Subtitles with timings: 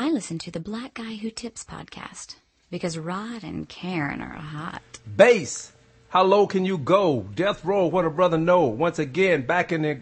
[0.00, 2.36] I listen to the Black Guy Who Tips podcast
[2.70, 5.00] because Rod and Karen are hot.
[5.04, 5.72] Bass.
[6.10, 7.22] How low can you go?
[7.34, 7.88] Death row.
[7.88, 8.66] What a brother know.
[8.66, 10.00] Once again, back in the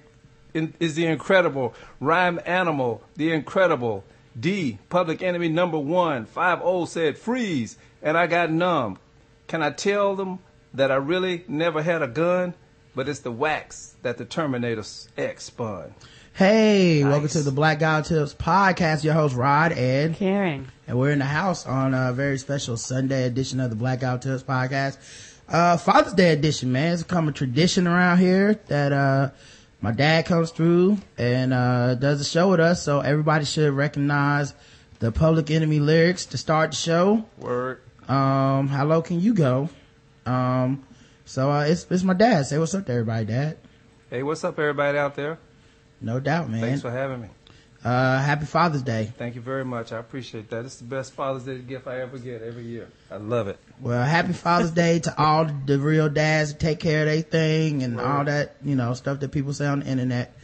[0.52, 3.02] in, is the incredible rhyme animal.
[3.16, 4.04] The incredible
[4.38, 4.76] D.
[4.90, 6.26] Public enemy number one.
[6.26, 8.98] Five O said freeze, and I got numb.
[9.46, 10.40] Can I tell them
[10.74, 12.52] that I really never had a gun?
[12.94, 14.84] But it's the wax that the Terminator
[15.16, 15.94] X spun.
[16.36, 17.10] Hey, Nice.
[17.12, 19.02] welcome to the Black Guy Tips podcast.
[19.04, 20.16] Your host Rod Ed.
[20.16, 20.70] Karen.
[20.86, 24.18] And we're in the house on a very special Sunday edition of the Black Guy
[24.18, 24.98] Tips podcast.
[25.48, 26.92] Uh, Father's Day edition, man.
[26.92, 29.30] It's become a tradition around here that, uh,
[29.80, 32.82] my dad comes through and, uh, does a show with us.
[32.82, 34.52] So everybody should recognize
[34.98, 37.24] the Public Enemy lyrics to start the show.
[37.38, 37.80] Word.
[38.08, 39.70] Um, how low can you go?
[40.26, 40.84] Um,
[41.24, 42.42] so, uh, it's, it's my dad.
[42.44, 43.56] Say what's up to everybody, dad.
[44.10, 45.38] Hey, what's up, everybody out there?
[46.00, 46.60] No doubt, man.
[46.60, 47.28] Thanks for having me.
[47.84, 49.12] Uh, happy Father's Day.
[49.16, 49.92] Thank you very much.
[49.92, 50.64] I appreciate that.
[50.64, 52.88] It's the best Father's Day gift I ever get every year.
[53.12, 53.58] I love it.
[53.80, 57.84] Well, happy Father's Day to all the real dads that take care of their thing
[57.84, 60.36] and all that, you know, stuff that people say on the internet.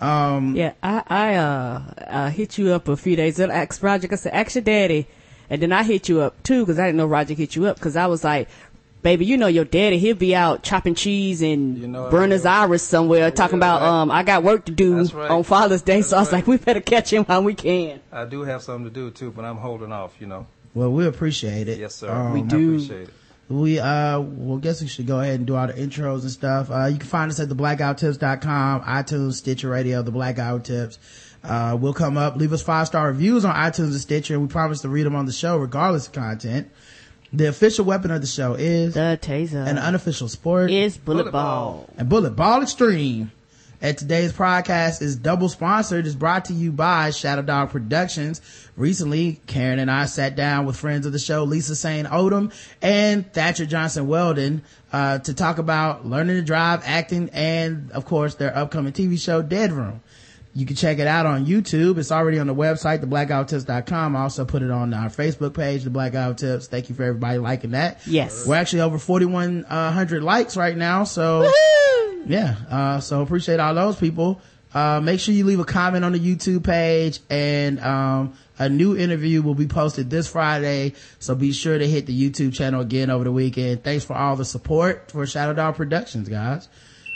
[0.00, 3.52] Um, Yeah, I, I, uh, uh, hit you up a few days ago.
[3.52, 5.06] I asked Roger, I said, ask your daddy.
[5.50, 7.80] And then I hit you up too, cause I didn't know Roger hit you up,
[7.80, 8.48] cause I was like,
[9.02, 12.44] baby, you know your daddy, he'll be out chopping cheese in You know I Buenos.
[12.44, 13.88] Aires somewhere talking about, right.
[13.88, 15.30] um, I got work to do right.
[15.30, 15.96] on Father's Day.
[15.96, 16.38] That's so I was right.
[16.38, 18.00] like, we better catch him while we can.
[18.12, 20.46] I do have something to do too, but I'm holding off, you know.
[20.74, 21.78] well, we appreciate it.
[21.78, 22.10] Yes, sir.
[22.10, 22.74] Um, We do.
[22.74, 23.14] appreciate it.
[23.48, 26.70] We, uh, well, guess we should go ahead and do all the intros and stuff.
[26.70, 30.98] Uh, you can find us at theblackguywhotips.com, iTunes, Stitcher Radio, The Blackout Tips.
[31.42, 34.48] Uh, we'll come up, leave us five star reviews on iTunes and Stitcher, and we
[34.48, 36.68] promise to read them on the show regardless of content.
[37.32, 40.70] The official weapon of the show is The taser an unofficial sport.
[40.70, 41.72] is bullet, Bullet ball.
[41.72, 41.90] ball.
[41.98, 43.32] and Bullet Ball Extreme.
[43.80, 46.04] And today's podcast is double sponsored.
[46.04, 48.40] It's brought to you by Shadow Dog Productions.
[48.76, 53.32] Recently, Karen and I sat down with friends of the show, Lisa Sane Odom and
[53.32, 54.62] Thatcher Johnson Weldon,
[54.92, 59.42] uh, to talk about learning to drive, acting, and of course their upcoming TV show,
[59.42, 60.00] Dead Room.
[60.58, 61.98] You can check it out on YouTube.
[61.98, 64.16] It's already on the website, theblackguywhotips.com.
[64.16, 66.66] I also put it on our Facebook page, The Blackout Tips.
[66.66, 68.00] Thank you for everybody liking that.
[68.08, 68.44] Yes.
[68.44, 71.04] We're actually over 4,100 likes right now.
[71.04, 71.48] So
[72.26, 72.56] yeah.
[72.68, 74.40] Uh, so appreciate all those people.
[74.74, 78.96] Uh, make sure you leave a comment on the YouTube page and, um, a new
[78.96, 80.94] interview will be posted this Friday.
[81.20, 83.84] So be sure to hit the YouTube channel again over the weekend.
[83.84, 86.68] Thanks for all the support for Shadow Dog Productions, guys.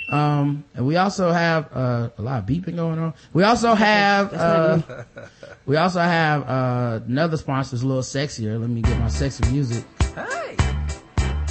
[0.09, 3.15] Um, and we also have, uh, a lot of beeping going on.
[3.33, 5.05] We also have, uh,
[5.65, 8.61] we also have, uh, another sponsor that's a little sexier.
[8.61, 9.85] Let me get my sexy music.
[10.15, 10.57] Hey.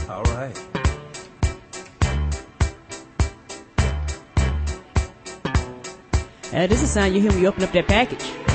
[0.10, 0.58] All right.
[6.54, 8.51] Uh, this is the sound you hear when you open up that package.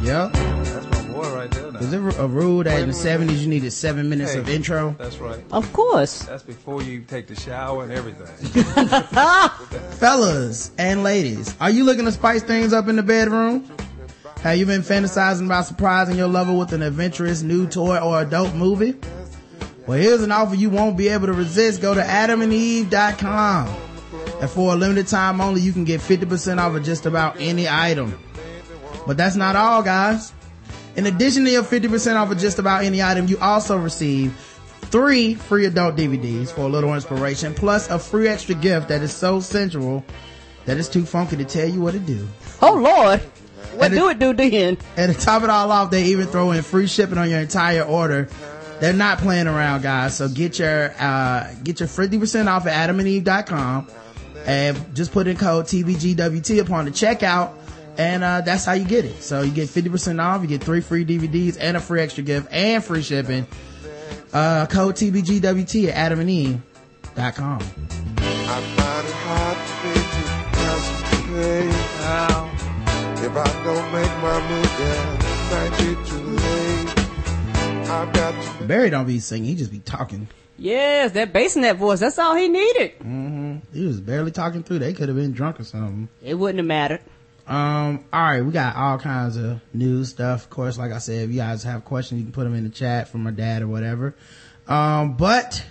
[0.00, 0.14] On there?
[0.14, 0.28] Yeah.
[0.64, 1.72] That's my boy right there.
[1.72, 1.78] Now.
[1.80, 4.94] Is it a rule that in the 70s you needed seven minutes of intro?
[4.98, 5.42] That's right.
[5.52, 6.22] Of course.
[6.22, 8.26] That's before you take the shower and everything.
[9.98, 13.70] Fellas and ladies, are you looking to spice things up in the bedroom?
[14.42, 18.54] Have you been fantasizing about surprising your lover with an adventurous new toy or adult
[18.54, 18.94] movie?
[19.86, 21.82] Well, here's an offer you won't be able to resist.
[21.82, 23.76] Go to adamandeve.com.
[24.40, 27.68] And for a limited time only, you can get 50% off of just about any
[27.68, 28.18] item.
[29.10, 30.32] But that's not all, guys.
[30.94, 34.32] In addition to your 50% off of just about any item, you also receive
[34.82, 39.12] three free adult DVDs for a little inspiration, plus a free extra gift that is
[39.12, 40.04] so sensual
[40.64, 42.24] that it's too funky to tell you what to do.
[42.62, 43.18] Oh Lord.
[43.74, 44.78] What do it do then?
[44.96, 47.82] And to top it all off, they even throw in free shipping on your entire
[47.82, 48.28] order.
[48.78, 50.16] They're not playing around, guys.
[50.18, 53.88] So get your, uh, get your 50% off at adamandeve.com
[54.46, 57.59] and just put in code TBGWT upon the checkout.
[58.00, 59.22] And, uh, that's how you get it.
[59.22, 62.48] So you get 50% off, you get three free DVDs and a free extra gift
[62.50, 63.46] and free shipping.
[64.32, 67.60] Uh, code TBGWT at adamandeve.com.
[67.60, 70.22] I find it hard to be to
[70.56, 71.90] concentrate.
[73.22, 76.88] If I don't make my move, then it might be too late.
[77.90, 80.26] I've got to Barry don't be singing, he just be talking.
[80.56, 82.00] Yes, that bass in that voice.
[82.00, 82.92] That's all he needed.
[83.74, 84.78] He was barely talking through.
[84.78, 86.08] They could have been drunk or something.
[86.22, 87.00] It wouldn't have mattered.
[87.50, 90.44] Um, all right, we got all kinds of news stuff.
[90.44, 92.62] Of course, like I said, if you guys have questions, you can put them in
[92.62, 94.14] the chat from my dad or whatever.
[94.68, 95.66] Um, but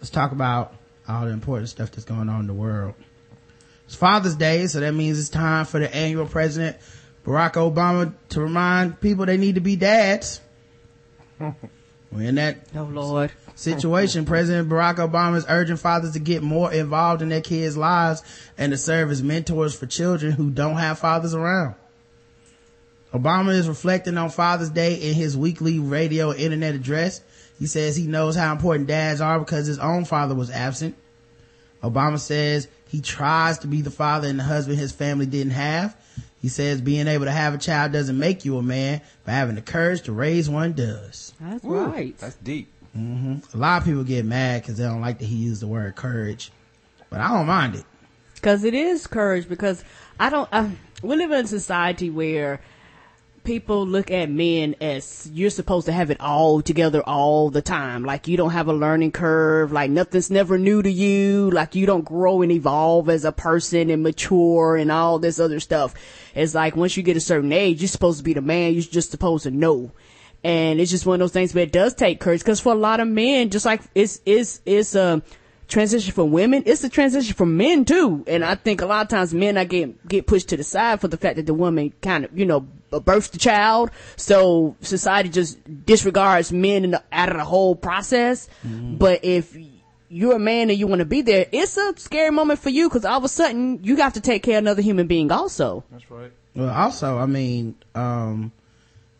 [0.00, 0.74] let's talk about
[1.08, 2.92] all the important stuff that's going on in the world.
[3.86, 6.76] It's Father's Day, so that means it's time for the annual President
[7.24, 10.40] Barack Obama to remind people they need to be dads.
[12.12, 13.32] Well, in that Oh Lord.
[13.62, 18.22] Situation, President Barack Obama is urging fathers to get more involved in their kids' lives
[18.58, 21.74] and to serve as mentors for children who don't have fathers around.
[23.12, 27.20] Obama is reflecting on Father's Day in his weekly radio and internet address.
[27.58, 30.96] He says he knows how important dads are because his own father was absent.
[31.82, 35.96] Obama says he tries to be the father and the husband his family didn't have.
[36.40, 39.54] He says being able to have a child doesn't make you a man, but having
[39.54, 41.34] the courage to raise one does.
[41.40, 42.16] That's Woo, right.
[42.18, 42.68] That's deep.
[42.94, 45.96] A lot of people get mad because they don't like that he used the word
[45.96, 46.52] courage,
[47.08, 47.84] but I don't mind it.
[48.34, 49.48] Because it is courage.
[49.48, 49.82] Because
[50.20, 50.48] I don't.
[50.52, 50.68] Uh,
[51.02, 52.60] we live in a society where
[53.44, 58.04] people look at men as you're supposed to have it all together all the time.
[58.04, 59.72] Like you don't have a learning curve.
[59.72, 61.50] Like nothing's never new to you.
[61.50, 65.60] Like you don't grow and evolve as a person and mature and all this other
[65.60, 65.94] stuff.
[66.34, 68.74] It's like once you get a certain age, you're supposed to be the man.
[68.74, 69.92] You're just supposed to know.
[70.44, 72.76] And it's just one of those things where it does take courage because for a
[72.76, 75.22] lot of men, just like it's, it's, it's, um,
[75.68, 78.22] transition for women, it's a transition for men too.
[78.26, 81.00] And I think a lot of times men I get get pushed to the side
[81.00, 83.90] for the fact that the woman kind of, you know, births the child.
[84.16, 88.48] So society just disregards men in the, out of the whole process.
[88.62, 89.56] But if
[90.08, 92.88] you're a man and you want to be there, it's a scary moment for you
[92.88, 95.84] because all of a sudden you have to take care of another human being also.
[95.90, 96.32] That's right.
[96.54, 98.52] Well, also, I mean, um,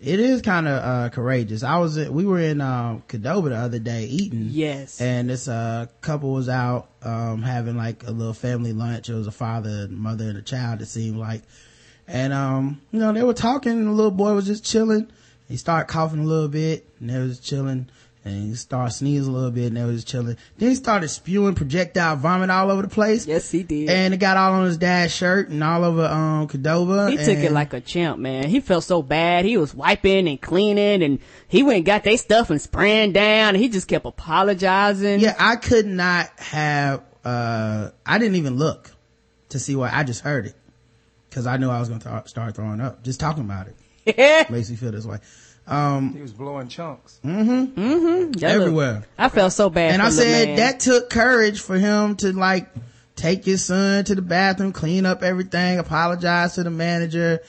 [0.02, 1.62] it is kind of, uh, courageous.
[1.62, 4.48] I was, we were in, um, Cadova the other day eating.
[4.50, 5.00] Yes.
[5.00, 9.08] And this, uh, couple was out, um, having like a little family lunch.
[9.08, 11.42] It was a father, and mother, and a child, it seemed like.
[12.08, 15.10] And, um, you know, they were talking and the little boy was just chilling.
[15.48, 17.88] He started coughing a little bit and they was chilling.
[18.24, 20.36] And he started sneezing a little bit and they was chilling.
[20.56, 23.26] Then he started spewing projectile vomit all over the place.
[23.26, 23.90] Yes, he did.
[23.90, 27.10] And it got all on his dad's shirt and all over, um, Cadova.
[27.10, 28.48] He took it like a champ, man.
[28.48, 29.44] He felt so bad.
[29.44, 33.56] He was wiping and cleaning and he went and got their stuff and spraying down
[33.56, 35.18] and he just kept apologizing.
[35.18, 38.92] Yeah, I could not have, uh, I didn't even look
[39.48, 40.54] to see what, I just heard it.
[41.32, 43.02] Cause I knew I was going to th- start throwing up.
[43.02, 43.66] Just talking about
[44.04, 45.18] it makes me feel this way.
[45.66, 47.20] Um, He was blowing chunks.
[47.22, 47.36] That
[47.76, 49.04] look- everywhere.
[49.18, 49.92] I felt so bad.
[49.92, 50.56] And for I said man.
[50.56, 52.68] that took courage for him to like
[53.16, 57.40] take his son to the bathroom, clean up everything, apologize to the manager.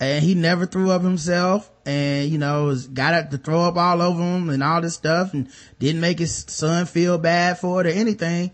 [0.00, 3.76] And he never threw up himself and, you know, was, got up to throw up
[3.76, 5.48] all over him and all this stuff and
[5.80, 8.52] didn't make his son feel bad for it or anything.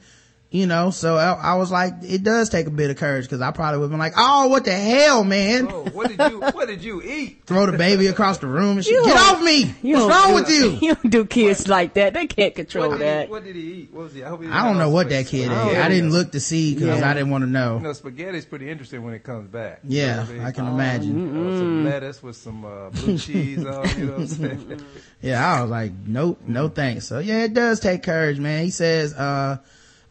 [0.54, 3.40] You know, so I, I was like, it does take a bit of courage because
[3.40, 5.66] I probably would have been like, oh, what the hell, man?
[5.68, 7.42] Oh, what did you what did you eat?
[7.46, 8.94] Throw the baby across the room and shit.
[8.94, 9.74] You Get don't- off me!
[9.82, 10.78] you What's don't wrong do- with you?
[10.88, 12.14] You don't do kids like that.
[12.14, 13.26] They can't control What that.
[13.26, 13.88] he, what did he eat?
[13.92, 14.22] What was he?
[14.22, 15.76] I, hope he I don't know what that kid Oh, ate.
[15.76, 17.10] I didn't look to see because Yeah.
[17.10, 17.78] I didn't want to know.
[17.78, 19.80] You know, spaghetti's pretty interesting when it comes back.
[19.82, 20.44] You Yeah, know?
[20.44, 21.18] I can imagine.
[21.18, 23.88] You know, some lettuce with some uh, blue cheese on.
[23.98, 24.84] You know what I'm saying?
[25.20, 27.08] Yeah, I was like, nope, no thanks.
[27.08, 28.62] So yeah, it does take courage, man.
[28.62, 29.56] He says, uh,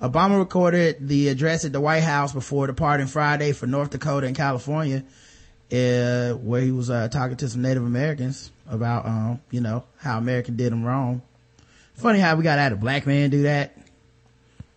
[0.04, 4.36] Obama recorded the address at the White House before departing Friday for North Dakota and
[4.36, 5.02] California,
[5.72, 10.18] uh, where he was, uh, talking to some Native Americans about, um, you know, how
[10.18, 11.22] America did them wrong.
[11.94, 13.78] Funny how we got to have a black man do that.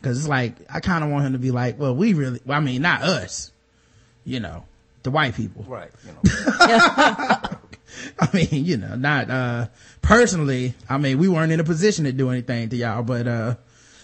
[0.00, 2.58] Cause it's like, I kind of want him to be like, well, we really, well,
[2.58, 3.50] I mean, not us,
[4.24, 4.62] you know,
[5.02, 5.64] the white people.
[5.66, 5.90] right.
[6.04, 6.20] You know.
[8.20, 9.66] I mean, you know, not, uh,
[10.02, 13.54] personally, I mean, we weren't in a position to do anything to y'all, but, uh,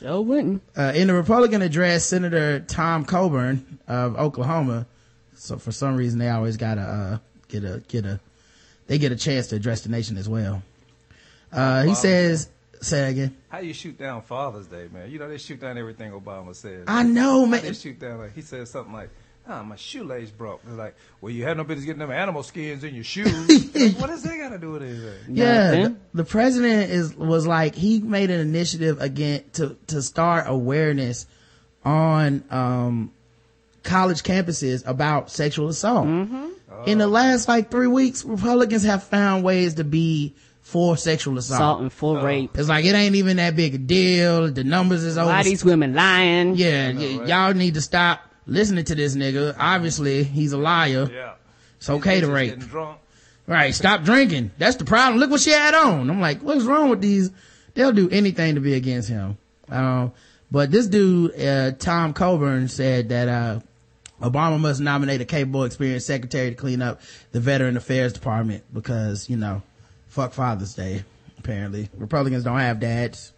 [0.02, 0.62] Sure wouldn't.
[0.76, 4.86] uh, in the Republican address, Senator Tom Coburn of Oklahoma,
[5.34, 7.18] so for some reason they always gotta, uh,
[7.48, 8.20] get a, get a,
[8.86, 10.62] they get a chance to address the nation as well.
[11.52, 12.48] Uh, he says,
[12.80, 13.36] say again.
[13.48, 15.10] How you shoot down Father's Day, man?
[15.10, 16.84] You know they shoot down everything Obama says.
[16.88, 17.62] I know, How man.
[17.62, 19.10] they shoot down like he said something like,
[19.48, 22.84] "Ah, my shoelace broke." They're like, "Well, you had no business getting them animal skins
[22.84, 25.14] in your shoes." Like, what does that got to do with anything?
[25.36, 30.44] Yeah, the, the president is was like he made an initiative again to to start
[30.48, 31.26] awareness
[31.84, 33.10] on um
[33.82, 36.06] college campuses about sexual assault.
[36.86, 41.58] In the last like three weeks, Republicans have found ways to be for sexual assault.
[41.58, 42.56] Assault and full rape.
[42.56, 44.50] It's like it ain't even that big a deal.
[44.50, 45.30] The numbers is A over.
[45.30, 46.54] lot of these women lying.
[46.54, 49.54] yeah, y- y'all need to stop listening to this nigga.
[49.58, 51.08] Obviously, he's a liar.
[51.12, 51.34] Yeah,
[51.76, 52.60] It's okay to rape.
[53.46, 54.52] Right, stop drinking.
[54.58, 55.18] That's the problem.
[55.18, 56.08] Look what she had on.
[56.08, 57.30] I'm like, what's wrong with these?
[57.74, 59.36] They'll do anything to be against him.
[59.68, 60.12] Um,
[60.50, 63.60] but this dude, uh, Tom Coburn said that, uh,
[64.20, 67.00] Obama must nominate a capable, experienced secretary to clean up
[67.32, 69.62] the Veteran Affairs Department because, you know,
[70.06, 71.02] fuck Father's Day,
[71.38, 71.88] apparently.
[71.96, 73.32] Republicans don't have dads,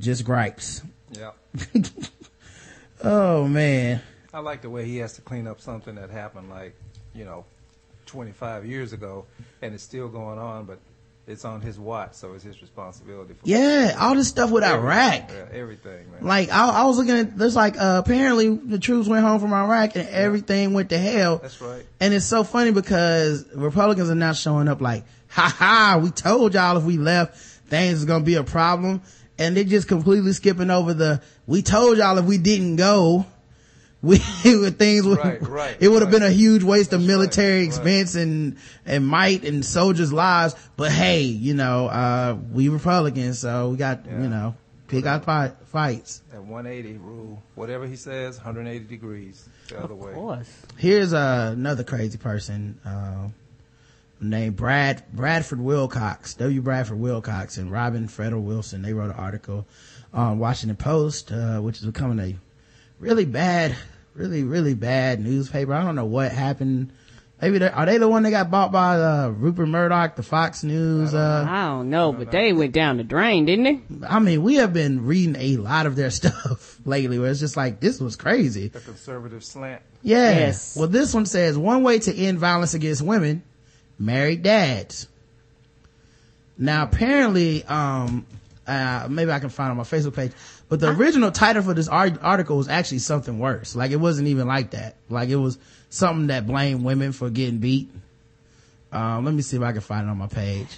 [0.00, 0.82] just gripes.
[1.12, 1.30] Yeah.
[3.02, 4.00] Oh man.
[4.38, 6.76] I like the way he has to clean up something that happened like,
[7.12, 7.44] you know,
[8.06, 9.26] 25 years ago,
[9.62, 10.64] and it's still going on.
[10.64, 10.78] But
[11.26, 13.34] it's on his watch, so it's his responsibility.
[13.34, 15.28] For Yeah, all this stuff with Iraq.
[15.28, 16.22] Yeah, everything, man.
[16.22, 19.52] Like I, I was looking at this, like uh, apparently the troops went home from
[19.52, 21.38] Iraq and everything went to hell.
[21.38, 21.84] That's right.
[21.98, 26.54] And it's so funny because Republicans are now showing up like, ha ha, we told
[26.54, 29.02] y'all if we left, things is gonna be a problem.
[29.36, 33.26] And they're just completely skipping over the, we told y'all if we didn't go,
[34.02, 36.20] we, things would, Right, right, it would have right.
[36.20, 40.54] been a huge waste of military right, expense and, and might and soldiers' lives.
[40.76, 44.22] But hey, you know, uh, we Republicans, so we got, Yeah.
[44.22, 44.54] you know,
[44.86, 46.22] pick our fight, fights.
[46.30, 50.10] That 180 rule, whatever he says, 180 degrees the other way.
[50.10, 50.62] Of course.
[50.76, 53.28] Here's uh, another crazy person, uh,
[54.20, 56.60] named Brad, Bradford Wilcox, W.
[56.62, 58.82] Bradford Wilcox and Robin Fretwell Wilson.
[58.82, 59.66] They wrote an article
[60.12, 62.36] on Washington Post, uh, which is becoming a
[62.98, 63.76] really bad,
[64.14, 65.72] really, really bad newspaper.
[65.72, 66.92] I don't know what happened.
[67.40, 71.14] Maybe are they the one that got bought by, uh, Rupert Murdoch, the Fox News,
[71.14, 73.64] uh, I don't know, but they went down the drain, didn't
[74.00, 74.06] they?
[74.08, 77.56] I mean, we have been reading a lot of their stuff lately where it's just
[77.56, 78.68] like, this was crazy.
[78.68, 79.82] The conservative slant.
[80.02, 80.30] Yeah.
[80.30, 80.76] Yes.
[80.76, 83.44] Well, this one says one way to end violence against women,
[84.00, 85.06] married dads.
[86.56, 88.26] Now, apparently, um,
[88.68, 90.32] uh, maybe I can find it on my Facebook page,
[90.68, 93.74] but the original title for this art- article was actually something worse.
[93.74, 94.96] Like it wasn't even like that.
[95.08, 95.58] Like it was
[95.90, 97.90] something that blamed women for getting beat.
[98.92, 100.68] Um, let me see if I can find it on my page.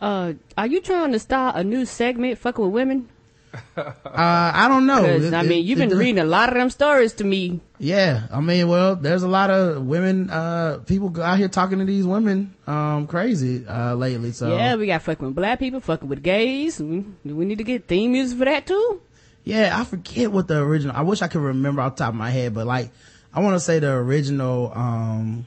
[0.00, 3.08] Uh, are you trying to start a new segment, fucking with women?
[3.76, 5.04] Uh, I don't know.
[5.04, 7.60] It- I mean, you've it- been reading a lot of them stories to me.
[7.78, 11.84] Yeah, I mean, well, there's a lot of women, uh, people out here talking to
[11.86, 14.32] these women, um, crazy, uh, lately.
[14.32, 16.78] So Yeah, we got fucking with black people, fucking with gays.
[16.80, 19.00] We, we need to get theme music for that too.
[19.44, 20.94] Yeah, I forget what the original.
[20.94, 22.90] I wish I could remember off the top of my head, but like,
[23.34, 25.46] I want to say the original um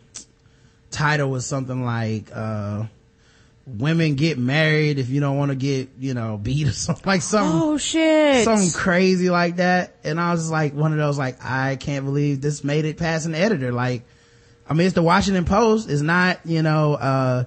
[0.91, 2.85] title was something like uh
[3.65, 7.21] "Women Get Married If You Don't Want to Get You Know Beat" or something like
[7.21, 7.59] something.
[7.61, 8.43] Oh shit!
[8.43, 12.41] Something crazy like that, and I was like one of those like I can't believe
[12.41, 13.71] this made it past an editor.
[13.71, 14.03] Like,
[14.69, 15.89] I mean, it's the Washington Post.
[15.89, 17.43] It's not you know, uh,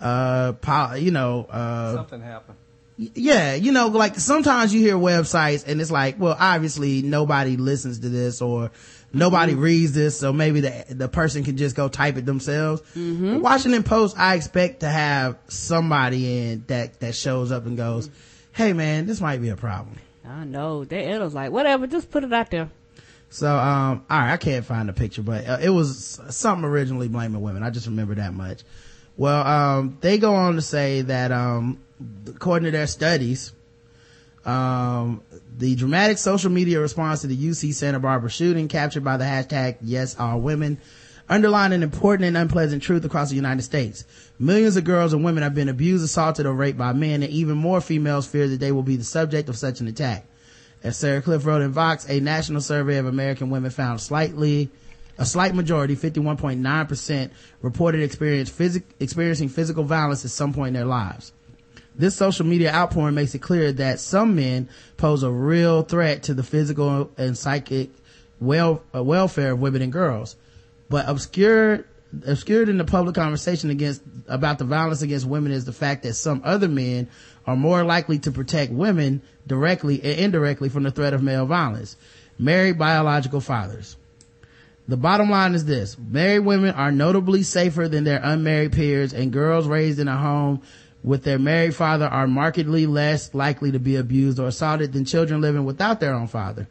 [0.00, 2.58] uh, po- you know, uh, Something happened.
[2.96, 8.00] yeah, you know, like sometimes you hear websites and it's like, well, obviously nobody listens
[8.00, 8.70] to this or
[9.14, 9.60] nobody Mm-hmm.
[9.62, 12.82] reads this, so maybe the the person can just go type it themselves.
[12.96, 13.40] Mm-hmm.
[13.40, 18.10] Washington Post, I expect to have somebody in that that shows up and goes,
[18.52, 20.84] "Hey, man, this might be a problem." I know.
[20.84, 22.70] That editor's like, whatever, just put it out there.
[23.28, 27.08] So, um, all right, I can't find the picture, but uh, it was something originally
[27.08, 27.62] blaming women.
[27.62, 28.62] I just remember that much.
[29.16, 31.78] Well, um, they go on to say that, um,
[32.28, 33.52] according to their studies,
[34.44, 35.22] um,
[35.56, 39.76] the dramatic social media response to the UC Santa Barbara shooting captured by the hashtag
[39.80, 40.78] Yes All Women
[41.28, 44.04] underlined an important and unpleasant truth across the United States.
[44.38, 47.56] Millions of girls and women have been abused, assaulted, or raped by men, and even
[47.56, 50.26] more females fear that they will be the subject of such an attack.
[50.82, 54.70] As Sarah Kliff wrote in Vox, a national survey of American women found slightly,
[55.16, 57.30] a slight majority, 51.9%,
[57.62, 61.32] reported experience physic, experiencing physical violence at some point in their lives.
[61.96, 66.34] This social media outpouring makes it clear that some men pose a real threat to
[66.34, 67.90] the physical and psychic
[68.40, 70.36] well, uh, welfare of women and girls.
[70.88, 71.84] But obscured,
[72.26, 76.14] obscured in the public conversation against, about the violence against women is the fact that
[76.14, 77.08] some other men
[77.46, 81.96] are more likely to protect women directly and indirectly from the threat of male violence.
[82.38, 83.96] Married biological fathers.
[84.86, 85.96] The bottom line is this.
[85.96, 90.60] Married women are notably safer than their unmarried peers and girls raised in a home
[91.04, 95.40] with their married father are markedly less likely to be abused or assaulted than children
[95.42, 96.66] living without their own father.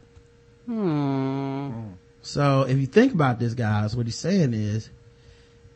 [2.22, 4.90] So if you think about this, guys, what he's saying is,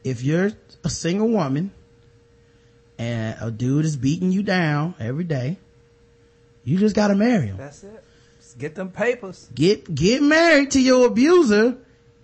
[0.03, 0.51] if you're
[0.83, 1.71] a single woman
[2.99, 5.57] and a dude is beating you down every day,
[6.65, 7.59] you just gotta marry him.
[7.59, 8.03] That's it.
[8.41, 9.49] Just get them papers.
[9.55, 11.77] Get, get married to your abuser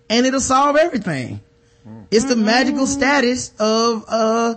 [0.09, 1.39] and it'll solve everything.
[2.11, 4.55] It's the magical status of, uh,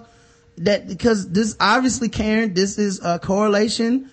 [0.64, 4.10] that, because this obviously, Karen, this is a correlation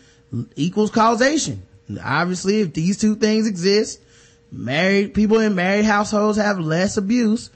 [0.56, 1.64] equals causation.
[2.04, 4.02] Obviously, if these two things exist,
[4.52, 7.50] married, people in married households have less abuse,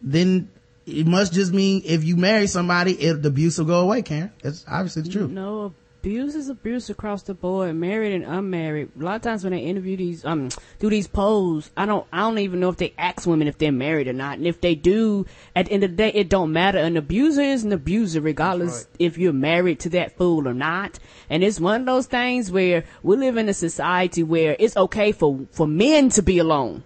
[0.00, 0.48] then
[0.86, 4.32] it must just mean if you marry somebody, it, the abuse will go away, Karen.
[4.42, 5.30] That's obviously the truth.
[5.30, 5.74] No,
[6.04, 8.90] abuse is abuse across the board, married and unmarried.
[9.00, 12.18] A lot of times when they interview these, um, do these polls, I don't, I
[12.18, 14.36] don't even know if they ask women if they're married or not.
[14.36, 15.24] And if they do,
[15.56, 16.76] at the end of the day, it don't matter.
[16.76, 18.96] An abuser is an abuser regardless right.
[18.98, 20.98] if you're married to that fool or not.
[21.30, 25.10] And it's one of those things where we live in a society where it's okay
[25.10, 26.82] for, for men to be alone.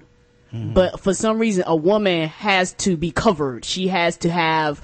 [0.50, 3.64] But for some reason, a woman has to be covered.
[3.64, 4.80] She has to have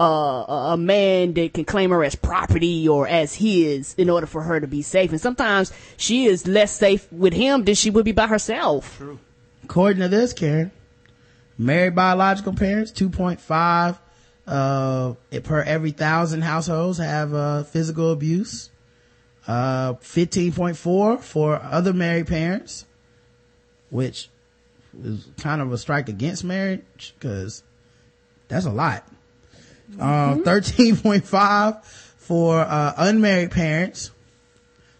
[0.00, 4.42] uh, a man that can claim her as property or as his in order for
[4.42, 5.10] her to be safe.
[5.10, 8.96] And sometimes she is less safe with him than she would be by herself.
[8.96, 9.18] True.
[9.64, 10.70] According to this, Karen,
[11.58, 13.98] married biological parents, 2.5
[14.46, 18.70] uh, per every thousand households have uh, physical abuse.
[19.46, 22.84] Uh, 15.4 for other married parents,
[23.88, 24.28] which
[25.02, 27.62] is kind of a strike against marriage because
[28.48, 29.06] that's a lot.
[29.98, 34.10] Um, 13.5 for uh, unmarried parents.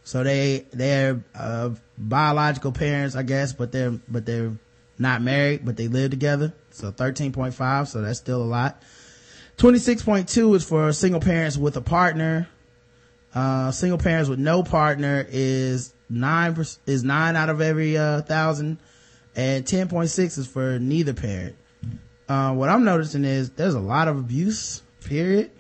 [0.04, 4.52] So they they're uh, biological parents, I guess, but they're but they're
[4.98, 6.54] not married, but they live together.
[6.70, 8.82] So 13.5, so that's still a lot.
[9.58, 12.48] 26.2 is for single parents with a partner.
[13.34, 18.78] Uh, single parents with no partner is nine is nine out of every uh, thousand,
[19.36, 21.56] and 10.6 is for neither parent.
[22.28, 24.82] Uh, what I'm noticing is there's a lot of abuse.
[25.04, 25.50] Period.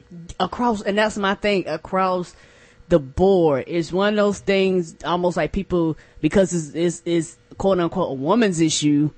[0.40, 1.66] Across, and that's my thing.
[1.66, 2.34] Across
[2.88, 4.96] the board, it's one of those things.
[5.04, 9.10] Almost like people because it's it's, it's quote unquote a woman's issue.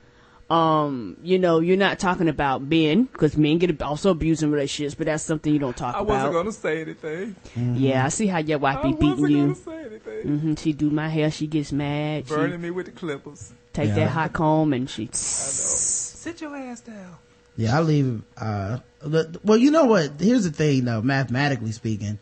[0.48, 4.96] Um, you know, you're not talking about men because men get also abused in relationships,
[4.96, 6.10] but that's something you don't talk about.
[6.10, 7.36] I wasn't gonna say anything.
[7.76, 9.42] Yeah, I see how your wife be wasn't beating you.
[9.42, 10.38] gonna say anything.
[10.38, 11.30] hmm She do my hair.
[11.30, 12.26] She gets mad.
[12.28, 13.52] She Burning me with the clippers.
[13.72, 13.94] take Yeah.
[13.96, 15.08] that hot comb and she.
[15.12, 17.16] Sit your ass down.
[17.56, 18.22] Yeah, I leave.
[18.36, 20.12] Uh, the- well, you know what?
[20.20, 21.02] Here's the thing, though.
[21.02, 22.18] Mathematically speaking,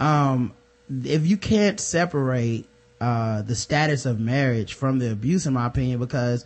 [0.00, 0.52] um,
[1.04, 2.66] if you can't separate
[3.00, 6.44] uh, the status of marriage from the abuse, in my opinion, because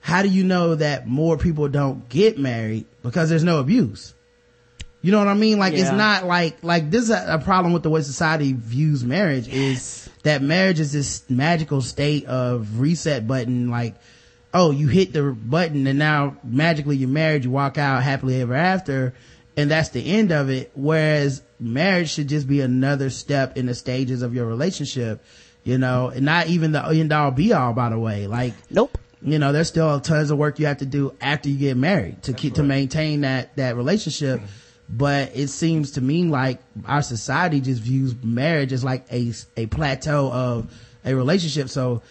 [0.00, 4.14] how do you know that more people don't get married because there's no abuse?
[5.02, 5.58] You know what I mean?
[5.58, 9.04] Like it's not like like this is a, a problem with the way society views
[9.04, 13.94] marriage is that marriage is this magical state of reset button like
[14.56, 18.54] oh you hit the button and now magically you're married you walk out happily ever
[18.54, 19.14] after
[19.58, 20.70] and that's the end of it.
[20.74, 25.22] Whereas marriage should just be another step in the stages of your relationship
[25.62, 28.26] you know and not even the end all be all by the way.
[28.26, 28.96] Like Nope.
[29.20, 32.22] you know there's still tons of work you have to do after you get married
[32.24, 34.40] to keep to maintain that that relationship.
[34.88, 39.66] But it seems to me like our society just views marriage as like a a
[39.66, 40.72] plateau of
[41.04, 41.68] a relationship.
[41.68, 42.02] So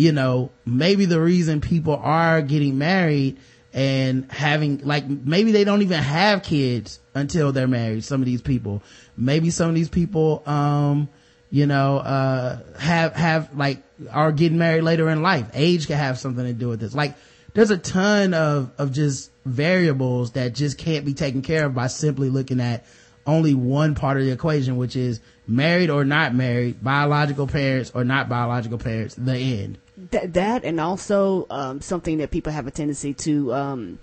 [0.00, 3.36] you know maybe the reason people are getting married
[3.74, 8.40] and having like maybe they don't even have kids until they're married some of these
[8.40, 8.82] people.
[9.14, 11.10] Maybe some of these people um
[11.50, 15.50] you know uh have have like are getting married later in life.
[15.52, 16.94] Age can have something to do with this.
[16.94, 17.14] Like
[17.52, 21.88] there's a ton of of just variables that just can't be taken care of by
[21.88, 22.86] simply looking at
[23.26, 28.02] only one part of the equation which is married or not married biological parents or
[28.02, 29.78] not biological parents the end
[30.10, 33.98] That, that and also um, something that people have a tendency to um,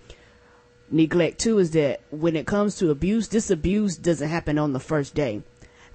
[0.91, 4.79] neglect too is that when it comes to abuse, this abuse doesn't happen on the
[4.79, 5.41] first day.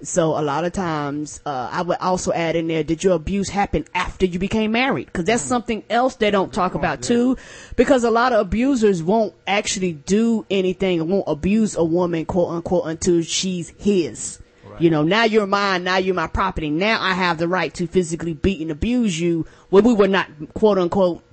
[0.01, 3.47] So a lot of times, uh, I would also add in there, did your abuse
[3.47, 5.13] happen after you became married?
[5.13, 7.37] Cause that's something else they don't talk about too.
[7.77, 12.87] Because a lot of abusers won't actually do anything, won't abuse a woman, quote unquote,
[12.87, 14.39] until she's his.
[14.79, 16.69] You know, now you're mine, now you're my property.
[16.69, 20.29] Now I have the right to physically beat and abuse you when we were not,
[20.53, 21.23] quote unquote,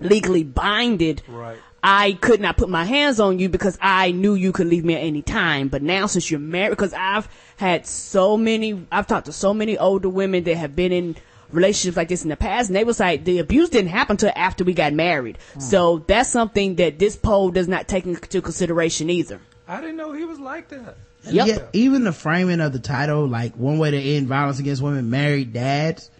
[0.00, 1.22] legally binded.
[1.28, 1.58] Right.
[1.86, 4.94] I could not put my hands on you because I knew you could leave me
[4.94, 5.68] at any time.
[5.68, 9.76] But now since you're married, because I've had so many, I've talked to so many
[9.76, 11.16] older women that have been in
[11.52, 14.32] relationships like this in the past and they was like, the abuse didn't happen until
[14.34, 15.38] after we got married.
[15.54, 15.60] Hmm.
[15.60, 19.40] So that's something that this poll does not take into consideration either.
[19.68, 20.96] I didn't know he was like that.
[21.26, 21.46] And Yep.
[21.46, 25.10] yet, even the framing of the title, like one way to end violence against women,
[25.10, 26.10] married dads.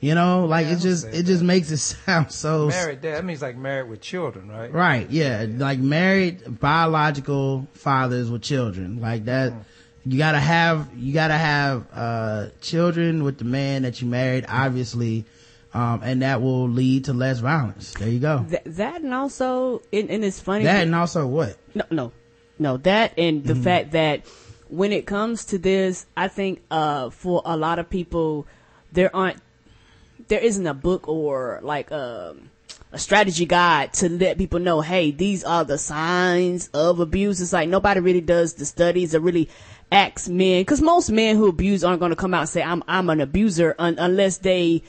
[0.00, 3.16] You know, like Yeah, it just say it just makes it sound so Married dad.
[3.16, 4.72] That means like married with children, right?
[4.72, 5.10] right.
[5.10, 9.52] Yeah, like married biological fathers with children, like that.
[10.04, 15.24] You gotta have you gotta have uh children with the man that you married, obviously,
[15.74, 17.92] um, and that will lead to less violence.
[17.94, 18.46] There you go.
[18.48, 20.64] That, that and also, and, and it's funny.
[20.64, 21.56] That and also what?
[21.74, 22.12] No, no,
[22.58, 22.76] no.
[22.78, 24.26] That and the fact that
[24.68, 28.46] when it comes to this, I think uh, for a lot of people,
[28.92, 29.38] there aren't,
[30.28, 32.50] there isn't a book or like um
[32.92, 37.40] a strategy guide to let people know, hey, these are the signs of abuse.
[37.40, 39.48] It's like nobody really does the studies or really
[39.92, 42.82] asks men, because most men who abuse aren't going to come out and say, I'm
[42.88, 44.82] I'm an abuser un- unless they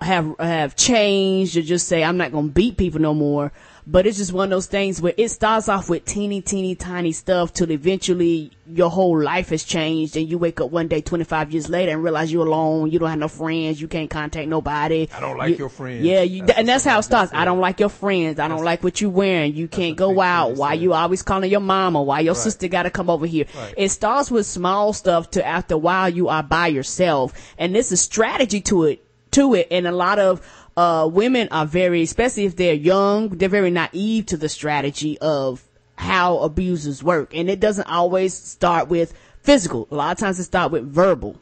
[0.00, 3.52] have have changed or just say I'm not gonna beat people no more.
[3.86, 7.12] But it's just one of those things where it starts off with teeny, teeny, tiny
[7.12, 11.50] stuff till eventually your whole life has changed and you wake up one day 25
[11.52, 15.08] years later and realize you're alone, you don't have no friends, you can't contact nobody.
[15.16, 16.04] I don't like You- your friends.
[16.04, 17.32] Yeah, you, That's and that's how it starts.
[17.34, 18.38] I don't like your friends.
[18.38, 19.54] I don't like what you're wearing.
[19.54, 20.56] You can't go out.
[20.56, 22.02] Why you always calling your mama?
[22.02, 22.42] Why your Right.
[22.42, 23.46] sister got to come over here?
[23.56, 23.74] Right.
[23.76, 27.32] It starts with small stuff to after a while you are by yourself.
[27.58, 29.68] And this is strategy to it, to it.
[29.70, 30.40] And a lot of,
[30.80, 35.62] uh, women are very, especially if they're young, they're very naive to the strategy of
[35.96, 37.34] how abusers work.
[37.34, 39.12] And it doesn't always start with
[39.42, 39.86] physical.
[39.90, 41.36] A lot of times it starts with verbal.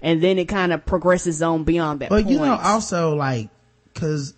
[0.00, 2.10] And then it kind of progresses on beyond that.
[2.10, 3.48] But you know, also like,
[3.94, 4.32] cause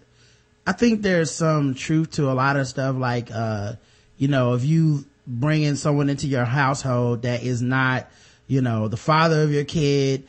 [0.67, 3.75] I think there's some truth to a lot of stuff like, uh,
[4.17, 8.09] you know, if you bring in someone into your household that is not,
[8.47, 10.27] you know, the father of your kid,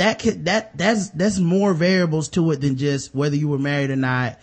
[0.00, 3.90] that could, that, that's, that's more variables to it than just whether you were married
[3.90, 4.38] or not,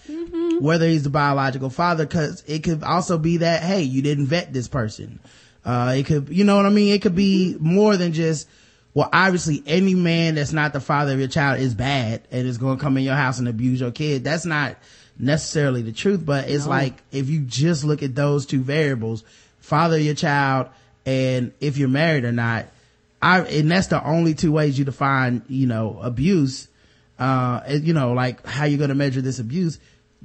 [0.59, 4.53] whether he's the biological father, cause it could also be that, hey, you didn't vet
[4.53, 5.19] this person.
[5.65, 6.93] Uh, it could, you know what I mean?
[6.93, 8.47] It could be more than just,
[8.93, 12.59] well, obviously any man that's not the father of your child is bad and is
[12.59, 14.23] going to come in your house and abuse your kid.
[14.23, 14.77] That's not
[15.17, 19.23] necessarily the truth, but it's like if you just look at those two variables,
[19.59, 20.69] father your child
[21.07, 22.67] and if you're married or not,
[23.21, 26.67] I, and that's the only two ways you define, you know, abuse,
[27.17, 29.80] uh, you know, like how you're going to measure this abuse.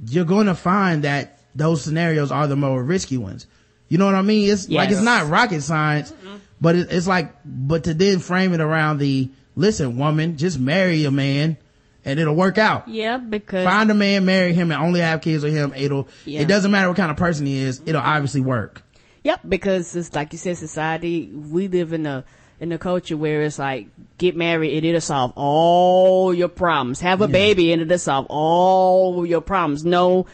[0.07, 3.47] You're going to find that those scenarios are the more risky ones.
[3.89, 4.51] You know what I mean?
[4.51, 6.13] It's like, it's not rocket science,
[6.61, 11.05] but it, it's like, but to then frame it around the, listen, woman, just marry
[11.05, 11.57] a man
[12.05, 12.87] and it'll work out.
[12.87, 15.73] Yeah, because Find a man, marry him and only have kids with him.
[15.75, 16.41] It'll, Yeah.
[16.41, 17.81] it doesn't matter what kind of person he is.
[17.85, 18.81] It'll obviously work.
[19.23, 21.31] Yep, because it's like you said, society.
[21.33, 22.25] We live in a
[22.59, 23.87] in a culture where it's like
[24.17, 27.01] get married and it'll solve all your problems.
[27.01, 29.83] Have a baby and it'll solve all your problems.
[29.83, 30.27] No,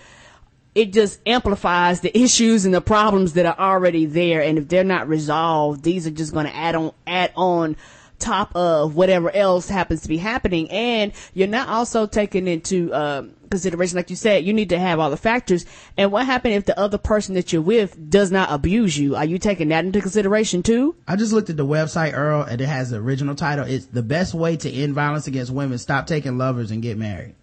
[0.75, 4.41] it just amplifies the issues and the problems that are already there.
[4.41, 7.75] And if they're not resolved, these are just going to add on add on
[8.19, 10.69] top of whatever else happens to be happening.
[10.71, 14.99] And you're not also taking into um, consideration, like you said, you need to have
[14.99, 15.65] all the factors.
[15.97, 19.15] And what happened if the other person that you're with does not abuse you?
[19.15, 20.95] Are you taking that into consideration too?
[21.07, 23.65] I just looked at the website, Earl, and it has the original title.
[23.65, 25.77] It's the best way to end violence against women.
[25.77, 27.35] Stop taking lovers and get married.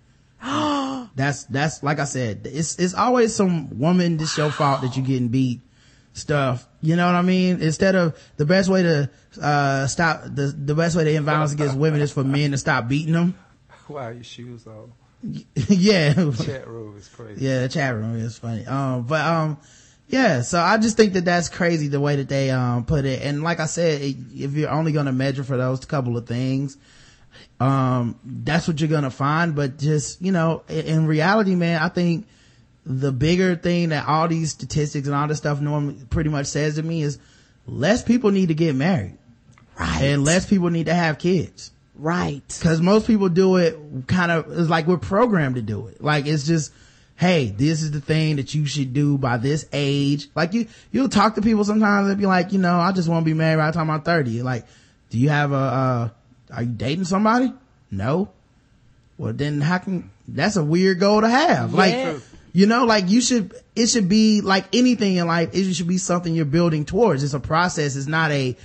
[0.43, 5.07] that's, that's, like I said, it's, it's always some woman, this your fault that you're
[5.07, 5.61] getting beat
[6.13, 6.67] stuff.
[6.81, 7.61] You know what I mean?
[7.61, 11.53] Instead of the best way to, uh, stop, the, the best way to end violence
[11.53, 13.35] against women is for men to stop beating them.
[13.89, 14.93] Wow, your shoes on.
[15.69, 16.13] yeah.
[16.15, 17.45] Chat room is crazy.
[17.45, 18.67] Yeah, the chat room is funny.
[18.67, 19.59] Um, but, um,
[20.09, 23.23] yeah, so I just think that that's crazy the way that they, um, put it.
[23.23, 26.77] And like I said, if you're only going to measure for those couple of things,
[27.59, 29.57] um, that's what you're going to find.
[29.57, 32.27] But just, you know, in, in reality, man, I think
[32.85, 36.77] the bigger thing that all these statistics and all this stuff normally pretty much says
[36.77, 37.19] to me is
[37.67, 39.19] less people need to get married.
[39.79, 40.03] Right.
[40.03, 42.43] And less people need to have kids right.
[42.47, 46.03] because most people do it kind of it's like we're programmed to do it.
[46.03, 46.73] Like it's just
[47.17, 50.29] hey this is the thing that you should do by this age.
[50.35, 53.25] Like you you'll talk to people sometimes and be like you know i just want
[53.25, 54.67] to be married by the time i'm 30 like
[55.11, 56.09] do you have a uh
[56.53, 57.53] are you dating somebody?
[57.91, 58.31] No.
[59.19, 61.73] Well then how can that's a weird goal to have.
[61.73, 61.77] Yeah.
[61.77, 65.51] like you know like you should it should be like anything in life.
[65.53, 67.23] It should be something you're building towards.
[67.23, 67.97] It's a process.
[67.97, 68.57] It's not a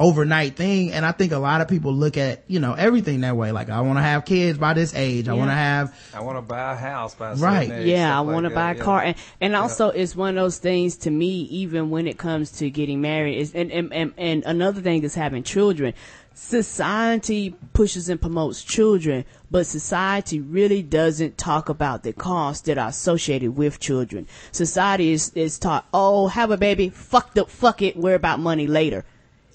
[0.00, 3.36] overnight thing and i think a lot of people look at you know everything that
[3.36, 6.22] way like i want to have kids by this age i want to have I
[6.22, 7.70] want to buy a house by a Right.
[7.70, 8.82] age, Yeah, I stuff like want to that, buy a yeah.
[8.82, 11.42] car, and and also it's one of those things to me.
[11.42, 15.14] Even when it comes to getting married, is and and and, and another thing is
[15.14, 15.94] having children.
[16.34, 22.88] Society pushes and promotes children, but society really doesn't talk about the costs that are
[22.88, 24.26] associated with children.
[24.50, 28.66] Society is is taught, oh, have a baby, fuck the fuck it, worry about money
[28.66, 29.04] later.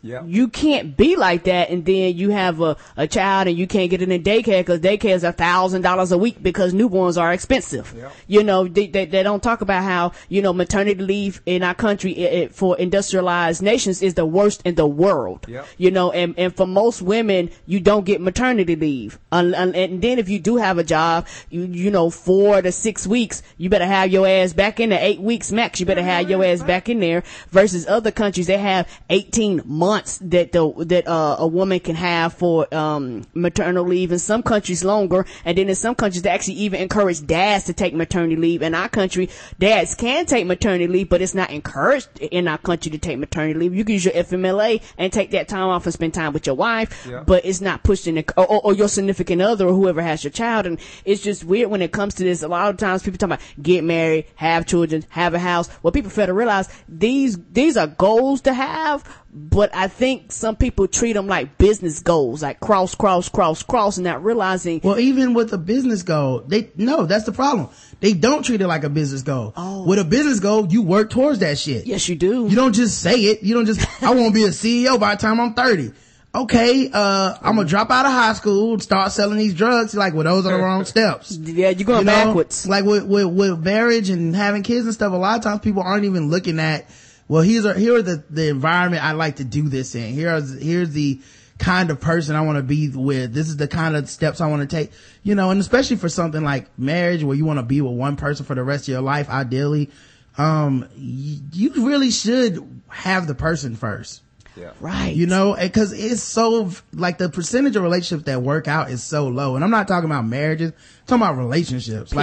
[0.05, 0.23] Yeah.
[0.25, 3.89] You can't be like that and then you have a, a child and you can't
[3.89, 7.33] get it in daycare because daycare is a thousand dollars a week because newborns are
[7.33, 7.91] expensive.
[7.97, 8.11] Yep.
[8.27, 11.73] You know, they, they, they don't talk about how, you know, maternity leave in our
[11.73, 15.47] country it, it, for industrialized nations is the worst in the world.
[15.47, 15.65] Yep.
[15.79, 19.17] You know, and, and for most women, you don't get maternity leave.
[19.31, 23.07] Un, and then if you do have a job, you, you know, four to six
[23.07, 24.99] weeks, you better have your ass back in there.
[25.01, 28.59] Eight weeks max, you better have your ass back in there versus other countries, they
[28.59, 33.85] have 18 months months that the that uh, a woman can have for um, maternal
[33.85, 34.11] leave.
[34.11, 37.73] In some countries, longer, and then in some countries, they actually even encourage dads to
[37.73, 38.61] take maternity leave.
[38.61, 39.29] In our country,
[39.59, 43.57] dads can take maternity leave, but it's not encouraged in our country to take maternity
[43.59, 43.73] leave.
[43.75, 46.55] You can use your FMLA and take that time off and spend time with your
[46.55, 47.23] wife, Yeah.
[47.25, 50.23] but it's not pushed in the, or, or, or your significant other or whoever has
[50.23, 50.65] your child.
[50.65, 52.43] And it's just weird when it comes to this.
[52.43, 55.69] A lot of times people talk about get married, have children, have a house.
[55.81, 59.03] Well, people fail to realize these, these are goals to have,
[59.37, 63.97] but I think some people treat them like business goals, like cross, cross, cross, cross,
[63.97, 67.67] and not realizing Well, even with a business goal, they, no, that's the problem.
[67.99, 69.53] They don't treat it like a business goal.
[69.57, 69.85] Oh.
[69.85, 71.85] With a business goal, you work towards that shit.
[71.85, 72.47] yes, you do.
[72.47, 73.43] You don't just say it.
[73.43, 75.91] You don't just, I want to be a CEO by the time I'm 30.
[76.33, 79.95] Okay, uh, I'm gonna drop out of high school and start selling these drugs.
[79.95, 81.37] Like, well, those are the wrong steps.
[81.37, 82.67] yeah, you're going You know, backwards.
[82.67, 85.81] Like with, with, with marriage and having kids and stuff, a lot of times people
[85.81, 86.89] aren't even looking at,
[87.27, 90.13] well, here's here are the, the environment I like to do this in.
[90.13, 91.19] Here's, here's the
[91.57, 93.33] kind of person I want to be with.
[93.33, 94.91] This is the kind of steps I want to take,
[95.23, 98.15] you know, and especially for something like marriage where you want to be with one
[98.15, 99.89] person for the rest of your life, ideally,
[100.37, 104.21] um, you really should have the person first.
[104.55, 104.71] Yeah.
[104.79, 105.13] right.
[105.13, 109.27] You know, because it's so like the percentage of relationships that work out is so
[109.27, 112.13] low, and I'm not talking about marriages, I'm talking about relationships.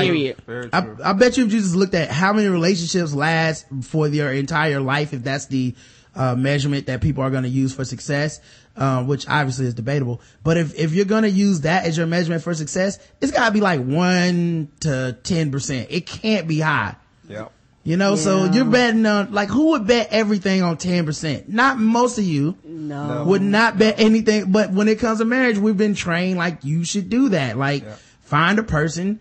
[0.47, 0.73] Period.
[0.73, 1.11] Like, I.
[1.11, 4.81] I bet you if you just looked at how many relationships last for your entire
[4.81, 5.75] life, if that's the
[6.15, 8.41] uh, measurement that people are going to use for success,
[8.77, 10.21] um, which obviously is debatable.
[10.43, 13.47] But if if you're going to use that as your measurement for success, it's got
[13.47, 15.89] to be like one to ten percent.
[15.91, 16.97] It can't be high.
[17.29, 17.49] Yeah.
[17.85, 21.49] You know, so you're betting on like who would bet everything on ten percent?
[21.49, 23.25] Not most of you no.
[23.27, 24.53] would not bet anything.
[24.53, 27.59] But when it comes to marriage, we've been trained like you should do that.
[27.59, 27.97] Like Yeah.
[28.21, 29.19] find a person,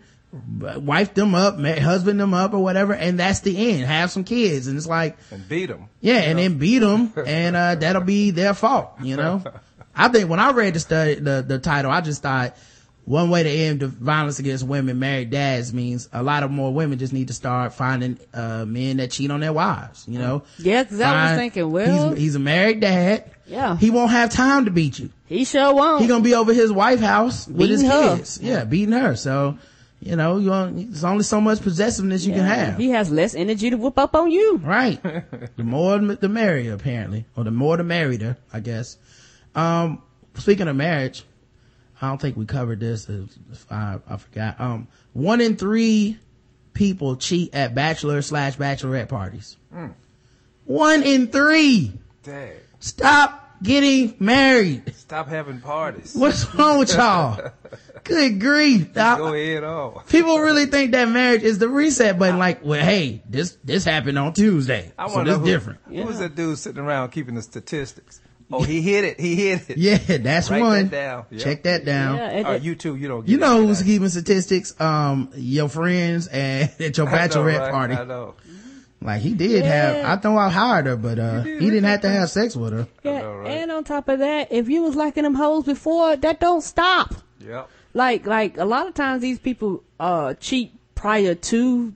[0.56, 2.94] wife them up, husband them up or whatever.
[2.94, 3.84] And that's the end.
[3.84, 4.68] Have some kids.
[4.68, 5.88] And it's like, And beat them.
[6.00, 9.42] yeah, and then beat them and, uh, that'll be their fault, you know?
[9.94, 12.56] I think when I read the study, the, the title, I just thought
[13.04, 16.72] one way to end the violence against women, married dads means a lot of more
[16.72, 20.44] women just need to start finding, uh, men that cheat on their wives, you know?
[20.58, 23.24] Yeah, 'cause I was thinking, well- he's, he's a married dad.
[23.46, 23.76] Yeah.
[23.76, 25.10] He won't have time to beat you.
[25.26, 26.00] he sure won't.
[26.02, 28.16] He gonna be over his wife house with his her.
[28.16, 28.38] kids.
[28.40, 29.16] Yeah, beating her.
[29.16, 29.58] So,
[30.00, 32.76] you know, you want, there's only so much possessiveness you can have.
[32.78, 34.58] He has less energy to whoop up on you.
[34.58, 35.02] Right.
[35.56, 37.26] the more the merrier, apparently.
[37.36, 38.96] Or the more the merrier, I guess.
[39.54, 40.02] Um,
[40.36, 41.24] speaking of marriage,
[42.02, 43.08] I don't think we covered this.
[43.70, 44.60] I, I forgot.
[44.60, 46.18] Um, one in three
[46.74, 49.56] people cheat at bachelor slash bachelorette parties.
[50.64, 51.92] One in three.
[52.24, 52.54] Dang.
[52.80, 54.92] Stop getting married.
[54.96, 56.14] Stop having parties.
[56.18, 57.52] What's wrong with y'all?
[58.02, 58.90] Good grief.
[58.96, 60.02] I- Go ahead on.
[60.08, 62.38] people really think that marriage is the reset button.
[62.38, 64.92] Like, well, hey, this, this happened on Tuesday.
[64.98, 65.78] I so this who, different.
[65.86, 68.20] Who was that dude sitting around keeping the statistics?
[68.50, 69.20] Oh, he hit it.
[69.20, 69.78] He hit it.
[69.78, 70.88] Yeah, that's Write that one.
[70.88, 71.24] down.
[71.30, 71.40] Yep.
[71.42, 72.16] Check that down.
[72.16, 72.96] Yeah, and- Or you too.
[72.96, 73.20] You don't.
[73.22, 74.78] Get You know who's keeping statistics?
[74.80, 77.70] Um, your friends and at your I know, bachelorette right?
[77.70, 77.94] party.
[77.94, 78.34] I know.
[79.00, 80.12] Like he did have, Yeah.
[80.12, 82.86] I know I hired her, but uh, he didn't have to have sex with her.
[83.02, 83.50] Yeah, know, right?
[83.50, 87.14] and on top of that, if you was liking them hoes before, that don't stop.
[87.40, 87.68] Yep.
[87.94, 91.92] Like, like a lot of times these people uh cheat prior to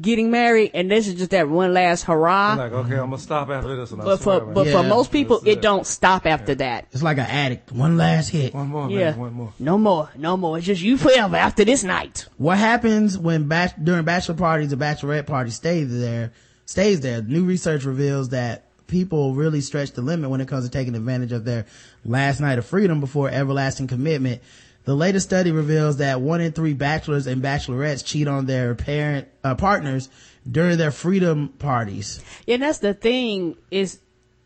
[0.00, 2.52] getting married, and this is just that one last hurrah.
[2.52, 4.04] I'm like, okay, I'm gonna stop after this one.
[4.04, 4.66] But for but.
[4.66, 4.82] Yeah.
[4.82, 6.86] for most people, That's it don't stop after that.
[6.92, 7.72] It's like an addict.
[7.72, 8.54] One last hit.
[8.54, 9.52] one more, Yeah, man, one more.
[9.58, 10.58] no more, no more.
[10.58, 12.26] It's just you forever after this night.
[12.38, 16.32] What happens when bach- during bachelor parties or bachelorette parties stays there,
[16.66, 17.22] stays there.
[17.22, 21.32] New research reveals that people really stretch the limit when it comes to taking advantage
[21.32, 21.66] of their
[22.04, 24.42] last night of freedom before everlasting commitment.
[24.84, 29.28] The latest study reveals that one in three bachelors and bachelorettes cheat on their parent,
[29.42, 30.10] uh, partners
[30.50, 32.20] during their freedom parties.
[32.46, 33.98] Yeah, and that's the thing is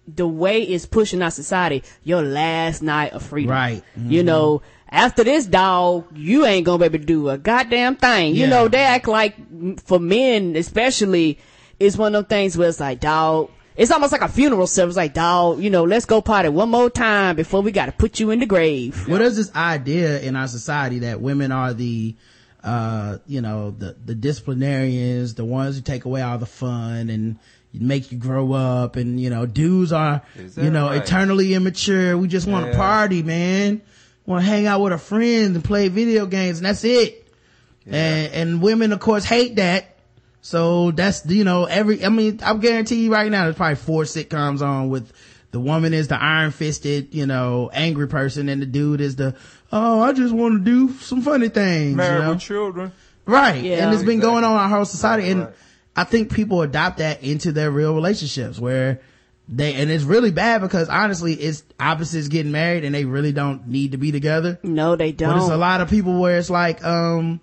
[0.06, 1.82] the way it's pushing our society.
[2.04, 3.82] Your last night of freedom, Right.
[4.06, 8.34] You know, after this dog, you ain't gonna be able to do a goddamn thing.
[8.34, 8.48] You Yeah.
[8.50, 9.34] know, they act like
[9.84, 11.38] for men especially,
[11.80, 13.50] it's one of them things where it's like, dog.
[13.78, 14.96] It's almost like a funeral service.
[14.96, 18.18] Like, dog, you know, let's go party one more time before we got to put
[18.18, 19.06] you in the grave.
[19.06, 22.16] Well, there's this idea in our society that women are the,
[22.64, 27.38] uh, you know, the, the disciplinarians, the ones who take away all the fun and
[27.72, 28.96] make you grow up.
[28.96, 30.22] And, you know, dudes are,
[30.56, 31.00] you know, right?
[31.00, 32.18] eternally immature.
[32.18, 32.76] We just want to Yeah.
[32.76, 33.80] party, man.
[34.26, 37.28] Want to hang out with our friends and play video games and that's it.
[37.86, 39.97] And, and women, of course, hate that.
[40.48, 44.04] So that's, you know, every, I mean, I guarantee you right now, there's probably four
[44.04, 45.12] sitcoms on with
[45.50, 49.36] the woman is the iron fisted, you know, angry person and the dude is the,
[49.70, 51.94] oh, I just want to do some funny things.
[51.94, 52.30] Married you know?
[52.30, 52.92] with children.
[53.26, 53.62] Right.
[53.62, 53.84] Yeah.
[53.84, 55.28] And it's been going on in our whole society.
[55.28, 55.54] And right.
[55.94, 59.02] I think people adopt that into their real relationships where
[59.50, 63.68] they, and it's really bad because honestly, it's opposites getting married and they really don't
[63.68, 64.58] need to be together.
[64.62, 65.28] No, they don't.
[65.28, 67.42] But it's a lot of people where it's like, um,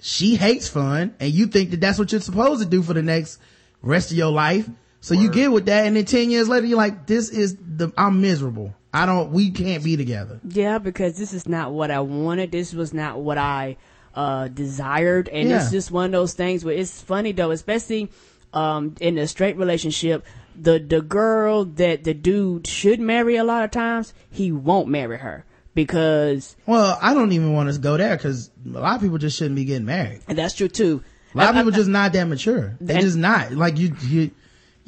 [0.00, 3.02] she hates fun and you think that that's what you're supposed to do for the
[3.02, 3.38] next
[3.82, 4.68] rest of your life.
[5.00, 5.22] So Word.
[5.22, 8.20] you get with that and then 10 years later, you're like, this is the, I'm
[8.20, 8.74] miserable.
[8.92, 10.40] I don't, we can't be together.
[10.48, 12.50] Yeah, because this is not what I wanted.
[12.50, 13.76] This was not what I,
[14.14, 15.28] uh, desired.
[15.28, 15.62] And yeah.
[15.62, 18.10] it's just one of those things where it's funny though, especially,
[18.52, 23.64] um, in a straight relationship, the, the girl that the dude should marry a lot
[23.64, 26.56] of times, he won't marry her because.
[26.66, 29.56] Well, I don't even want to go there because a lot of people just shouldn't
[29.56, 30.22] be getting married.
[30.28, 31.02] And that's true too.
[31.34, 32.76] A lot I, of people I, just not that mature.
[32.80, 34.30] They just not like you, you,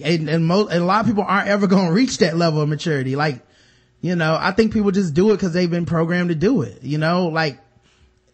[0.03, 2.61] and, and most, and a lot of people aren't ever going to reach that level
[2.61, 3.17] of maturity.
[3.17, 3.45] Like,
[4.01, 6.83] you know, I think people just do it because they've been programmed to do it.
[6.83, 7.61] You know, like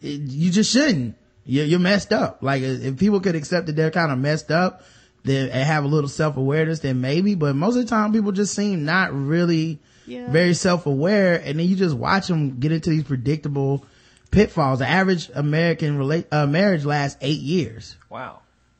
[0.01, 1.15] it, you just shouldn't.
[1.45, 2.39] You're, you're messed up.
[2.41, 4.83] Like if people could accept that they're kind of messed up,
[5.23, 7.35] then and have a little self awareness, then maybe.
[7.35, 10.29] But most of the time, people just seem not really yeah.
[10.29, 13.85] very self aware, and then you just watch them get into these predictable
[14.31, 14.79] pitfalls.
[14.79, 17.95] The average American relate, uh, marriage lasts eight years.
[18.09, 18.39] Wow.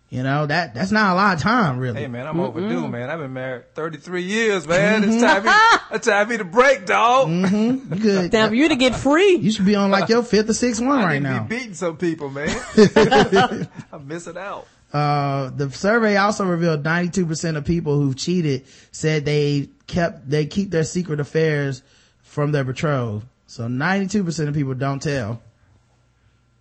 [0.09, 2.01] You know, that, that's not a lot of time, really.
[2.01, 2.47] Hey man, I'm Mm-mm.
[2.47, 3.11] overdue, man.
[3.11, 5.03] I've been married 33 years, man.
[5.03, 5.11] Mm-hmm.
[5.11, 5.51] It's time me,
[5.91, 7.27] it's time me to break, dog.
[7.27, 7.93] Mm-hmm.
[7.93, 8.31] You good.
[8.31, 9.35] Time for you to get free.
[9.35, 11.43] You should be on like your fifth or sixth one I right now.
[11.43, 12.49] be beating some people, man.
[13.93, 14.65] I'm missing out.
[14.91, 20.71] Uh, the survey also revealed 92% of people who've cheated said they kept, they keep
[20.71, 21.83] their secret affairs
[22.21, 23.25] from their betrothed.
[23.47, 25.41] So 92% of people don't tell.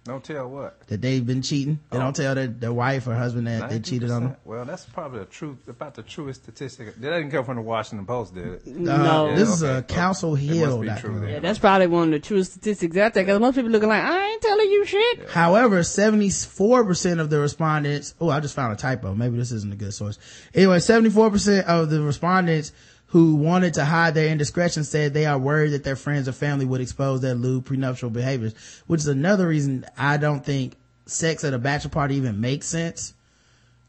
[0.08, 0.80] Don't tell what?
[0.86, 1.80] That they've been cheating.
[1.90, 2.00] They oh.
[2.00, 3.68] don't tell their, their wife or husband that 90%?
[3.68, 4.36] they cheated on them.
[4.46, 6.94] Well, that's probably the truth, about the truest statistic.
[6.94, 8.62] That didn't come from the Washington Post, did it?
[8.66, 9.28] Uh, no.
[9.28, 10.82] Yeah, this is a Council Hill.
[10.82, 13.70] Must true, Yeah, that's probably one of the truest statistics out there because most people
[13.70, 15.18] looking like, I ain't telling you shit.
[15.18, 15.28] Yeah.
[15.28, 19.14] However, 74% of the respondents, oh, I just found a typo.
[19.14, 20.18] Maybe this isn't a good source.
[20.54, 22.72] Anyway, 74% of the respondents
[23.08, 26.66] who wanted to hide their indiscretion said they are worried that their friends or family
[26.66, 28.54] would expose their lewd prenuptial behaviors,
[28.86, 33.14] which is another reason I don't think sex at a bachelor party even makes sense.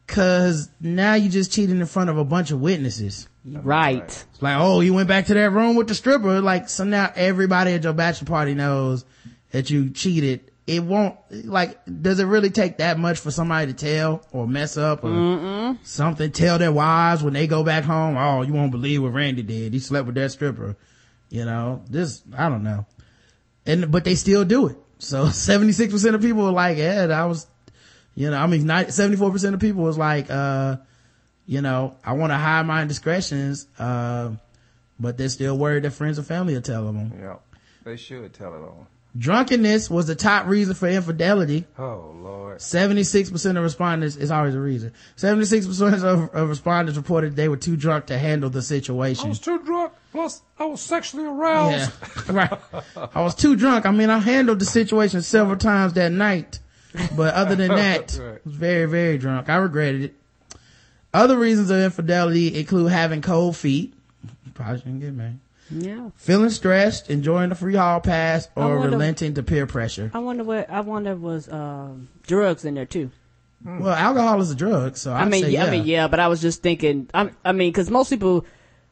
[0.08, 3.28] Cause now you just cheating in front of a bunch of witnesses.
[3.46, 4.04] Right.
[4.04, 6.42] It's like, oh, you went back to that room with the stripper.
[6.42, 9.06] Like, so now everybody at your bachelor party knows
[9.52, 13.78] that you cheated it won't like does it really take that much for somebody to
[13.78, 15.78] tell or mess up or Mm-mm.
[15.84, 16.32] something?
[16.32, 19.74] Tell their wives when they go back home oh you won't believe what randy did.
[19.74, 20.76] He slept with that stripper.
[21.30, 22.86] You know this i don't know.
[23.66, 24.78] And but they still do it.
[25.00, 27.48] So 76% of people are like yeah i was
[28.16, 30.78] you know i mean 74% of people was like uh
[31.48, 34.32] you know i want to hide my indiscretions uh
[35.00, 37.38] but they're still worried that friends or family will tell them yeah
[37.86, 41.66] they should tell it all Drunkenness was the top reason for infidelity.
[41.78, 42.60] Oh lord.
[42.60, 44.94] 76% of respondents is always a reason.
[45.18, 49.26] 76% of, of, respondents reported they were too drunk to handle the situation.
[49.26, 49.94] I was too drunk.
[50.12, 51.92] Plus, I was sexually aroused.
[52.02, 52.60] Yeah, right.
[53.16, 53.86] I was too drunk.
[53.86, 56.60] I mean, I handled the situation several times that night.
[57.16, 58.36] But other than that, right.
[58.36, 59.50] I was very, very drunk.
[59.50, 60.16] I regretted it.
[61.14, 63.94] Other reasons of infidelity include having cold feet.
[64.54, 65.40] Probably shouldn't get married
[65.72, 66.10] yeah.
[66.16, 70.12] Feeling stressed, enjoying the free hall pass, or wonder, relenting to peer pressure.
[70.14, 73.12] I wonder what I wonder was um, drugs in there too.
[73.64, 73.80] Hmm.
[73.80, 76.28] Well, alcohol is a drug, so I'd i mean, yeah, I mean, yeah, but I
[76.28, 77.10] was just thinking.
[77.14, 78.46] I, I mean, because most people,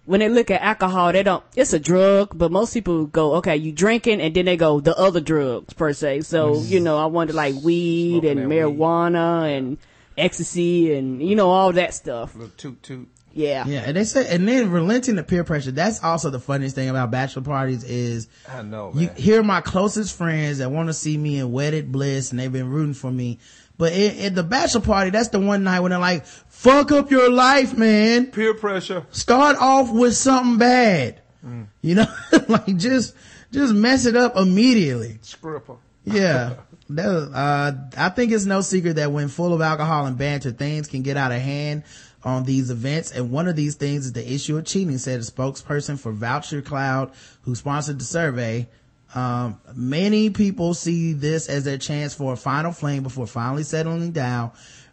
[0.06, 1.44] when they look at alcohol, they don't.
[1.56, 4.96] It's a drug, but most people go, okay, you drinking, and then they go the
[4.98, 6.22] other drugs per se.
[6.22, 6.70] So mm.
[6.70, 9.54] you know, I wonder like weed Smoking and marijuana weed.
[9.54, 9.78] and
[10.18, 12.36] ecstasy and you know all that stuff.
[12.36, 13.08] Little toot toot.
[13.38, 13.68] Yeah.
[13.68, 13.84] Yeah.
[13.86, 15.70] And they say, and then relenting the peer pressure.
[15.70, 19.04] That's also the funniest thing about bachelor parties is I know, man.
[19.04, 22.52] you hear my closest friends that want to see me in wedded bliss and they've
[22.52, 23.38] been rooting for me.
[23.78, 27.30] But at the bachelor party, that's the one night when they're like, fuck up your
[27.30, 28.32] life, man.
[28.32, 29.06] Peer pressure.
[29.12, 31.22] Start off with something bad.
[31.46, 31.68] Mm.
[31.84, 32.08] You know,
[32.48, 33.14] like just,
[33.52, 35.20] just mess it up immediately.
[35.22, 35.76] Scripper.
[36.06, 36.56] Yeah.
[36.90, 40.88] that, uh, I think it's no secret that when full of alcohol and banter, things
[40.88, 41.84] can get out of hand
[42.28, 43.12] on these events.
[43.12, 46.62] And one of these things is the issue of cheating, said a spokesperson for Voucher
[46.62, 47.14] Cloud
[47.44, 48.68] who sponsored the survey.
[49.16, 54.12] Um, many people see this as their chance for a final flame before finally settling
[54.12, 54.52] down.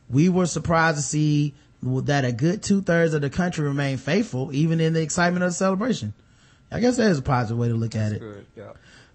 [0.09, 4.55] We were surprised to see that a good two thirds of the country remain faithful,
[4.55, 6.15] even in the excitement of the celebration.
[6.71, 8.21] I guess that is a positive way to look at it.
[8.21, 8.63] Good, yeah.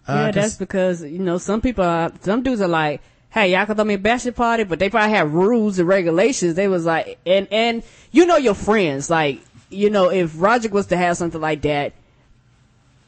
[0.07, 3.65] Uh, yeah, that's because, you know, some people are, some dudes are like, hey, y'all
[3.65, 6.55] can throw me a bachelor party, but they probably have rules and regulations.
[6.55, 10.87] They was like, and, and you know your friends, like, you know, if Roger was
[10.87, 11.93] to have something like that,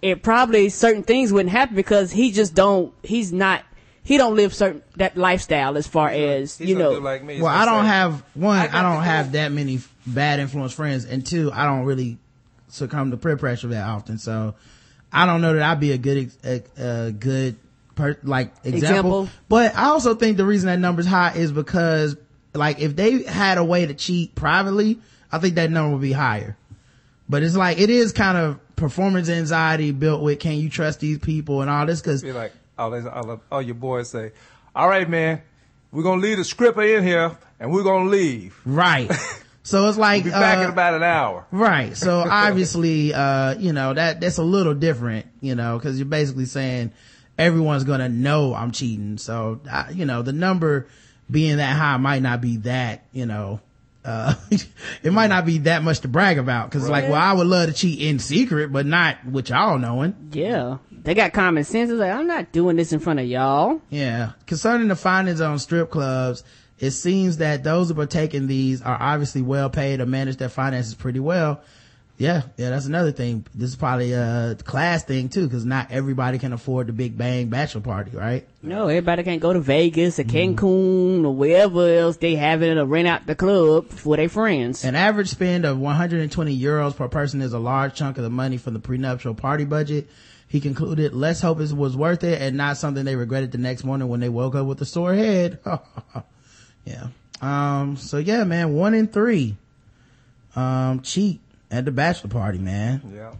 [0.01, 3.63] it probably certain things wouldn't happen because he just don't, he's not,
[4.03, 6.91] he don't live certain, that lifestyle as far as, he's you know.
[6.91, 10.73] Like well, I don't say, have, one, I, I don't have that many bad influence
[10.73, 12.19] friends, and two, I don't really
[12.67, 14.17] succumb to peer pressure that often.
[14.17, 14.55] So
[15.11, 17.57] I don't know that I'd be a good, a, a good
[17.95, 18.77] per, like example.
[19.23, 19.29] Example.
[19.49, 22.15] But I also think the reason that number's high is because
[22.53, 24.99] like if they had a way to cheat privately,
[25.31, 26.57] I think that number would be higher.
[27.29, 31.17] But it's like, it is kind of performance anxiety built with can you trust these
[31.17, 34.33] people and all this cause Be like, oh, they, all, all your boys say,
[34.75, 35.41] all right, man,
[35.91, 38.59] we're gonna leave the scripper in here and we're gonna leave.
[38.65, 39.11] right.
[39.63, 41.45] So it's like, Be back uh, in about an hour.
[41.51, 41.95] Right.
[41.95, 46.45] So obviously, uh, you know, that, that's a little different, you know, cause you're basically
[46.45, 46.91] saying
[47.41, 49.17] everyone's gonna know I'm cheating.
[49.17, 50.87] So, I, you know, the number
[51.29, 53.59] being that high might not be that, you know,
[54.03, 54.33] uh,
[55.03, 56.71] it might not be that much to brag about.
[56.71, 60.29] Cause like, well, I would love to cheat in secret, but not with y'all knowing.
[60.31, 60.77] Yeah.
[60.91, 61.89] They got common sense.
[61.89, 63.81] It's like, I'm not doing this in front of y'all.
[63.89, 64.33] Yeah.
[64.45, 66.43] Concerning the findings on strip clubs,
[66.77, 70.49] it seems that those who partake in these are obviously well paid or manage their
[70.49, 71.61] finances pretty well.
[72.21, 73.47] Yeah, yeah, that's another thing.
[73.55, 77.49] This is probably a class thing too, because not everybody can afford the big bang
[77.49, 78.47] bachelor party, right?
[78.61, 82.85] No, everybody can't go to Vegas or Cancun or wherever else they have it or
[82.85, 84.83] rent out the club for their friends.
[84.83, 88.57] An average spend of 120 euros per person is a large chunk of the money
[88.57, 90.07] from the prenuptial party budget.
[90.47, 93.83] He concluded, let's hope it was worth it and not something they regretted the next
[93.83, 95.57] morning when they woke up with a sore head.
[96.85, 97.07] yeah.
[97.41, 99.57] Um, so yeah, man, one in three,
[100.55, 101.41] um, cheat
[101.71, 103.01] at the bachelor party, man.
[103.15, 103.33] Yeah.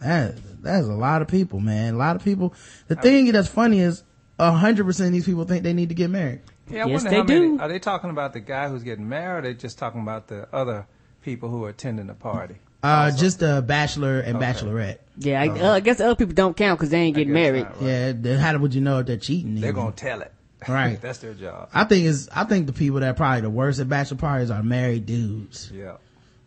[0.00, 1.94] That, that's a lot of people, man.
[1.94, 2.54] A lot of people.
[2.88, 4.02] The thing that's funny is
[4.38, 6.40] a hundred percent of these people think they need to get married.
[6.70, 9.08] Yeah, I Yes, wonder they how many, are they talking about the guy who's getting
[9.08, 10.86] married or are they just talking about the other
[11.22, 12.56] people who are attending the party?
[12.82, 14.98] Uh, just a bachelor and bachelorette.
[15.16, 17.64] Yeah, I, uh, I guess other people don't count because they ain't getting married.
[17.64, 17.74] right.
[17.80, 19.54] Yeah, then how would you know if they're cheating?
[19.54, 19.74] They're even?
[19.84, 20.32] gonna tell it.
[20.68, 21.00] Right.
[21.02, 21.70] That's their job.
[21.72, 24.50] I think is I think the people that are probably the worst at bachelor parties
[24.50, 25.70] are married dudes.
[25.72, 25.96] Yeah.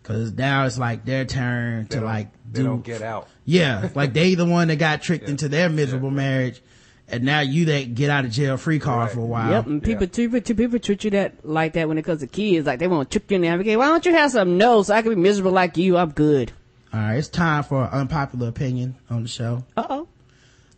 [0.07, 3.27] Cause now it's like their turn They to don't- like they do, don't get out.
[3.43, 6.61] yeah, like they the one that got tricked into their miserable marriage.
[7.09, 9.11] And now you that get out of jail free card Right.
[9.13, 9.49] for a while.
[9.51, 10.09] Yep, and people, Yeah.
[10.39, 12.65] people, people treat you that like that when it comes to kids.
[12.67, 13.57] Like they want to trick you in there.
[13.59, 15.97] Okay, why don't you have some no so I can be miserable like you?
[15.97, 16.51] I'm good.
[16.93, 19.63] All right, it's time for an unpopular opinion on the show.
[19.75, 20.07] Uh oh.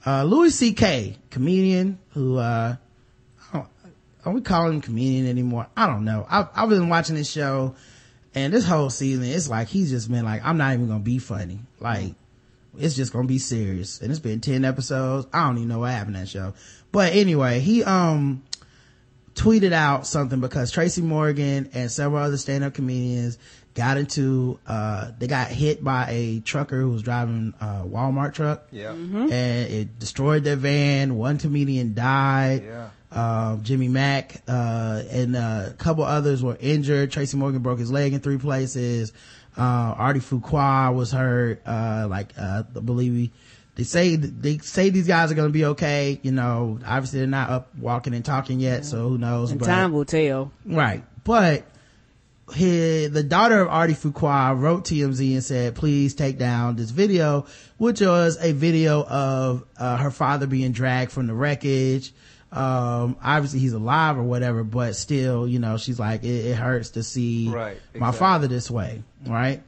[0.06, 2.76] Uh, Louis C.K., comedian who, uh,
[3.52, 3.68] I don't-
[4.26, 5.68] are we calling him comedian anymore?
[5.78, 6.26] I don't know.
[6.30, 7.76] I've, I've been watching this show
[8.40, 11.20] and this whole season, it's like he's just been like, I'm not even gonna be
[11.20, 11.60] funny.
[11.80, 12.14] Like,
[12.78, 14.02] it's just gonna be serious.
[14.02, 15.28] And it's been 10 episodes.
[15.34, 16.54] I don't even know what happened in that show.
[16.92, 18.44] But anyway, he, um,
[19.36, 23.38] tweeted out something because Tracy Morgan and several other stand-up comedians
[23.74, 28.68] got into, uh, they got hit by a trucker who was driving a Walmart truck
[28.72, 28.92] Yeah.
[28.92, 31.16] and it destroyed their van.
[31.16, 32.64] One comedian died.
[32.66, 32.90] Yeah.
[33.12, 37.12] Uh, Jimmy Mack, uh, and uh, a couple others were injured.
[37.12, 39.14] Tracy Morgan broke his leg in three places.
[39.58, 41.62] Uh, Ardie Fuqua was hurt.
[41.66, 43.32] Uh, like, uh, I believe he,
[43.76, 46.20] they say, they say these guys are going to be okay.
[46.22, 49.52] You know, obviously they're not up walking and talking yet, so who knows?
[49.52, 50.52] And but- time will tell.
[50.66, 51.04] Right.
[51.24, 51.66] But
[52.54, 57.46] his, the daughter of Ardie Fuqua wrote TMZ and said, please take down this video,
[57.78, 62.14] which was a video of uh, her father being dragged from the wreckage.
[62.52, 66.90] Um, obviously he's alive or whatever, but still, you know, she's like, it, it hurts
[66.92, 69.04] to see Right, my father this way.
[69.26, 69.62] Right.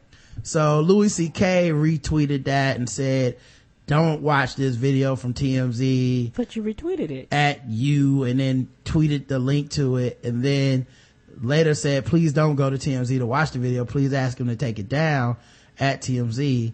[0.44, 1.70] So Louis C.K.
[1.72, 3.38] retweeted that and said,
[3.86, 7.28] don't watch this video from TMZ But you retweeted it.
[7.32, 10.88] at you and then tweeted the link to it and then
[11.42, 14.56] later said please don't go to tmz to watch the video please ask him to
[14.56, 15.36] take it down
[15.80, 16.74] at tmz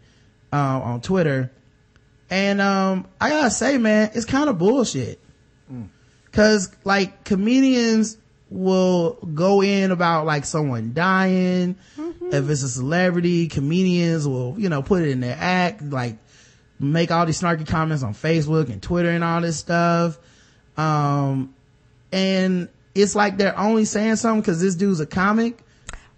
[0.51, 1.51] um, on twitter
[2.30, 5.20] and um i gotta say man it's kind of bullshit
[6.38, 8.15] because like comedians
[8.51, 11.75] will go in about like someone dying.
[11.97, 16.17] If it's a celebrity comedians will you know put it in their act like
[16.79, 20.19] make all these snarky comments on facebook and twitter and all this stuff.
[20.77, 21.55] Um
[22.11, 25.57] and it's like they're only saying something because this dude's a comic.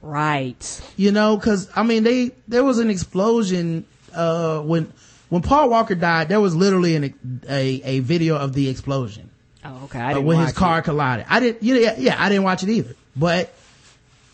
[0.01, 0.82] Right.
[0.97, 4.91] you know because i mean they there was an explosion uh when
[5.30, 9.29] when paul walker died there was literally an a a video of the explosion
[9.66, 9.99] Oh, okay.
[9.99, 10.84] I uh, didn't when his car it.
[10.84, 13.53] collided i didn't you yeah, yeah i didn't watch it either but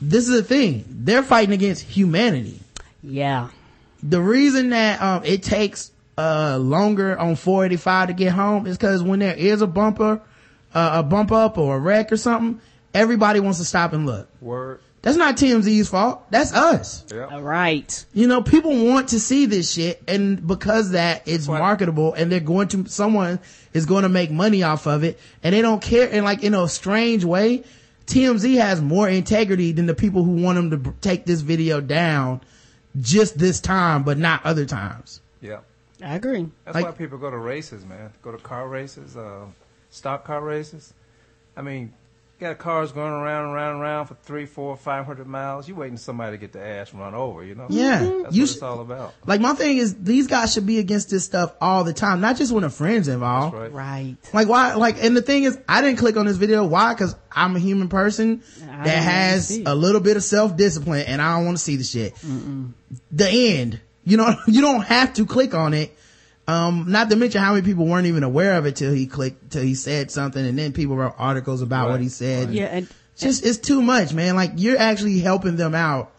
[0.02, 2.60] this is the thing they're fighting against humanity
[3.02, 3.50] Yeah.
[4.04, 9.02] the reason that um it takes uh longer on 485 to get home is because
[9.04, 10.22] when there is a bumper
[10.74, 12.62] uh, a bump up or a wreck or something
[12.94, 14.80] everybody wants to stop and look Word.
[15.06, 17.28] That's not tmz's fault that's us Yeah.
[17.32, 18.06] All right.
[18.14, 21.60] you know people want to see this shit and because that it's What?
[21.60, 23.40] marketable and they're going to someone
[23.74, 26.54] is going to make money off of it and they don't care and like in
[26.56, 27.64] a strange way
[28.08, 31.80] tmz has more integrity than the people who want them to b- take this video
[31.82, 32.42] down
[33.02, 35.20] just this time, but not other times.
[35.42, 35.60] Yeah.
[36.02, 36.48] I agree.
[36.64, 38.12] That's Like- why people go to races, man.
[38.22, 39.46] Go to car races, uh,
[39.90, 40.94] stock car races.
[41.58, 41.90] I mean, you
[42.40, 45.68] got cars going around and around and around for three, four, five hundred miles.
[45.68, 47.68] You waiting for somebody to get the ass run over, you know?
[47.70, 48.00] Yeah.
[48.00, 49.14] That's You what sh- it's all about.
[49.26, 52.38] Like my thing is these guys should be against this stuff all the time, not
[52.38, 53.56] just when a friend's involved.
[53.56, 54.12] That's right.
[54.14, 54.18] Right.
[54.34, 56.66] Like why, like, and the thing is, I didn't click on this video.
[56.66, 56.94] Why?
[56.96, 61.36] Cause I'm a human person I that has a little bit of self-discipline and I
[61.38, 62.14] don't want to see the shit.
[63.12, 63.80] The end.
[64.04, 65.98] You know, you don't have to click on it.
[66.48, 69.52] Um, not to mention how many people weren't even aware of it till he clicked,
[69.52, 71.92] till he said something and then people wrote articles about Right.
[71.94, 72.54] what he said.
[72.54, 72.88] Yeah, and
[73.18, 74.36] Just, it's too much, man.
[74.36, 76.12] Like you're actually helping them out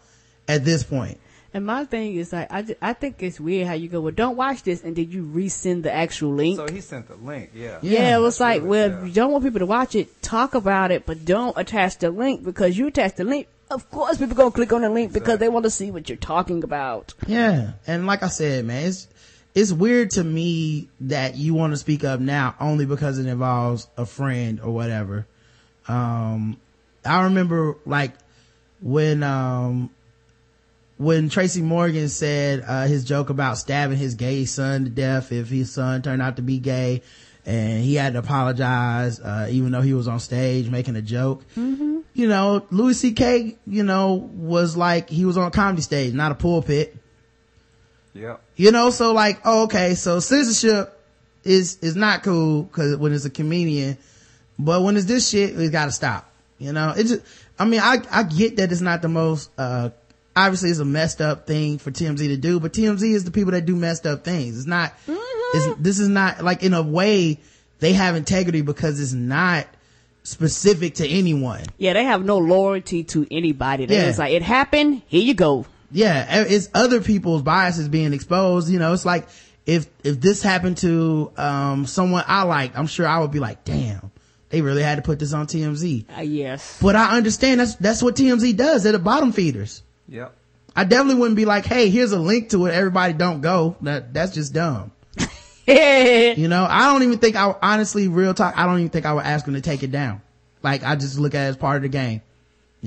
[0.47, 1.17] at this point.
[1.53, 4.35] and my thing is like I, I think it's weird how you go well don't
[4.35, 6.57] watch this and then you resend the actual link.
[6.57, 7.79] So he sent the link, yeah.
[7.81, 7.91] Yeah.
[8.01, 9.05] yeah, it was like, really- well, yeah.
[9.05, 12.43] you don't want people to watch it, talk about it, but don't attach the link
[12.43, 13.47] because you attach the link.
[13.71, 16.17] Of course, people gonna click on the link because they want to see what you're
[16.17, 17.13] talking about.
[17.27, 17.73] Yeah.
[17.85, 19.07] And like I said, man, it's,
[19.57, 23.87] it's weird to me that you want to speak up now only because it involves
[23.97, 25.25] a friend or whatever.
[25.87, 26.57] Um,
[27.03, 28.13] I remember like
[28.81, 29.89] when, um,
[30.97, 35.49] when Tracy Morgan said, uh, his joke about stabbing his gay son to death if
[35.49, 37.01] his son turned out to be gay
[37.43, 41.43] and he had to apologize, uh, even though he was on stage making a joke.
[42.13, 46.31] You know, Louis C.K., you know, was like, he was on a comedy stage, not
[46.31, 46.95] a pulpit.
[48.17, 48.37] Yeah.
[48.55, 50.93] You know, so like, oh, okay, so censorship
[51.43, 53.97] is, is not cool cause when it's a comedian,
[54.59, 56.29] but when it's this shit, we gotta stop.
[56.57, 57.21] You know, it just,
[57.59, 59.91] I mean, I, I get that it's not the most, uh,
[60.35, 63.51] obviously it's a messed up thing for TMZ to do, but TMZ is the people
[63.51, 64.57] that do messed up things.
[64.57, 67.39] It's not, it's, this is not, like in a way,
[67.79, 69.67] they have integrity because it's not
[70.23, 71.63] specific to anyone.
[71.77, 73.85] Yeah, they have no loyalty to anybody.
[73.85, 74.05] They Yeah.
[74.05, 75.03] just like it happened.
[75.07, 75.65] Here you go.
[75.91, 79.27] Yeah it's other people's biases being exposed you know it's like
[79.65, 83.63] if if this happened to um someone i like i'm sure i would be like
[83.63, 84.11] damn
[84.49, 86.79] they really had to put this on tmz Uh, yes.
[86.81, 90.33] but i understand that's that's what tmz does they're the bottom feeders Yep.
[90.75, 94.13] i definitely wouldn't be like hey here's a link to it everybody don't go that
[94.13, 94.91] that's just dumb
[95.65, 96.31] yeah.
[96.37, 99.13] you know i don't even think i honestly real talk i don't even think i
[99.13, 100.21] would ask them to take it down
[100.63, 102.21] like i just look at it as part of the game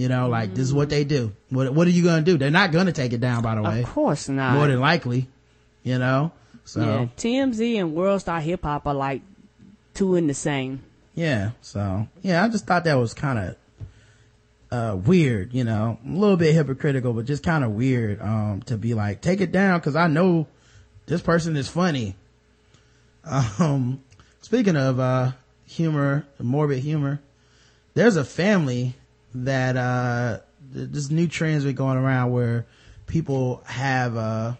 [0.00, 2.50] you know like this is what they do what what are you gonna do they're
[2.50, 4.54] not gonna take it down by the way Of course not.
[4.54, 5.28] more than likely,
[5.82, 6.32] you know?
[6.64, 7.06] So, yeah.
[7.16, 9.22] TMZ and World Star Hip Hop are like
[9.94, 10.82] two in the same.
[11.14, 11.50] Yeah.
[11.62, 13.56] So, yeah, I just thought that was kind of,
[14.70, 18.76] uh, weird, you know, a little bit hypocritical, but just kind of weird, um, to
[18.78, 20.46] be like, take it down cause I know
[21.06, 22.14] this person is funny.
[23.58, 24.02] Um,
[24.40, 25.32] speaking of, uh,
[25.66, 27.20] humor, morbid humor,
[27.94, 28.94] there's a family
[29.34, 30.38] that, uh,
[30.72, 32.66] th- this new trend's been going around where
[33.06, 34.54] people have, uh,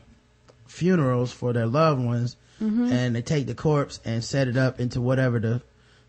[0.67, 5.01] funerals for their loved ones and they take the corpse and set it up into
[5.01, 5.63] whatever the,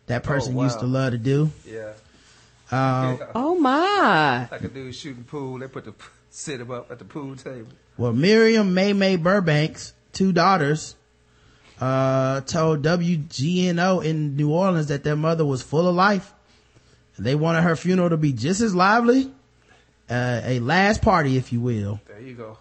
[0.06, 0.64] that person wow.
[0.64, 1.50] used to love to do.
[1.66, 1.92] Yeah.
[2.70, 3.26] Um, yeah.
[3.34, 4.48] Oh my!
[4.50, 5.94] Like a dude shooting pool, they put the
[6.30, 7.68] sit him up at the pool table.
[7.98, 10.96] Well, Miriam May May Burbank's two daughters,
[11.80, 16.32] uh, told WGNO in New Orleans that their mother was full of life.
[17.18, 19.30] They wanted her funeral to be just as lively,
[20.10, 22.00] uh, a last party, if you will.
[22.06, 22.58] There you go.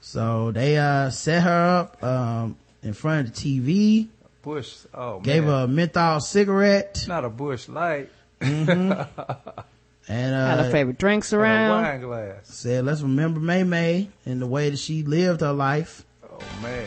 [0.00, 4.08] So they, uh, set her up, um, in front of the TV,
[4.42, 4.74] Busch.
[4.92, 5.52] Oh gave man.
[5.52, 8.10] her a menthol cigarette, Not a Busch light.
[8.40, 9.08] and, Had
[10.06, 11.82] her uh, favorite drinks and a around.
[11.82, 12.36] wine glass.
[12.44, 16.04] said, let's remember May May and the way that she lived her life.
[16.30, 16.86] Oh man.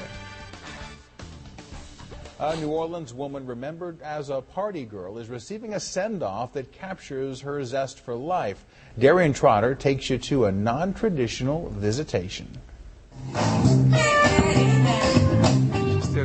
[2.39, 6.71] A New Orleans woman remembered as a party girl is receiving a send off that
[6.71, 8.63] captures her zest for life.
[8.99, 12.47] Darian Trotter takes you to a non traditional visitation.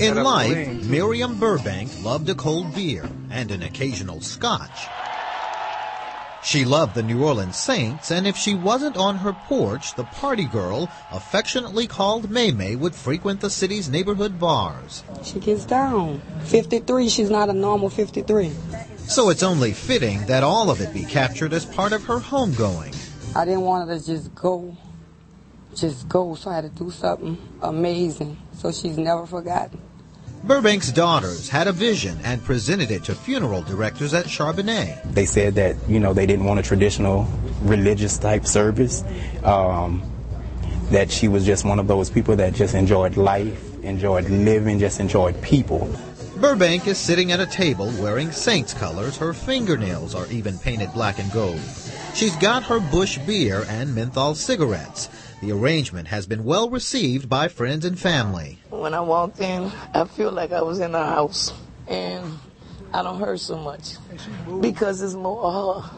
[0.01, 0.85] In life.
[0.85, 4.87] Miriam Burbank loved a cold beer and an occasional scotch.
[6.45, 10.45] She loved the New Orleans Saints, and if she wasn't on her porch, the party
[10.45, 15.05] girl, affectionately called May May, would frequent the city's neighborhood bars.
[15.23, 16.21] She gets down.
[16.47, 18.51] 53, she's not a normal 53.
[19.07, 22.97] So it's only fitting that all of it be captured as part of her homegoing.
[23.37, 24.77] I didn't want her to just go,
[25.77, 28.37] just go, so I had to do something amazing.
[28.55, 29.81] So she's never forgotten.
[30.45, 35.01] Burbank's daughters had a vision and presented it to funeral directors at Charbonnet.
[35.15, 37.29] They said that you know they didn't want a traditional
[37.63, 39.05] religious type service.
[39.45, 40.03] Um,
[40.91, 45.01] that she was just one of those people that just enjoyed life, enjoyed living, just
[45.01, 45.91] enjoyed people.
[46.37, 49.17] Burbank is sitting at a table wearing Saints colors.
[49.17, 51.61] Her fingernails are even painted black and gold.
[52.15, 55.09] She's got her Busch beer and menthol cigarettes.
[55.43, 58.61] The arrangement has been well received by friends and family.
[58.71, 61.53] When I walked in, I feel like I was in a house,
[61.89, 62.39] and
[62.95, 63.97] I don't hurt so much
[64.61, 65.91] because it's more of her.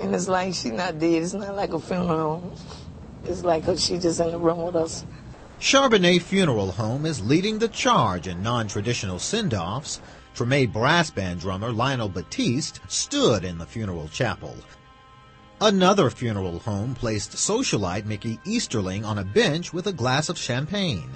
[0.00, 1.22] And it's like she not dead.
[1.22, 2.56] It's not like a funeral home.
[3.24, 5.06] It's like she just in the room with us.
[5.60, 10.00] Charbonnet Funeral Home is leading the charge in non-traditional send-offs.
[10.34, 14.56] Treme brass band drummer Lionel Batiste stood in the funeral chapel.
[15.60, 21.10] Another funeral home placed socialite Mickey Easterling on a bench with a glass of champagne.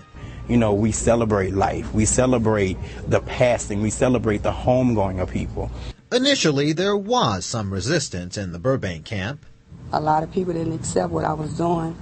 [0.48, 1.94] You know, we celebrate life.
[1.94, 2.76] We celebrate
[3.06, 3.80] the passing.
[3.82, 5.70] We celebrate the homegoing of people.
[6.10, 9.46] Initially, there was some resistance in the Burbank camp.
[9.92, 11.96] A lot of people didn't accept what I was doing.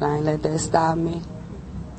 [0.00, 1.20] But I ain't let that stop me.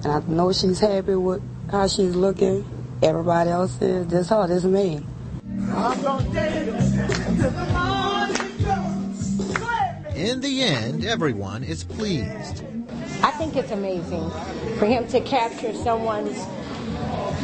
[0.03, 2.65] And I know she's happy with how she's looking.
[3.03, 4.07] Everybody else is.
[4.07, 5.05] This her, this me.
[10.19, 12.65] In the end, everyone is pleased.
[13.23, 14.29] I think it's amazing
[14.77, 16.37] for him to capture someone's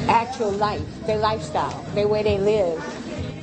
[0.09, 2.83] actual life, their lifestyle, their way they live.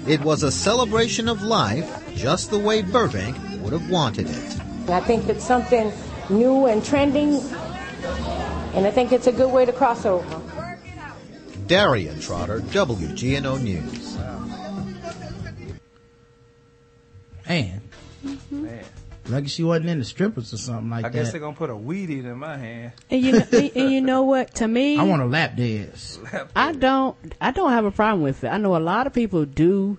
[0.06, 4.60] It was a celebration of life just the way Burbank would have wanted it.
[4.90, 5.90] I think it's something
[6.28, 7.36] new and trending,
[8.74, 10.78] and I think it's a good way to cross over.
[11.66, 14.18] Darian Trotter, WGNO News.
[17.48, 17.80] Man.
[18.50, 18.84] Man.
[19.28, 21.14] Lucky she wasn't in the strippers or something like I that.
[21.14, 22.92] guess they're gonna put a weed eater in my hand.
[23.10, 24.54] And you know, and you know what?
[24.56, 26.18] To me, I want a lap dance.
[26.56, 27.16] I don't.
[27.40, 28.48] I don't have a problem with it.
[28.48, 29.98] I know a lot of people do.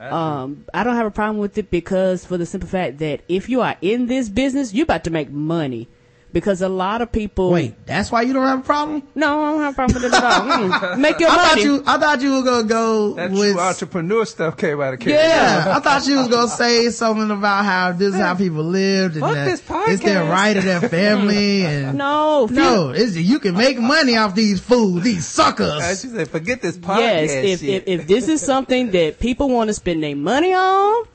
[0.00, 3.48] Um, I don't have a problem with it because for the simple fact that if
[3.48, 5.88] you are in this business, you're about to make money.
[6.30, 7.50] Because a lot of people.
[7.50, 9.02] Wait, that's why you don't have a problem?
[9.14, 10.40] No, I don't have a problem with it at all.
[10.68, 10.98] Mm.
[10.98, 11.48] Make your I money.
[11.48, 14.92] thought you, I thought you were gonna go That with, true entrepreneur stuff came out
[14.92, 15.18] of Karen.
[15.18, 19.14] yeah, I thought you was gonna say something about how this is how people lived
[19.16, 19.62] and Fuck that this
[19.94, 23.78] it's their right of their family and no, if you- no, it's, you can make
[23.80, 26.02] money off these fools, these suckers.
[26.02, 29.68] She said, "Forget this podcast Yes, if, if if this is something that people want
[29.68, 31.06] to spend their money on,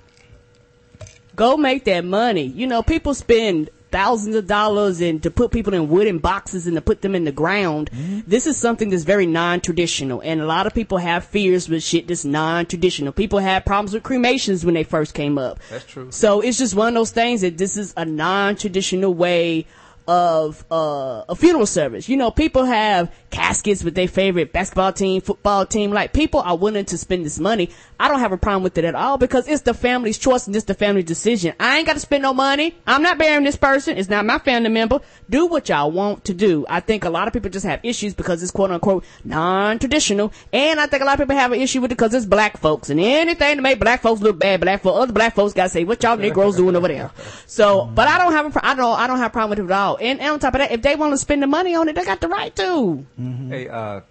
[1.35, 2.45] go make that money.
[2.47, 6.75] You know, people spend thousands of dollars and to put people in wooden boxes and
[6.75, 7.91] to put them in the ground.
[7.91, 8.21] Mm-hmm.
[8.25, 12.07] This is something that's very non-traditional, and a lot of people have fears with shit
[12.07, 13.13] that's non-traditional.
[13.13, 15.59] People had problems with cremations when they first came up.
[15.69, 16.11] That's true.
[16.11, 19.67] So it's just one of those things that this is a non-traditional way
[20.07, 22.09] of uh, a funeral service.
[22.09, 25.91] You know, people have caskets with their favorite basketball team, football team.
[25.91, 27.69] Like people are willing to spend this money.
[27.99, 30.55] I don't have a problem with it at all because it's the family's choice and
[30.55, 31.53] it's the family's decision.
[31.59, 32.75] I ain't got to spend no money.
[32.85, 33.97] I'm not burying this person.
[33.97, 34.99] It's not my family member.
[35.29, 36.65] Do what y'all want to do.
[36.67, 40.33] I think a lot of people just have issues because it's quote unquote non-traditional.
[40.51, 42.57] And I think a lot of people have an issue with it because it's black
[42.57, 45.63] folks and anything to make black folks look bad, black folks, other black folks got
[45.63, 47.11] to say, what y'all Negroes doing over there?
[47.45, 49.65] So, but I don't have a, I don't, I don't have a problem with it
[49.65, 49.92] at all.
[49.97, 51.95] And, and on top of that, if they want to spend the money on it,
[51.95, 53.05] they got the right to.
[53.49, 54.01] Hey, uh,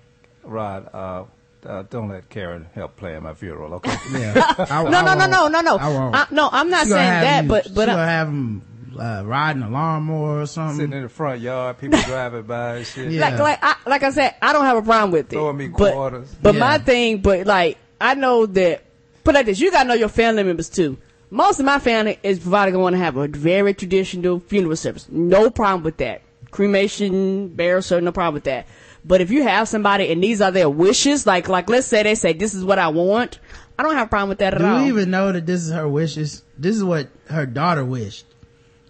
[0.45, 1.25] Rod, uh,
[1.67, 3.95] uh, don't let Karen help play plan my funeral, okay?
[4.13, 4.35] Yeah.
[4.59, 5.53] I- No, I no, no, won't.
[5.53, 5.77] no, no, no.
[5.79, 6.15] I won't.
[6.17, 8.63] I- no, I'm not She saying that, you- but, but she I- gonna have them
[8.99, 10.77] uh, riding a lawnmower or something.
[10.79, 13.11] Sitting in the front yard, people driving by and shit.
[13.13, 13.21] Yeah.
[13.31, 15.37] like like I, like I said, I don't have a problem with it.
[15.37, 16.35] Throwing me but, quarters.
[16.43, 16.61] But Yeah.
[16.61, 18.83] my thing, but like I know that.
[19.25, 20.99] Put like this, you gotta know your family members too.
[21.33, 24.77] Most of my family is probably going to want to have a very traditional funeral
[24.77, 25.09] service.
[25.11, 26.21] No problem with that.
[26.51, 28.67] Cremation, burial service, no problem with that.
[29.03, 32.17] But if you have somebody and these are their wishes, like like let's say they
[32.17, 33.39] say this is what I want,
[33.79, 34.83] I don't have a problem with that at Do all.
[34.83, 36.43] we even know that this is her wishes?
[36.59, 38.27] This is what her daughter wished.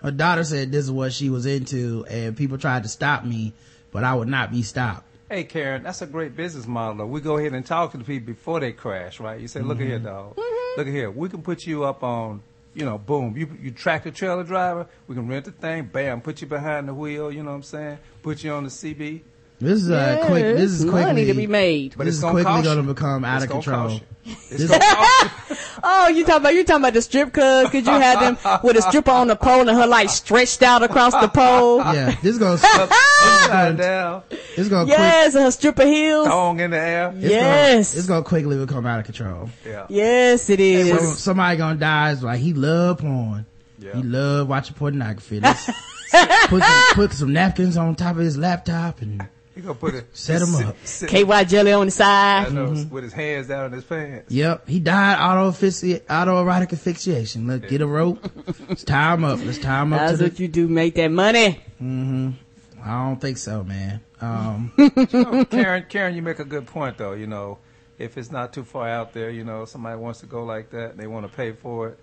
[0.03, 3.53] Her daughter said this is what she was into and people tried to stop me,
[3.93, 5.07] but I would not be stopped.
[5.33, 6.95] Hey, Karen, that's a great business model.
[6.95, 7.07] Though.
[7.07, 9.41] We go ahead and talk to the people before they crash, right?
[9.41, 10.05] You say, look at here, mm-hmm.
[10.05, 10.37] dog.
[10.37, 10.79] Mm-hmm.
[10.79, 11.11] Look at here.
[11.11, 12.43] We can put you up on,
[12.75, 13.35] you know, boom.
[13.35, 14.87] You you track the trailer driver.
[15.07, 15.85] We can rent the thing.
[15.85, 16.21] Bam.
[16.21, 17.33] Put you behind the wheel.
[17.33, 17.99] You know what I'm saying?
[18.23, 19.23] Put you on the CB.
[19.63, 20.43] This is uh, Yeah, quick.
[20.57, 21.95] This is quickly money to be made.
[21.97, 23.91] But this it's is quickly going to become out It's of control.
[23.93, 24.01] you.
[24.25, 25.57] It's This- gonna cost you.
[25.85, 27.73] Oh, you talking about you talking about the strip club?
[27.73, 30.85] Could you have them with a stripper on the pole and her like stretched out
[30.85, 31.79] across the pole?
[31.79, 34.23] yeah, this is going Upside to down.
[34.55, 34.99] this going to quick.
[34.99, 36.29] Yes, and her stripper heels.
[36.29, 37.13] Thong in the air.
[37.17, 37.91] It's Yes.
[37.93, 39.51] gonna, it's going to quickly become out of control.
[39.67, 39.87] Yeah.
[39.89, 40.89] Yes, it is.
[41.01, 43.45] Some, somebody gonna die is like he love porn.
[43.81, 43.97] Yeah.
[43.97, 45.41] He love watching pornography.
[45.41, 50.07] Put some, put some napkins on top of his laptop and He gonna put it.
[50.17, 50.77] Set him up.
[50.85, 52.53] sit- KY jelly on the I side.
[52.55, 52.95] know, Mm-hmm.
[52.95, 54.31] with his hands down in his pants.
[54.33, 57.47] Yep, he died auto autoerotic asphyxiation.
[57.47, 58.25] Let's get a rope.
[58.69, 59.41] Let's tie him up.
[59.45, 60.25] Let's tie him up That's to the.
[60.25, 60.69] what you do.
[60.69, 61.61] Make that money.
[61.81, 64.01] I don't think so, man.
[64.21, 67.13] Um, Oh, Karen, Karen, you make a good point though.
[67.13, 67.59] You know,
[67.99, 70.93] if it's not too far out there, you know, somebody wants to go like that
[70.93, 71.99] and they want to pay for it.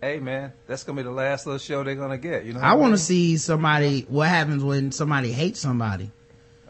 [0.00, 2.44] Hey man, that's gonna be the last little show they're gonna get.
[2.44, 2.60] You know.
[2.60, 6.10] I want to see somebody, what happens when somebody hates somebody.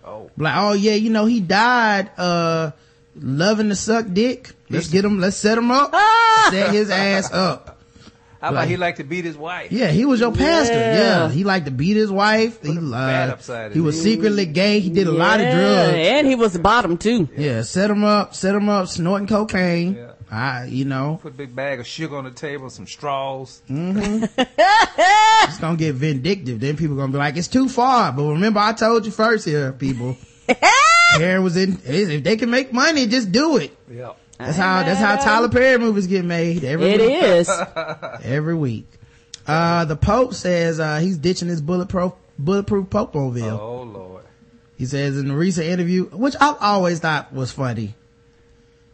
[0.09, 0.31] Oh.
[0.37, 2.71] Like, oh yeah, you know, he died, uh,
[3.15, 4.53] loving to suck dick.
[4.71, 5.95] Let's get him, let's set him up.
[6.51, 7.75] set his ass up.
[8.41, 9.73] How about Like- he liked to beat his wife?
[9.73, 10.75] Yeah, he was your pastor.
[10.75, 10.95] Yeah.
[11.27, 11.29] Yeah.
[11.31, 12.63] He liked to beat his wife.
[12.63, 14.05] He, bad uh, he was head.
[14.05, 14.79] secretly gay.
[14.79, 15.95] He did a lot of drugs.
[15.97, 17.29] and he was the bottom too.
[17.37, 19.97] Yeah, set him up, set him up, snorting cocaine.
[19.97, 20.13] Yeah.
[20.31, 23.63] I, you know, Put a big bag of sugar on the table, some straws.
[23.69, 26.61] it's gonna get vindictive.
[26.61, 28.13] Then people gonna be like, it's too far.
[28.13, 30.17] But remember, I told you first here, people.
[31.17, 33.77] Karen was in, if they can make money, just do it.
[33.91, 34.13] Yeah.
[34.39, 37.23] That's how, that's how Tyler Perry movies get made every It week.
[37.23, 37.51] is.
[38.23, 38.87] Every week.
[39.47, 43.59] Uh, the Pope says, uh, he's ditching his bulletproof, bulletproof Pope mobile.
[43.61, 44.25] Oh lord.
[44.77, 47.95] He says in a recent interview, which I always thought was funny,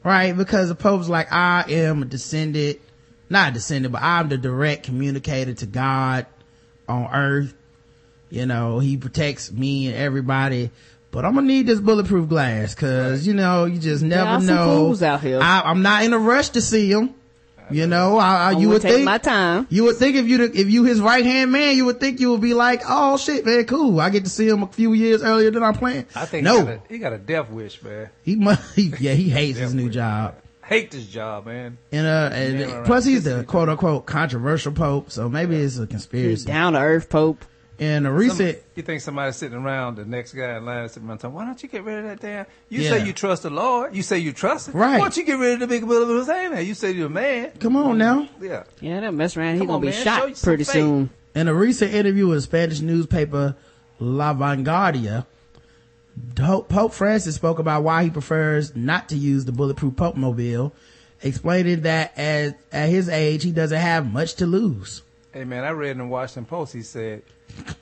[0.04, 0.36] right?
[0.36, 2.78] Because the Pope's like, I am a descendant,
[3.30, 6.26] not a descendant, but I'm the direct communicator to God
[6.88, 7.54] on earth.
[8.30, 10.70] You know, he protects me and everybody,
[11.10, 14.76] but I'm gonna need this bulletproof glass cause, you know, you just never know.
[14.76, 15.40] fools out here.
[15.40, 17.14] I, I'm not in a rush to see him.
[17.70, 19.66] You know, I, I, I'm you would take think my time.
[19.70, 22.30] you would think if you if you his right hand man, you would think you
[22.32, 24.00] would be like, oh shit, man, cool.
[24.00, 26.06] I get to see him a few years earlier than I planned.
[26.14, 28.10] I think no, he, got a, he got a death wish, man.
[28.22, 28.62] he must.
[28.76, 31.78] He, yeah, he hates his new job, Hate this job, man.
[31.92, 32.86] and uh, and Yeah, right.
[32.86, 36.46] plus he's the quote unquote controversial pope, so maybe it's a conspiracy.
[36.46, 37.44] Down to earth Pope.
[37.78, 41.08] And a Some- recent, you think somebody's sitting around the next guy in line sitting
[41.08, 42.46] around telling, why don't you get rid of that damn?
[42.68, 42.90] You Yeah.
[42.90, 43.96] say you trust the Lord.
[43.96, 44.74] You say you trust him.
[44.80, 44.92] Right.
[44.92, 46.52] Why don't you get rid of the big bulletproof thing?
[46.52, 47.50] Man, you say you're a man.
[47.58, 48.28] come on now.
[48.40, 48.62] Yeah.
[48.80, 49.54] Yeah, that mess around.
[49.54, 50.72] He Come gonna be man, shot pretty faith.
[50.72, 51.10] soon.
[51.34, 53.56] In a recent interview with Spanish newspaper
[53.98, 55.26] La Vanguardia,
[56.36, 60.72] Pope Pope Francis spoke about why he prefers not to use the bulletproof Pope mobile,
[61.22, 65.02] explaining that at, at his age, he doesn't have much to lose.
[65.32, 66.72] Hey man, I read in the Washington Post.
[66.72, 67.22] He said,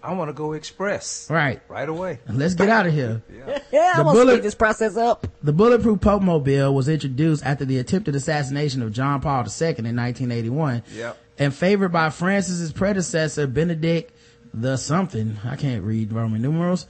[0.02, 1.60] "I want to go express Right.
[1.68, 3.22] right away." Let's get out of here.
[3.72, 5.26] Yeah, The I'm gonna bullet- speed this process up.
[5.42, 9.96] The Bulletproof Pope Mobile was introduced after the attempted assassination of John Paul II in
[9.96, 11.18] 1981 Yep.
[11.38, 14.12] and favored by Francis's predecessor, Benedict
[14.54, 15.38] the something.
[15.44, 16.86] I can't read Roman numerals.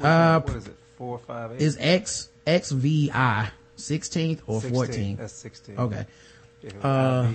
[0.00, 0.76] Uh, what is it?
[0.98, 1.60] Four, five, eight.
[1.62, 4.72] is X, XVI, 16th or 16.
[4.72, 5.18] 14th?
[5.18, 5.78] That's sixteen.
[5.78, 6.06] Okay.
[6.62, 7.26] If it was Uh,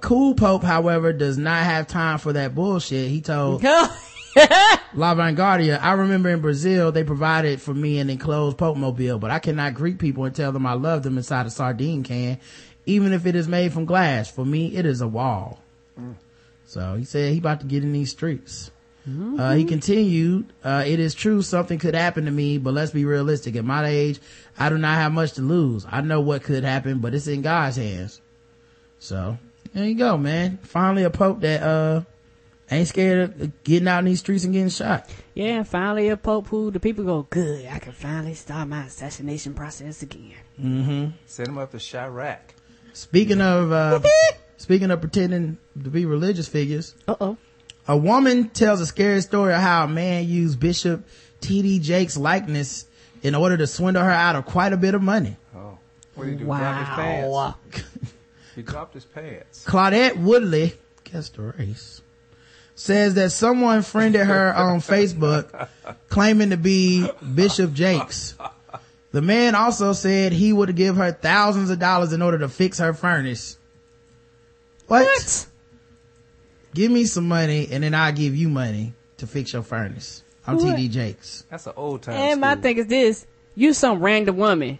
[0.00, 3.10] cool Pope, however, does not have time for that bullshit.
[3.10, 3.62] He told
[4.94, 9.30] La Vanguardia, I remember in Brazil, they provided for me an enclosed Pope mobile, but
[9.30, 12.38] I cannot greet people and tell them I love them inside a sardine can,
[12.86, 14.30] even if it is made from glass.
[14.30, 15.60] For me, it is a wall.
[16.66, 18.70] So he said he about to get in these streets.
[19.40, 23.04] Uh, he continued, uh, it is true something could happen to me, but let's be
[23.04, 23.56] realistic.
[23.56, 24.20] At my age,
[24.56, 25.84] I do not have much to lose.
[25.90, 28.20] I know what could happen, but it's in God's hands.
[29.00, 29.38] So
[29.72, 30.58] there you go, man.
[30.62, 32.02] Finally a pope that, uh,
[32.70, 35.08] ain't scared of getting out in these streets and getting shot.
[35.34, 39.54] Yeah, finally a pope who the people go, good, I can finally start my assassination
[39.54, 40.34] process again.
[40.60, 41.06] Mm-hmm.
[41.26, 42.38] Send him up to Chirac.
[42.92, 44.00] Speaking of, uh,
[44.56, 47.36] speaking of pretending to be religious figures, Uh-oh.
[47.88, 51.06] a woman tells a scary story of how a man used Bishop
[51.40, 51.78] T.D.
[51.80, 52.86] Jakes' likeness
[53.22, 55.36] in order to swindle her out of quite a bit of money.
[55.54, 55.78] Oh,
[56.14, 56.46] what did he do?
[56.46, 57.54] Wow.
[58.54, 58.56] pants.
[58.56, 59.64] He dropped his pants.
[59.66, 60.74] Claudette Woodley,
[61.04, 62.02] guess the race,
[62.74, 65.68] says that someone friended her on Facebook
[66.08, 68.34] claiming to be Bishop Jakes.
[69.12, 72.78] The man also said he would give her thousands of dollars in order to fix
[72.78, 73.58] her furnace.
[74.86, 75.46] What?
[76.74, 80.22] Give me some money and then I'll give you money to fix your furnace.
[80.46, 80.76] I'm What?
[80.76, 81.44] TD Jakes.
[81.50, 82.14] That's an old time.
[82.14, 84.78] And my thing is this, you some random woman.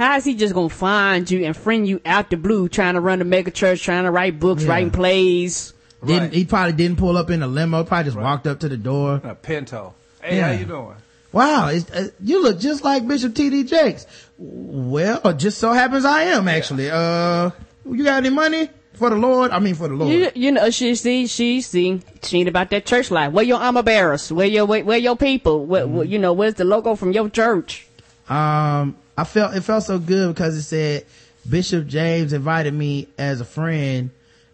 [0.00, 3.00] How is he just gonna find you and friend you out the blue trying to
[3.00, 4.70] run a mega church, trying to write books, Yeah.
[4.70, 5.74] writing plays?
[6.02, 6.32] Didn't, Right.
[6.32, 9.20] he probably didn't pull up in a limo, probably just walked up to the door.
[9.22, 9.92] A Pinto.
[10.22, 10.46] Hey, Yeah.
[10.54, 10.94] how you doing?
[11.32, 13.64] Wow, it's, uh, you look just like Bishop T.D.
[13.64, 14.06] Jakes.
[14.38, 16.90] Well, it just so happens I am actually.
[16.90, 17.50] Uh,
[17.84, 19.50] you got any money for the Lord?
[19.50, 20.10] I mean, for the Lord.
[20.14, 23.32] You, you know, she see, she see, she ain't about that church life.
[23.32, 24.32] Where your armor bearers?
[24.32, 25.66] Where your, where, where your people?
[25.66, 27.86] Where, where- you know, where's the logo from your church?
[28.30, 31.04] Um, I felt it felt so good because it said
[31.48, 34.10] Bishop Jakes invited me as a friend,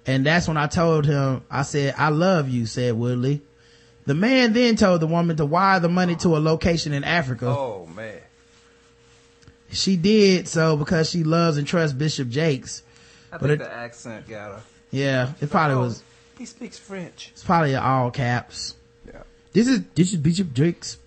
[0.07, 1.43] and that's when I told him.
[1.51, 3.43] I said, "I love you," said Woodley.
[4.07, 7.47] The man then told the woman to wire the money to a location in Africa.
[7.49, 8.19] Oh man.
[9.71, 12.83] She did so because she loves and trusts Bishop Jakes.
[13.33, 14.61] I But think it- the accent got her.
[14.93, 16.03] Yeah, it probably Oh, was.
[16.39, 17.31] He speaks French.
[17.33, 18.77] It's probably all caps.
[19.07, 19.23] Yeah.
[19.53, 20.99] This is this is Bishop Jakes.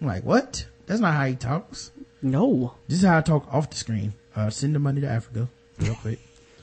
[0.00, 0.66] I'm like, what?
[0.86, 1.90] That's not how he talks.
[2.22, 2.74] No.
[2.88, 4.14] This is how I talk off the screen.
[4.34, 5.48] Uh, send the money to Africa
[5.78, 6.18] real quick.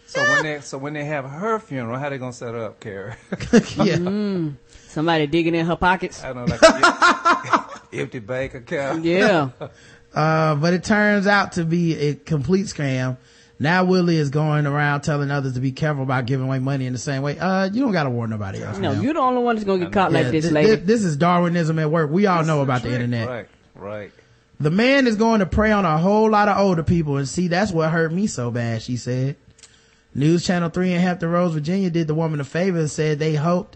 [0.08, 3.16] So when they so when they have her funeral, how they gonna set up, Carrie?
[3.32, 3.98] yeah.
[3.98, 4.56] Mm.
[4.88, 6.24] Somebody digging in her pockets.
[6.24, 9.04] I don't know, like empty bank account.
[9.04, 9.50] Yeah.
[10.14, 13.18] Uh, but it turns out to be a complete scam.
[13.60, 16.94] Now Woodley is going around telling others to be careful about giving away money in
[16.94, 17.38] the same way.
[17.40, 18.78] Uh, you don't gotta warn nobody else.
[18.78, 19.02] No, now.
[19.02, 20.76] you're the only one that's gonna get caught like Yeah, this, lady.
[20.76, 22.10] thi- This is Darwinism at work.
[22.12, 23.28] We all know about the internet.
[23.28, 24.12] Right, right.
[24.60, 27.48] The man is going to prey on a whole lot of older people and see
[27.50, 29.36] that's what hurt me so bad, she said.
[30.14, 33.36] News Channel 3 in Hampton Roads, Virginia did the woman a favor and said they
[33.36, 33.76] hoped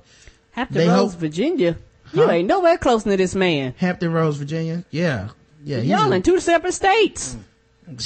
[0.52, 1.76] Hampton they Roads, hope- Virginia.
[2.14, 2.32] You Huh?
[2.32, 3.74] ain't nowhere close to this man.
[3.78, 4.84] Hampton Roads, Virginia.
[4.90, 5.30] Yeah.
[5.64, 5.82] Yeah.
[5.82, 7.36] he's Y'all a- in two separate states.
[7.86, 7.98] what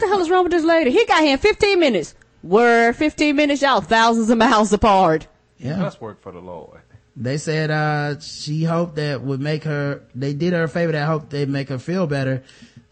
[0.00, 0.90] the hell is wrong with this lady?
[0.90, 2.14] He got here in 15 minutes.
[2.42, 5.26] Word, 15 minutes, y'all thousands of miles apart.
[5.58, 5.76] Yeah.
[5.76, 6.79] Must work for the Lord.
[7.20, 11.06] They said, uh, she hoped that would make her, they did her a favor that
[11.06, 12.42] hoped they'd make her feel better.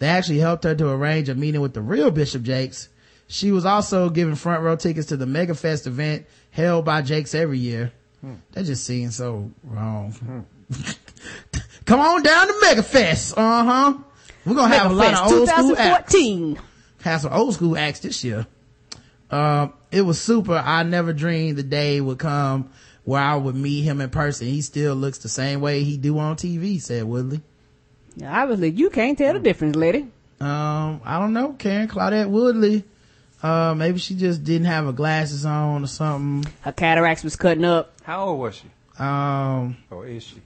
[0.01, 2.91] They actually helped her to arrange a meeting with the real Bishop Jakes.
[3.27, 7.35] She was also given front row tickets to the Mega Fest event held by Jakes
[7.35, 7.91] every year.
[8.53, 10.47] That just seems so wrong.
[11.87, 13.33] Come on down to Mega Fest.
[13.37, 13.95] Uh huh.
[14.45, 16.13] We're gonna have a lot of Megafest old school acts.
[16.13, 16.61] 2014.
[17.03, 18.47] Have some old school acts this year.
[19.31, 20.55] Um, it was super.
[20.55, 22.71] I never dreamed the day would come
[23.09, 24.49] where I would meet him in person.
[24.49, 27.41] He still looks the same way he do on TV, said Woodley.
[28.23, 30.01] Obviously, you can't tell the difference, lady.
[30.41, 32.85] Um, I don't know, Karen Claudette Woodley.
[33.43, 36.53] Uh, maybe she just didn't have her glasses on or something.
[36.61, 37.95] Her cataracts was cutting up.
[38.03, 39.03] How old was she?
[39.03, 40.43] Um, Or is she?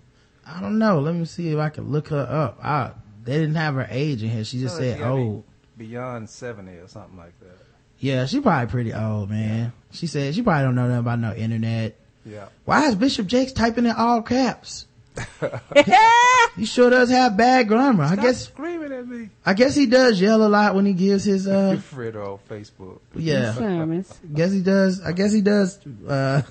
[0.47, 1.01] I don't know.
[1.01, 2.65] Let me see if I can look her up.
[2.65, 2.93] I,
[3.25, 4.45] they didn't have her age in here.
[4.45, 5.45] She just Feel said she be old.
[5.79, 7.59] Beyond 70 or something like that.
[7.99, 9.73] Yeah, she probably pretty old, man.
[9.91, 11.97] She said she probably don't know nothing about no internet.
[12.25, 12.47] Yeah.
[12.65, 14.87] Why is Bishop Jakes typing in all caps?
[16.57, 18.05] he sure does have bad grammar.
[18.05, 19.29] I guess screaming at me.
[19.45, 23.01] I guess he does yell a lot when he gives his uh Fred on Facebook.
[23.15, 23.53] yeah.
[23.53, 24.13] Sermons.
[24.33, 25.03] guess he does.
[25.03, 25.79] I guess he does.
[26.07, 26.43] Uh,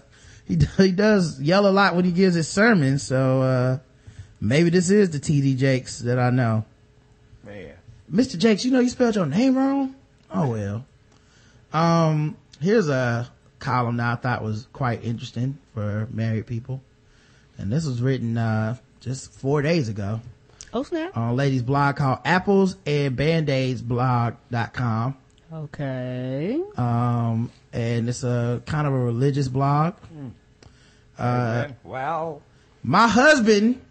[0.46, 3.02] he he does yell a lot when he gives his sermons.
[3.04, 3.80] So uh,
[4.40, 6.66] maybe this is the TD Jakes that I know.
[7.44, 7.74] Man.
[8.12, 8.38] Mr.
[8.38, 9.96] Jakes, you know you spelled your name wrong.
[10.30, 10.86] Oh well.
[11.74, 16.82] Um, here's a column that I thought was quite interesting for married people,
[17.58, 20.22] and this was written uh just four days ago
[20.74, 21.16] Oh, snap.
[21.18, 25.18] on a lady's blog called Apples and Band-Aids blog.com.
[25.54, 26.62] Okay.
[26.78, 29.96] Um, and it's a kind of a religious blog.
[31.20, 31.22] Uh,
[31.66, 31.76] Amen.
[31.84, 32.42] wow.
[32.84, 33.82] my husband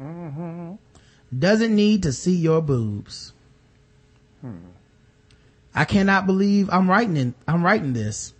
[0.00, 0.74] Mm-hmm.
[1.36, 3.32] doesn't need to see your boobs.
[5.74, 8.32] I cannot believe I'm writing in, I'm writing this.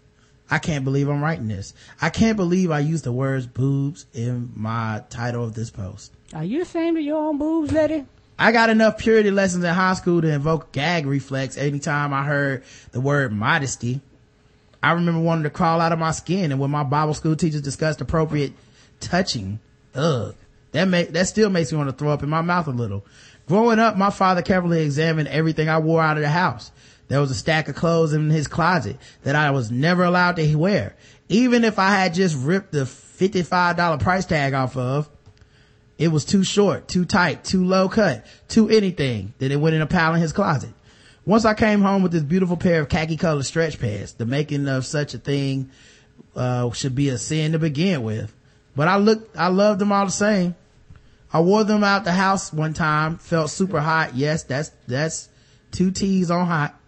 [0.51, 1.75] I can't believe I'm writing this.
[2.03, 6.13] I can't believe I used the words boobs in my title of this post.
[6.35, 8.05] Are you ashamed of your own boobs, lady?
[8.39, 12.65] I got enough purity lessons in high school to invoke gag reflex anytime I heard
[12.91, 14.01] the word modesty.
[14.83, 17.61] I remember wanting to crawl out of my skin and when my Bible school teachers
[17.61, 18.55] discussed appropriate
[18.99, 19.61] touching,
[19.95, 20.35] ugh,
[20.73, 23.05] that make, that still makes me want to throw up in my mouth a little.
[23.47, 26.71] Growing up, my father carefully examined everything I wore out of the house.
[27.11, 30.55] There was a stack of clothes in his closet that I was never allowed to
[30.55, 30.95] wear.
[31.29, 35.11] Even if I had just ripped the $55 price tag off of,
[35.99, 39.83] it was too short, too tight, too low cut, too anything that it went in
[39.83, 40.71] a pile in his closet.
[41.27, 44.69] Once I came home with this beautiful pair of khaki colored stretch pants, the making
[44.69, 45.69] of such a thing,
[46.37, 48.33] uh, should be a sin to begin with.
[48.77, 50.55] But I looked, I loved them all the same.
[51.33, 54.15] I wore them out the house one time, felt super hot.
[54.15, 55.29] Yes, that's, that's
[55.73, 56.80] two T's on hot.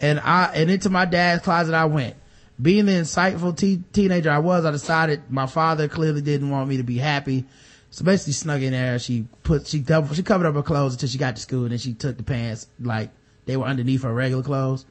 [0.00, 2.16] And I, and into my dad's closet I went.
[2.60, 6.78] Being the insightful te- teenager I was, I decided my father clearly didn't want me
[6.78, 7.44] to be happy.
[7.90, 8.98] So basically snuck in there.
[8.98, 11.72] She put, she double, she covered up her clothes until she got to school and
[11.72, 13.10] then she took the pants like
[13.46, 14.84] they were underneath her regular clothes.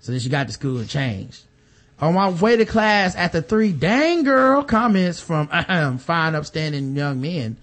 [0.00, 1.44] So then she got to school and changed.
[2.00, 7.20] On my way to class after three dang girl comments from ahem, fine upstanding young
[7.20, 7.58] men,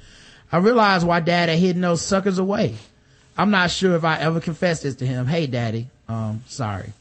[0.51, 2.75] I realized why dad had hidden those suckers away.
[3.37, 5.25] I'm not sure if I ever confessed this to him.
[5.25, 6.93] Hey daddy, um, sorry.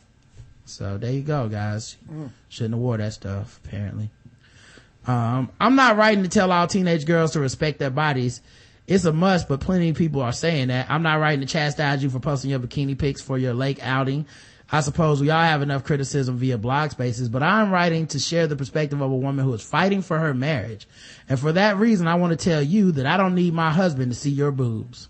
[0.64, 1.96] So there you go, guys.
[2.48, 4.10] Shouldn't have wore that stuff, apparently.
[5.06, 8.40] Um, I'm not writing to tell all teenage girls to respect their bodies.
[8.88, 10.90] It's a must, but plenty of people are saying that.
[10.90, 14.26] I'm not writing to chastise you for posting your bikini pics for your lake outing.
[14.70, 18.48] I suppose we all have enough criticism via blog spaces, but I'm writing to share
[18.48, 20.88] the perspective of a woman who is fighting for her marriage.
[21.28, 24.10] And for that reason, I want to tell you that I don't need my husband
[24.10, 25.08] to see your boobs.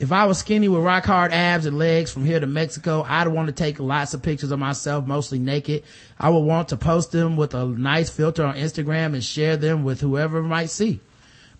[0.00, 3.28] If I was skinny with rock hard abs and legs from here to Mexico, I'd
[3.28, 5.84] want to take lots of pictures of myself, mostly naked.
[6.18, 9.84] I would want to post them with a nice filter on Instagram and share them
[9.84, 11.00] with whoever might see.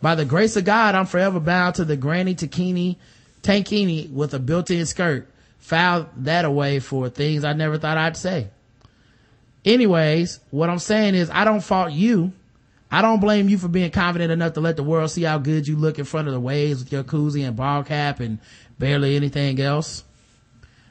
[0.00, 2.96] By the grace of God, I'm forever bound to the granny tankini,
[3.42, 5.28] tankini with a built-in skirt.
[5.58, 8.48] filed that away for things I never thought I'd say.
[9.66, 12.32] Anyways, what I'm saying is I don't fault you.
[12.90, 15.68] I don't blame you for being confident enough to let the world see how good
[15.68, 18.38] you look in front of the waves with your koozie and ball cap and
[18.78, 20.02] barely anything else.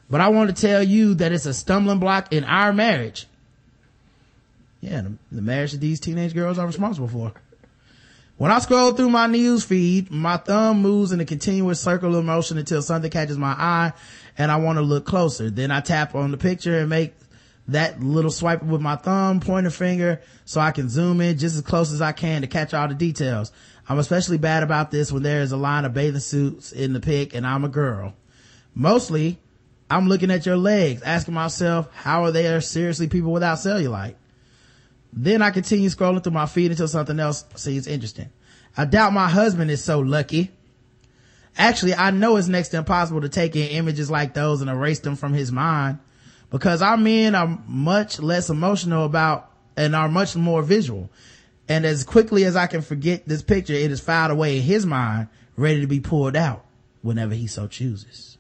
[0.10, 3.28] But I want to tell you that it's a stumbling block in our marriage.
[4.82, 7.34] Yeah, the, marriage that these teenage girls are responsible for.
[8.38, 12.58] When I scroll through my news feed, my thumb moves in a continuous circular motion
[12.58, 13.92] until something catches my eye
[14.38, 15.50] and I want to look closer.
[15.50, 17.14] Then I tap on the picture and make
[17.72, 21.62] that little swipe with my thumb, pointer finger, so I can zoom in just as
[21.62, 23.52] close as I can to catch all the details.
[23.88, 27.00] I'm especially bad about this when there is a line of bathing suits in the
[27.00, 28.14] pic and I'm a girl.
[28.76, 29.40] Mostly,
[29.90, 34.16] I'm looking at your legs, asking myself, how are there seriously people without cellulite?
[35.12, 38.30] Then I continue scrolling through my feed until something else seems interesting.
[38.78, 40.52] I doubt my husband is so lucky.
[41.58, 45.00] Actually, I know it's next to impossible to take in images like those and erase
[45.00, 45.98] them from his mind
[46.50, 51.10] because our men are much less emotional about and are much more visual.
[51.68, 54.86] And as quickly as I can forget this picture, it is filed away in his
[54.86, 56.66] mind, ready to be pulled out
[57.02, 58.38] whenever he so chooses.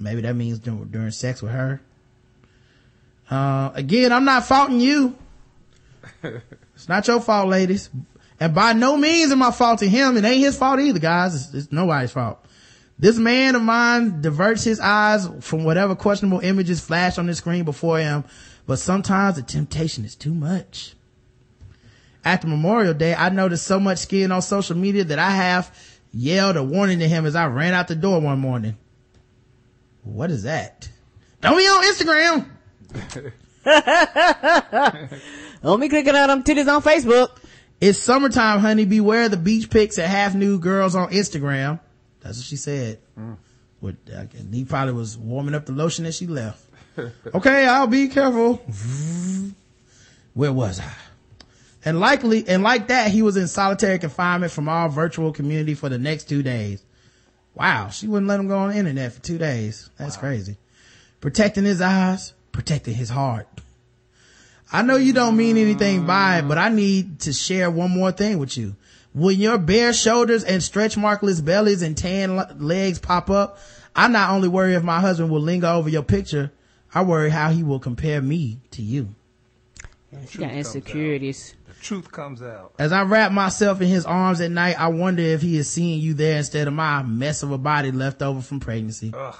[0.00, 1.80] Maybe that means during, during sex with her.
[3.30, 5.16] Uh, again, I'm not faulting you.
[6.74, 7.88] It's not your fault, ladies.
[8.40, 10.16] And by no means am I faulting him.
[10.16, 11.34] It ain't his fault either, guys.
[11.34, 12.44] It's, it's nobody's fault.
[12.98, 17.64] This man of mine diverts his eyes from whatever questionable images flash on the screen
[17.64, 18.24] before him,
[18.66, 20.94] but sometimes the temptation is too much.
[22.24, 26.56] After Memorial Day, I noticed so much skin on social media that I half yelled
[26.56, 28.76] a warning to him as I ran out the door one morning.
[30.02, 30.88] What is that?
[31.40, 32.48] Don't be on Instagram.
[35.62, 37.38] Don't be clicking on them titties on Facebook.
[37.80, 38.84] It's summertime, honey.
[38.84, 41.80] Beware the beach pics and half nude girls on Instagram.
[42.24, 42.98] That's what she said.
[43.80, 46.64] What, uh, he probably was warming up the lotion as she left.
[47.34, 48.56] okay, I'll be careful.
[50.34, 50.90] Where was I?
[51.84, 55.90] And likely, and like that, he was in solitary confinement from our virtual community for
[55.90, 56.82] the next two days.
[57.54, 59.90] Wow, she wouldn't let him go on the internet for two days.
[59.98, 60.56] That's crazy.
[61.20, 63.46] Protecting his eyes, protecting his heart.
[64.72, 68.12] I know you don't mean anything by it, but I need to share one more
[68.12, 68.74] thing with you.
[69.14, 73.58] When your bare shoulders and stretch markless bellies and tan le- legs pop up,
[73.94, 76.50] I not only worry if my husband will linger over your picture,
[76.92, 79.14] I worry how he will compare me to you.
[80.28, 81.54] She got insecurities.
[81.66, 82.74] The truth comes out.
[82.78, 86.00] As I wrap myself in his arms at night, I wonder if he is seeing
[86.00, 89.12] you there instead of my mess of a body left over from pregnancy.
[89.16, 89.36] Ugh.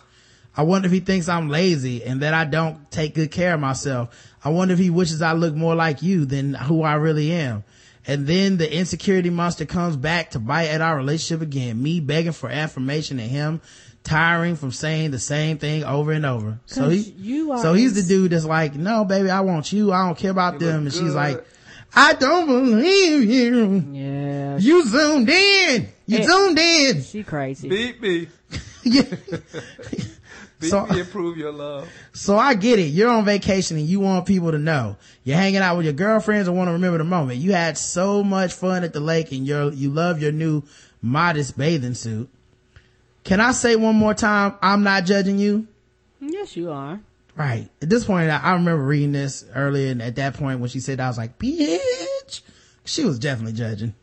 [0.56, 3.60] I wonder if he thinks I'm lazy and that I don't take good care of
[3.60, 4.32] myself.
[4.44, 7.64] I wonder if he wishes I looked more like you than who I really am.
[8.06, 11.82] And then the insecurity monster comes back to bite at our relationship again.
[11.82, 13.60] Me begging for affirmation and him
[14.02, 16.58] tiring from saying the same thing over and over.
[16.66, 19.72] So 'Cause he, you are so he's the dude that's like, no, baby, I want
[19.72, 19.92] you.
[19.92, 20.84] I don't care about them.
[20.84, 21.42] look And she's like,
[21.96, 23.84] I don't believe you.
[23.92, 24.58] Yeah.
[24.58, 25.88] You zoomed in.
[26.06, 26.22] You Eh.
[26.26, 27.02] zoomed in.
[27.02, 27.68] She crazy.
[27.68, 28.28] Beat me.
[28.82, 29.04] Yeah.
[30.64, 31.88] Beat So- me and prove your love.
[32.16, 32.84] So I get it.
[32.84, 34.96] You're on vacation and you want people to know.
[35.24, 37.40] You're hanging out with your girlfriends and want to remember the moment.
[37.40, 40.62] You had so much fun at the lake and you're, you love your new
[41.02, 42.28] modest bathing suit.
[43.24, 44.54] Can I say one more time?
[44.62, 45.66] I'm not judging you.
[46.20, 47.00] Yes, you are.
[47.36, 47.68] Right.
[47.82, 50.78] At this point, I, I remember reading this earlier and at that point when she
[50.78, 52.42] said, that, I was like, bitch.
[52.84, 53.94] She was definitely judging.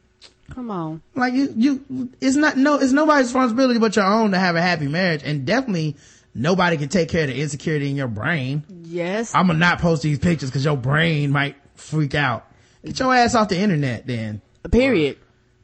[0.53, 1.01] Come on.
[1.15, 4.61] Like you, you, it's not, no, it's nobody's responsibility but your own to have a
[4.61, 5.95] happy marriage and definitely
[6.33, 8.63] nobody can take care of the insecurity in your brain.
[8.83, 9.33] Yes.
[9.35, 12.47] I'm gonna not post these pictures because your brain might freak out.
[12.85, 14.41] Get your ass off the internet then.
[14.71, 15.17] Period.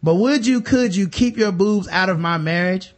[0.04, 2.94] But would you, could you keep your boobs out of my marriage?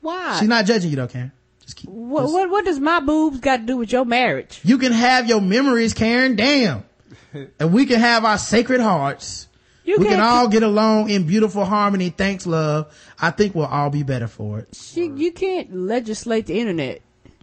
[0.00, 0.38] Why?
[0.38, 1.32] She's not judging you though, Karen.
[1.62, 1.90] Just keep.
[1.90, 4.60] what, just- what, what does my boobs got to do with your marriage?
[4.64, 6.36] You can have your memories, Karen.
[6.36, 6.84] Damn.
[7.60, 9.46] and we can have our sacred hearts.
[9.84, 12.10] You we can all get along in beautiful harmony.
[12.10, 12.94] Thanks, love.
[13.18, 14.68] I think we'll all be better for it.
[14.74, 17.00] She, you can't legislate the internet.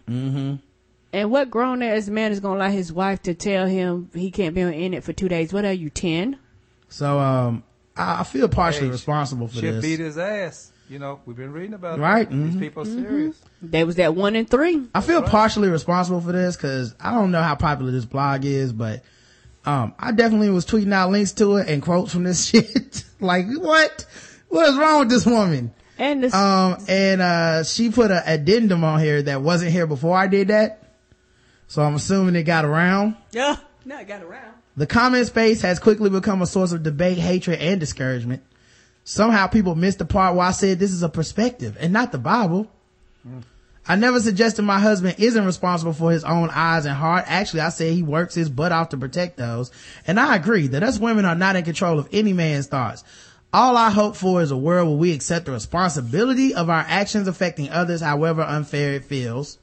[0.08, 0.56] Mm-hmm.
[1.12, 4.54] And what grown ass man is gonna allow his wife to tell him he can't
[4.54, 5.52] be in it for two days?
[5.52, 6.38] What are you, ten?
[6.88, 7.62] So, um,
[7.96, 9.82] I, I feel partially Hey, responsible for She'll this.
[9.82, 10.72] beat his ass.
[10.88, 12.34] You know, we've been reading about Right, it.
[12.34, 13.40] These people are serious.
[13.60, 14.86] There was that one in three.
[14.94, 18.72] I feel partially responsible for this because I don't know how popular this blog is,
[18.72, 19.02] but
[19.64, 23.02] um, I definitely was tweeting out links to it and quotes from this shit.
[23.18, 24.06] like, what?
[24.48, 25.72] What is wrong with this woman?
[25.98, 30.16] And this, Um, and uh, she put an addendum on here that wasn't here before
[30.16, 30.82] I did that.
[31.68, 33.16] So I'm assuming it got around.
[33.32, 34.54] yeah, no, it got around.
[34.76, 38.42] The comment space has quickly become a source of debate, hatred, and discouragement.
[39.04, 42.18] Somehow people missed the part where I said this is a perspective and not the
[42.18, 42.70] Bible.
[43.88, 47.24] I never suggested my husband isn't responsible for his own eyes and heart.
[47.28, 49.70] Actually, I said he works his butt off to protect those.
[50.06, 53.04] And I agree that us women are not in control of any man's thoughts.
[53.52, 57.28] All I hope for is a world where we accept the responsibility of our actions
[57.28, 59.58] affecting others, however unfair it feels.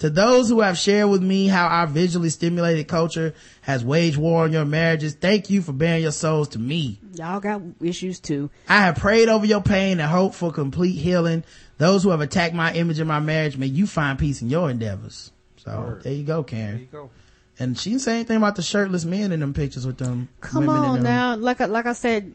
[0.00, 3.32] To those who have shared with me how our visually stimulated culture
[3.62, 6.98] has waged war on your marriages, thank you for bearing your souls to me.
[7.14, 8.50] Y'all got issues too.
[8.68, 11.44] I have prayed over your pain and hope for complete healing.
[11.78, 14.68] Those who have attacked my image in my marriage, may you find peace in your
[14.68, 15.30] endeavors.
[15.58, 16.02] So Word.
[16.02, 16.72] there you go, Karen.
[16.72, 17.10] There you go.
[17.58, 20.28] And she didn't say anything about the shirtless men in them pictures with them.
[20.40, 21.04] Come on them.
[21.04, 21.36] now.
[21.36, 22.32] Like I, like I said,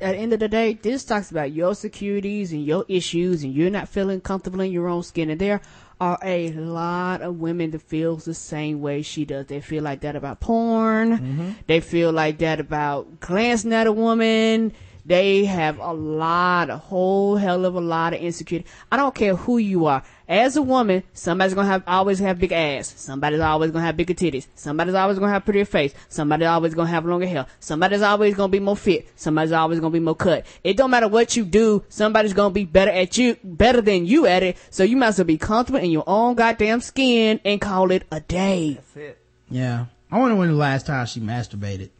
[0.00, 3.54] at the end of the day, this talks about your securities and your issues and
[3.54, 5.30] you're not feeling comfortable in your own skin.
[5.30, 5.60] And there
[6.00, 9.46] are a lot of women that feels the same way she does.
[9.46, 11.18] They feel like that about porn.
[11.18, 11.50] Mm-hmm.
[11.66, 14.72] They feel like that about glancing at a woman.
[15.06, 18.68] They have a lot, a whole hell of a lot of insecurity.
[18.90, 20.02] I don't care who you are.
[20.28, 22.92] As a woman, somebody's gonna have, always have big ass.
[22.96, 24.48] Somebody's always gonna have bigger titties.
[24.56, 25.94] Somebody's always gonna have prettier face.
[26.08, 27.46] Somebody's always gonna have longer hair.
[27.60, 29.06] Somebody's always gonna be more fit.
[29.14, 30.44] Somebody's always gonna be more cut.
[30.64, 34.26] It don't matter what you do, somebody's gonna be better at you, better than you
[34.26, 34.56] at it.
[34.70, 38.02] So you might as well be comfortable in your own goddamn skin and call it
[38.10, 38.74] a day.
[38.74, 39.18] That's it.
[39.48, 39.86] Yeah.
[40.10, 41.90] I wonder when the last time she masturbated.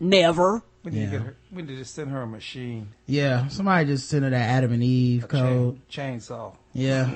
[0.00, 0.62] Never.
[0.86, 1.04] We need Yeah.
[1.06, 1.36] to get her.
[1.52, 2.88] We need to just send her a machine.
[3.06, 3.48] Yeah.
[3.48, 5.80] Somebody just sent her that Adam and Eve A code.
[5.88, 6.52] chain, chainsaw.
[6.72, 7.10] Yeah.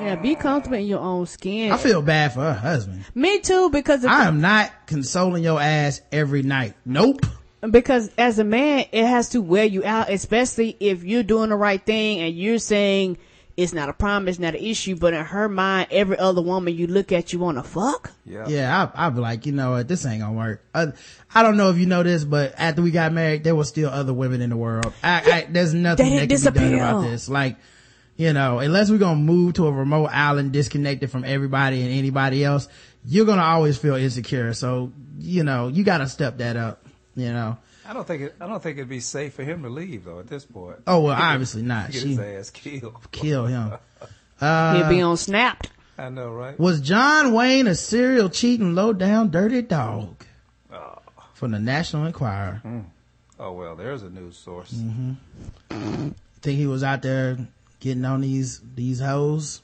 [0.00, 1.70] Yeah, be comfortable in your own skin.
[1.72, 3.04] I feel bad for her husband.
[3.14, 6.74] Me too, because if I am not consoling your ass every night.
[6.86, 7.26] Nope.
[7.70, 11.56] because as a man, it has to wear you out, especially if you're doing the
[11.56, 13.18] right thing and you're saying
[13.58, 16.76] it's not a problem, it's not an issue, but in her mind, every other woman
[16.76, 18.12] you look at, you want to fuck.
[18.24, 18.46] Yeah.
[18.46, 20.64] Yeah, I, I'd be like, you know what, this ain't gonna work.
[20.72, 20.92] Uh,
[21.34, 23.90] I don't know if you know this, but after we got married, there were still
[23.90, 24.92] other women in the world.
[25.02, 27.28] I, I, there's nothing They that didn't can be done about this.
[27.28, 27.56] Like,
[28.16, 32.44] you know, unless we're gonna move to a remote island disconnected from everybody and anybody
[32.44, 32.68] else,
[33.04, 34.52] you're gonna always feel insecure.
[34.54, 36.86] So, you know, you gotta step that up,
[37.16, 37.58] you know.
[37.88, 38.34] I don't think it.
[38.40, 40.18] I don't think it'd be safe for him to leave though.
[40.20, 40.76] At this point.
[40.86, 41.90] Oh, well, He could- obviously not.
[41.90, 43.10] Get She- his ass killed.
[43.10, 43.72] Kill him.
[44.40, 45.70] He'll Uh, be on Snapped.
[45.96, 46.58] I know, right?
[46.60, 50.24] was John Wayne a serial cheating, low down, dirty dog?
[50.72, 50.98] Oh.
[51.34, 52.62] From the National Enquirer.
[53.40, 54.72] Oh well, there's a news source.
[54.72, 56.08] Mm-hmm.
[56.42, 57.38] Think he was out there
[57.80, 59.62] getting on these these hoes?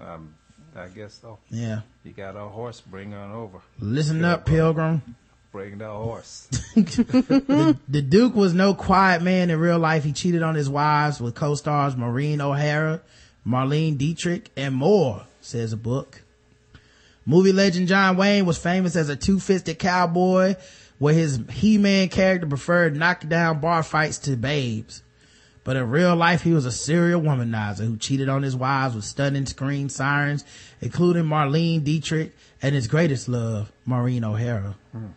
[0.00, 0.34] Um,
[0.76, 1.38] I guess so.
[1.50, 1.80] Yeah.
[2.04, 3.58] You got a horse, bring on over.
[3.80, 5.02] Listen up, Pilgrim.
[5.58, 6.46] Bring the horse.
[6.76, 10.04] the, the Duke was no quiet man in real life.
[10.04, 13.00] He cheated on his wives with co-stars Maureen O'Hara,
[13.44, 16.22] Marlene Dietrich, and more, says a book.
[17.26, 20.54] Movie legend John Wayne was famous as a two-fisted cowboy
[21.00, 25.02] where his He-Man character preferred knockdown bar fights to babes.
[25.64, 29.04] But in real life, he was a serial womanizer who cheated on his wives with
[29.04, 30.44] stunning screen sirens,
[30.80, 32.32] including Marlene Dietrich
[32.62, 34.76] and his greatest love, Maureen O'Hara.
[34.92, 35.08] Hmm.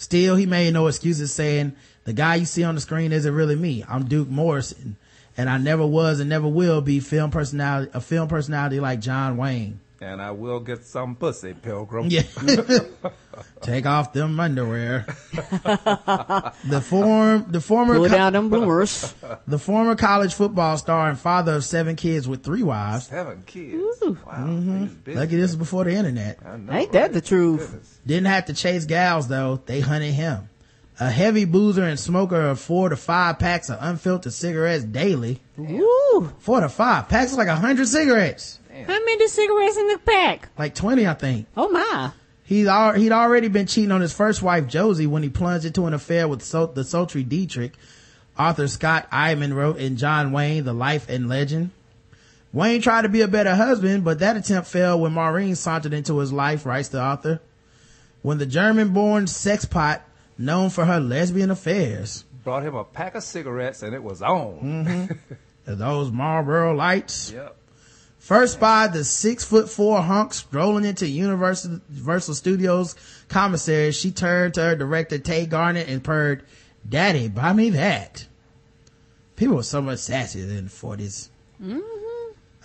[0.00, 3.54] Still, he made no excuses saying, the guy you see on the screen isn't really
[3.54, 3.84] me.
[3.86, 4.96] I'm Duke Morrison.
[5.36, 9.36] And I never was and never will be film personality, a film personality like John
[9.36, 9.78] Wayne.
[10.00, 12.06] and I will get some pussy, Pilgrim.
[12.08, 12.22] Yeah.
[13.60, 15.04] Take off them underwear.
[15.32, 19.14] the form, the former, Pull co- down them bloomers.
[19.46, 23.06] the former college football star and father of seven kids with three wives.
[23.06, 23.78] Seven kids.
[24.02, 24.16] Wow.
[24.26, 24.80] Mhm.
[24.82, 25.18] he's busy.
[25.18, 26.38] Lucky this is before the internet.
[26.44, 27.70] I know, Ain't that the truth?
[27.70, 27.98] Goodness.
[28.10, 29.60] Didn't have to chase gals though.
[29.66, 30.48] They hunted him.
[30.98, 35.40] A heavy boozer and smoker of four to five packs of unfiltered cigarettes daily.
[35.56, 36.32] Woo!
[36.40, 38.58] Four to five packs is like a hundred cigarettes.
[38.68, 40.48] How many cigarettes in the pack?
[40.58, 41.46] Like 20, I think.
[41.56, 42.10] Oh my.
[42.42, 45.86] He's al- he'd already been cheating on his first wife, Josie, when he plunged into
[45.86, 47.74] an affair with so- the sultry Dietrich.
[48.36, 51.70] Author Scott Eyman wrote in John Wayne, The Life and Legend.
[52.52, 56.18] Wayne tried to be a better husband, but that attempt failed when Maureen sauntered into
[56.18, 57.38] his life, writes the author.
[58.22, 60.00] When the German-born sexpot,
[60.36, 65.18] known for her lesbian affairs, Brought him a pack of cigarettes and it was on.
[65.64, 67.56] those Marlboro lights, Yep.
[68.18, 72.94] First spied the six foot four hunk strolling into Universal, Universal Studios
[73.28, 73.92] commissary.
[73.92, 76.42] She turned to her director Tay Garnett and purred,
[76.86, 78.26] "Daddy, buy me that."
[79.36, 81.30] People were so much sassier in the 40s.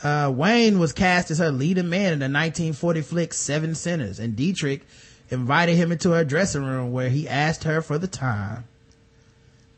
[0.03, 4.35] Uh, Wayne was cast as her leading man in the 1940 flick Seven Sinners, and
[4.35, 4.85] Dietrich
[5.29, 8.65] invited him into her dressing room where he asked her for the time.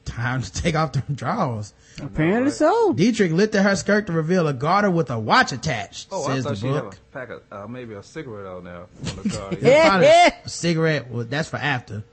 [0.06, 1.74] Time to take off the drawers.
[2.02, 2.94] Apparently so.
[2.94, 6.44] Dietrich lifted her skirt to reveal a garter with a watch attached, Oh, I says
[6.45, 8.88] the thought she had a pack of uh, maybe a cigarette on there on
[9.24, 9.53] the car.
[9.61, 10.07] Yeah, probably
[10.45, 12.03] a cigarette, well, that's for after.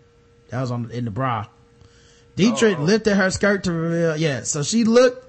[0.48, 1.46] That was on in the bra.
[2.34, 2.82] Dietrich Oh.
[2.82, 5.20] lifted her skirt to reveal, yeah, so she looked,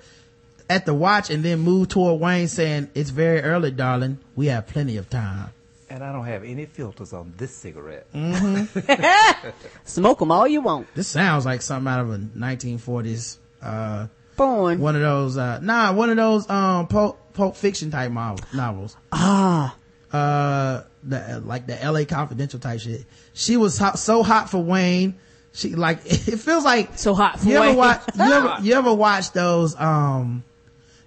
[0.67, 4.17] at the watch and then moved toward Wayne saying, it's very early, darling.
[4.35, 5.49] We have plenty of time.
[5.89, 8.07] And I don't have any filters on this cigarette.
[9.83, 10.87] Smoke them all you want.
[10.95, 14.79] This sounds like something out of a 1940s, uh, Born.
[14.79, 18.97] one of those, uh, nah, one of those, um, Pulp, Pulp Fiction type mo- novels.
[19.11, 19.75] Ah.
[20.11, 23.05] uh the like the LA Confidential type shit.
[23.33, 25.15] She was hot, so hot for Wayne.
[25.53, 27.69] She like it feels like so hot for you Wayne.
[27.69, 30.43] Ever watch, you ever you ever watch those um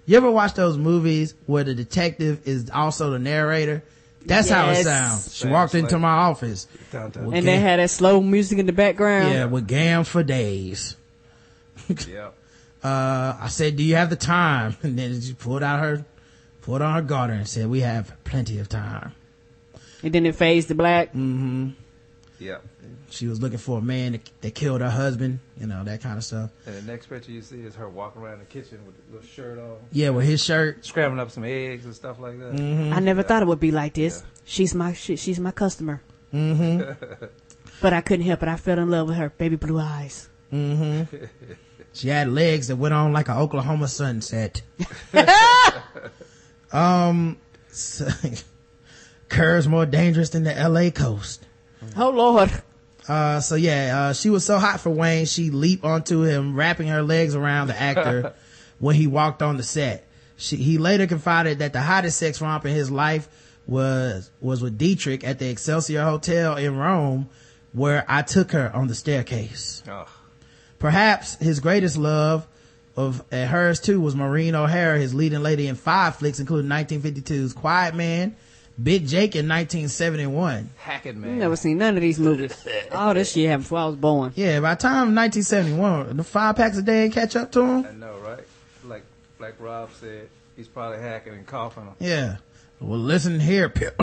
[0.05, 3.83] you ever watch those movies where the detective is also the narrator?
[4.25, 5.33] That's how it sounds.
[5.33, 6.67] She Sounds walked into like- my office.
[6.91, 9.33] Dun, dun, with And they had that slow music in the background.
[9.33, 10.95] yeah, with Gam for days.
[11.87, 12.35] Yep.
[12.81, 14.73] Uh, I said, do you have the time?
[14.83, 16.05] And then she pulled out her,
[16.61, 19.11] pulled on her garter and said, we have plenty of time.
[20.01, 21.09] And then it fades to black.
[21.09, 21.71] Mm-hmm.
[23.09, 23.15] Yep.
[23.15, 26.17] She was looking for a man that, that killed her husband, you know, that kind
[26.17, 26.51] of stuff.
[26.65, 29.27] And the next picture you see is her walking around the kitchen with a little
[29.27, 30.85] shirt on, Yeah, with his shirt.
[30.85, 32.53] scrambling up some eggs and stuff like that.
[32.53, 32.93] Mm-hmm.
[32.93, 34.23] I never thought it would be like this.
[34.45, 36.01] She's my she, she's my customer.
[36.33, 37.25] Mm-hmm.
[37.81, 38.49] But I couldn't help it.
[38.49, 40.29] I fell in love with her baby blue eyes.
[40.51, 41.15] Mm-hmm.
[41.91, 44.61] She had legs that went on like an Oklahoma sunset.
[46.71, 47.37] um,
[47.71, 48.07] so,
[49.27, 51.45] curves more dangerous than the LA coast.
[51.97, 52.51] Oh Lord.
[53.09, 56.87] Uh, so yeah, uh, she was so hot for Wayne, she leaped onto him, wrapping
[56.87, 58.33] her legs around the actor
[58.79, 60.07] when he walked on the set.
[60.37, 63.27] She, he later confided that the hottest sex romp in his life
[63.65, 67.29] was, was with Dietrich at the Excelsior Hotel in Rome,
[67.73, 69.81] where I took her on the staircase.
[69.89, 70.07] Ugh.
[70.77, 72.47] Perhaps his greatest love
[72.95, 77.53] of and hers too was Maureen O'Hara, his leading lady in five flicks, including 1952's
[77.53, 78.35] Quiet Man,
[78.81, 80.69] Big Jake in 1971.
[80.77, 81.39] Hacking I man.
[81.39, 82.55] never seen none of these movies.
[82.91, 84.31] All this shit happened before I was born.
[84.35, 87.85] Yeah, by the time 1971, the five packs a day catch up to him.
[87.85, 88.43] I know, right?
[88.85, 89.03] Like,
[89.39, 91.93] like Rob said, he's probably hacking and coughing.
[91.99, 92.37] Yeah.
[92.79, 93.91] Well, listen here, Pil.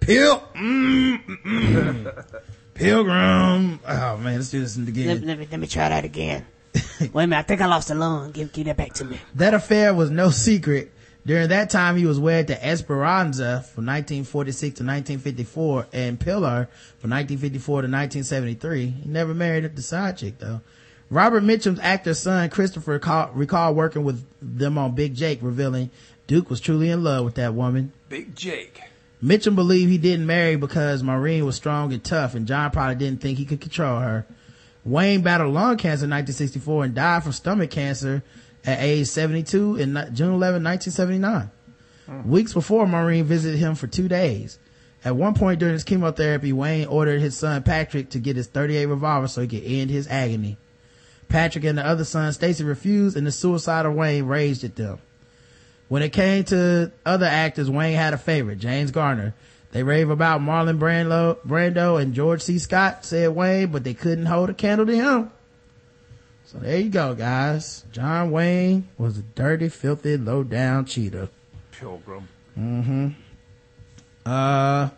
[0.00, 0.42] Pil.
[0.54, 2.24] Mm, mm, mm.
[2.74, 3.80] Pilgrim.
[3.86, 5.26] Oh man, let's do this Let, again.
[5.26, 6.46] let me let me try that again.
[7.00, 8.30] Wait a minute, I think I lost a lung.
[8.30, 9.18] Give give that back to me.
[9.34, 10.92] That affair was no secret.
[11.28, 17.10] During that time, he was wed to Esperanza from 1946 to 1954 and Pilar from
[17.10, 18.86] 1954 to 1973.
[18.86, 20.62] He never married the side chick though.
[21.10, 25.90] Robert Mitchum's actor son, Christopher, recall, recalled working with them on Big Jake, revealing
[26.26, 27.92] Duke was truly in love with that woman.
[28.08, 28.80] Big Jake.
[29.22, 33.20] Mitchum believed he didn't marry because Maureen was strong and tough and John probably didn't
[33.20, 34.24] think he could control her.
[34.82, 38.22] Wayne battled lung cancer in 1964 and died from stomach cancer
[38.68, 41.50] at age 72 in June 11, 1979.
[42.04, 42.28] Hmm.
[42.28, 44.58] Weeks before, Maureen visited him for two days.
[45.02, 48.84] At one point during his chemotherapy, Wayne ordered his son Patrick to get his 38
[48.84, 50.58] revolver so he could end his agony.
[51.28, 54.98] Patrick and the other son, Stacy, refused and the suicidal Wayne raged at them.
[55.88, 59.34] When it came to other actors, Wayne had a favorite, James Garner.
[59.72, 62.58] They rave about Marlon Brando, Brando and George C.
[62.58, 65.30] Scott, said Wayne, but they couldn't hold a candle to him.
[66.50, 67.84] So there you go, guys.
[67.92, 71.28] John Wayne was a dirty, filthy, low down cheater.
[71.72, 72.26] Pilgrim.
[72.58, 73.08] Mm-hmm.
[74.24, 74.88] Uh,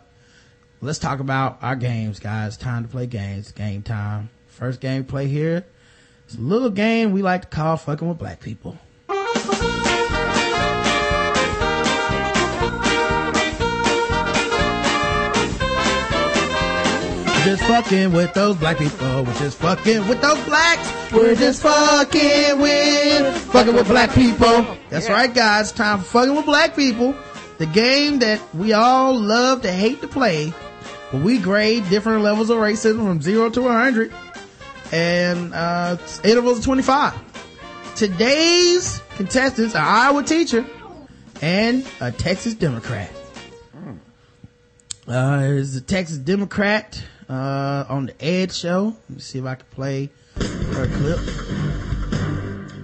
[0.79, 2.55] let's talk about our games, guys.
[2.55, 3.51] Time to play games.
[3.51, 4.29] Game time.
[4.47, 5.65] First game play here.
[6.23, 8.77] It's a little game we like to call fucking with black people.
[17.43, 19.23] Just fucking with those black people.
[19.23, 21.11] We're just fucking with those blacks.
[21.11, 24.77] We're just fucking with, fucking with black people.
[24.89, 25.71] That's right, guys.
[25.71, 27.15] Time for fucking with black people.
[27.57, 30.53] The game that we all love to hate to play.
[31.11, 34.13] But we grade different levels of racism from zero to a hundred.
[34.91, 37.95] And, uh, intervals of 25.
[37.95, 40.65] Today's contestants are Iowa teacher
[41.41, 43.11] and a Texas Democrat.
[45.07, 48.95] Uh, is a Texas Democrat, uh, on the Ed show.
[49.09, 51.19] Let me see if I can play her clip.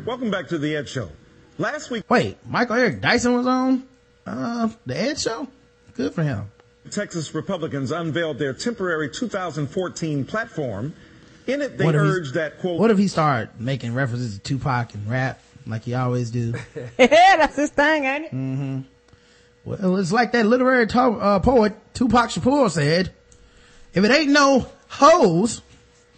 [0.05, 1.09] Welcome back to the Ed Show.
[1.57, 3.83] Last week, Wait, Michael Eric Dyson was on,
[4.25, 5.47] uh, the Ed show?
[5.95, 6.49] Good for him.
[6.91, 10.93] Texas Republicans unveiled their temporary 2014 platform.
[11.47, 14.35] In it, they What if he's- urged that, quote, What if he started making references
[14.35, 16.53] to Tupac and rap like he always do?
[16.97, 17.07] yeah,
[17.37, 18.31] that's his thing, ain't it?
[18.31, 18.79] Mm-hmm.
[19.65, 23.11] Well, it's like that literary to- uh, poet Tupac Shakur said,
[23.97, 25.61] if it ain't no hoes,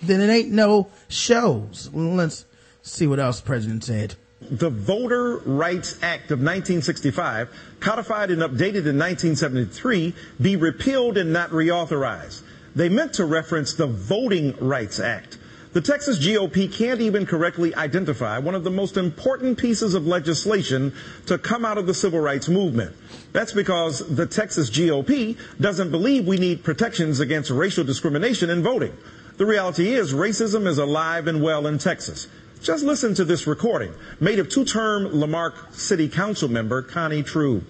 [0.01, 1.89] then it ain't no shows.
[1.93, 2.45] Let's
[2.81, 4.15] see what else the president said.
[4.41, 7.49] the Voter Rights Act of 1965,
[7.79, 12.41] codified and updated in 1973, be repealed and not reauthorized.
[12.75, 15.37] They meant to reference the Voting Rights Act.
[15.71, 20.93] The Texas GOP can't even correctly identify one of the most important pieces of legislation
[21.27, 22.95] to come out of the civil rights movement.
[23.33, 28.97] That's because the Texas GOP doesn't believe we need protections against racial discrimination in voting.
[29.37, 32.27] The reality is racism is alive and well in Texas.
[32.63, 37.63] Just listen to this recording made of two-term La Marque City Council member Connie Trube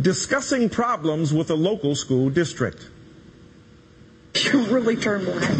[0.00, 2.88] discussing problems with a local school district.
[4.38, 5.50] She really turned black.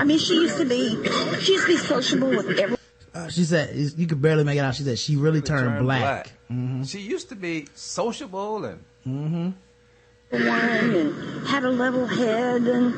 [0.00, 0.96] I mean, she used to be,
[1.40, 2.76] she used to be sociable with everyone.
[3.12, 4.74] Uh, she said you could barely make it out.
[4.74, 6.32] She said she really turned, Turned black.
[6.48, 6.86] black.
[6.86, 9.50] She used to be sociable and Mm-hmm.
[10.32, 12.94] and had a level head and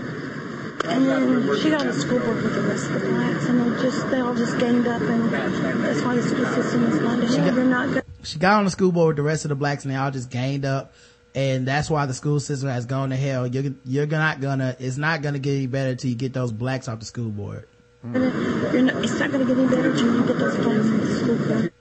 [0.84, 3.60] and then she got on the school board with the rest of the blacks and
[3.76, 7.54] they just they all just ganged up and that's why the school system is not
[7.54, 8.04] they're not good.
[8.24, 10.10] She got on the school board with the rest of the blacks and they all
[10.10, 10.92] just ganged up.
[11.34, 13.46] And that's why the school system has gone to hell.
[13.46, 16.88] You're, you're not gonna, it's not gonna get any better until you get those blacks
[16.88, 17.68] off the school board.
[18.04, 20.98] You're not, it's not going to get any better until you get those blacks in
[20.98, 21.72] the school board.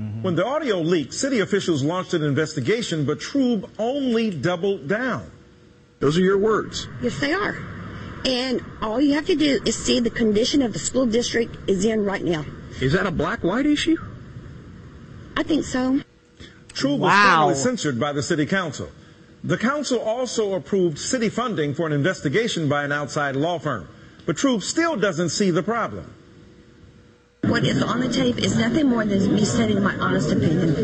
[0.00, 0.22] Mm-hmm.
[0.22, 5.30] When the audio leaked, city officials launched an investigation, but Trube only doubled down.
[6.00, 6.88] Those are your words.
[7.00, 7.56] Yes, they are.
[8.24, 11.84] And all you have to do is see the condition of the school district is
[11.84, 12.44] in right now.
[12.80, 13.96] Is that a black-white issue?
[15.36, 16.00] I think so.
[16.74, 18.90] Trube was finally censored by the city council.
[19.42, 23.88] The council also approved city funding for an investigation by an outside law firm.
[24.26, 26.12] But Trube still doesn't see the problem.
[27.42, 30.74] What is on the tape is nothing more than me stating my honest opinion.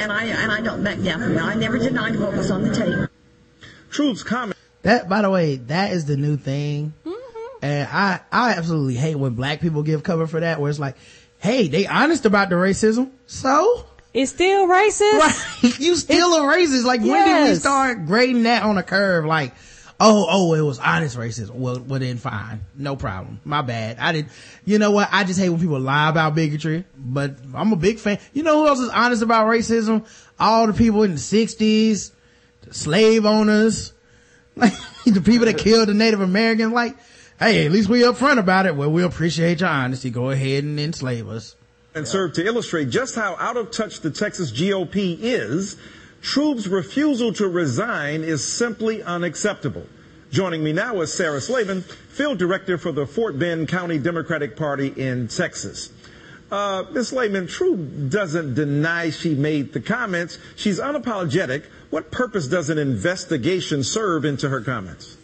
[0.00, 1.44] And I and I don't back down from that.
[1.44, 3.08] I never denied what was on the tape.
[3.90, 4.56] Trube's comment.
[4.82, 6.92] That, by the way, that is the new thing.
[7.04, 7.64] Mm-hmm.
[7.64, 10.96] And I, I absolutely hate when black people give cover for that, where it's like,
[11.38, 13.10] hey, they honest about the racism.
[13.26, 13.86] So?
[14.12, 15.18] It's still racist?
[15.18, 15.78] Right.
[15.78, 16.84] you still a racist.
[16.84, 19.24] Like, when did we start grading that on a curve?
[19.24, 19.54] Like,
[20.00, 21.54] oh, oh, it was honest racism.
[21.54, 22.62] Well, well then fine.
[22.74, 23.40] No problem.
[23.44, 23.98] My bad.
[23.98, 24.26] I did,
[24.64, 25.08] you know what?
[25.12, 28.18] I just hate when people lie about bigotry, but I'm a big fan.
[28.32, 30.06] You know who else is honest about racism?
[30.40, 32.12] All the people in the sixties,
[32.62, 33.92] the slave owners,
[34.56, 34.72] like
[35.04, 36.72] the people that killed the Native Americans.
[36.72, 36.96] Like,
[37.38, 38.74] hey, at least we upfront about it.
[38.74, 40.10] Well, we appreciate your honesty.
[40.10, 41.54] Go ahead and enslave us.
[41.94, 45.76] And served to illustrate just how out of touch the Texas GOP is,
[46.22, 49.86] Trube's refusal to resign is simply unacceptable.
[50.30, 54.88] Joining me now is Sarah Slavin, field director for the Fort Bend County Democratic Party
[54.88, 55.90] in Texas.
[56.52, 57.08] Uh, Ms.
[57.08, 60.38] Slavin, Trube doesn't deny she made the comments.
[60.56, 61.64] She's unapologetic.
[61.90, 65.16] What purpose does an investigation serve into her comments?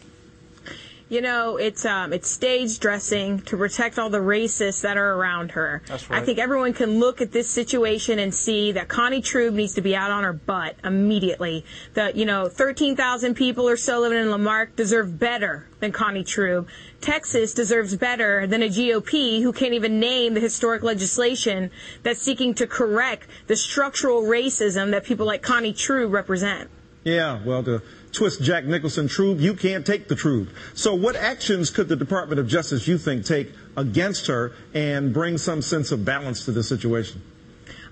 [1.08, 5.52] You know, it's um, it's stage dressing to protect all the racists that are around
[5.52, 5.80] her.
[5.86, 9.74] That's I think everyone can look at this situation and see that Connie Trube needs
[9.74, 11.64] to be out on her butt immediately.
[11.94, 16.24] That you know, 13,000 people or so living in La Marque deserve better than Connie
[16.24, 16.66] Trube.
[17.00, 21.70] Texas deserves better than a GOP who can't even name the historic legislation
[22.02, 26.68] that's seeking to correct the structural racism that people like Connie Trube represent.
[27.04, 27.82] Yeah, well, to
[28.16, 30.48] twist Jack Nicholson Trube, you can't take the Trube.
[30.74, 35.38] So what actions could the Department of Justice, you think, take against her and bring
[35.38, 37.22] some sense of balance to the situation?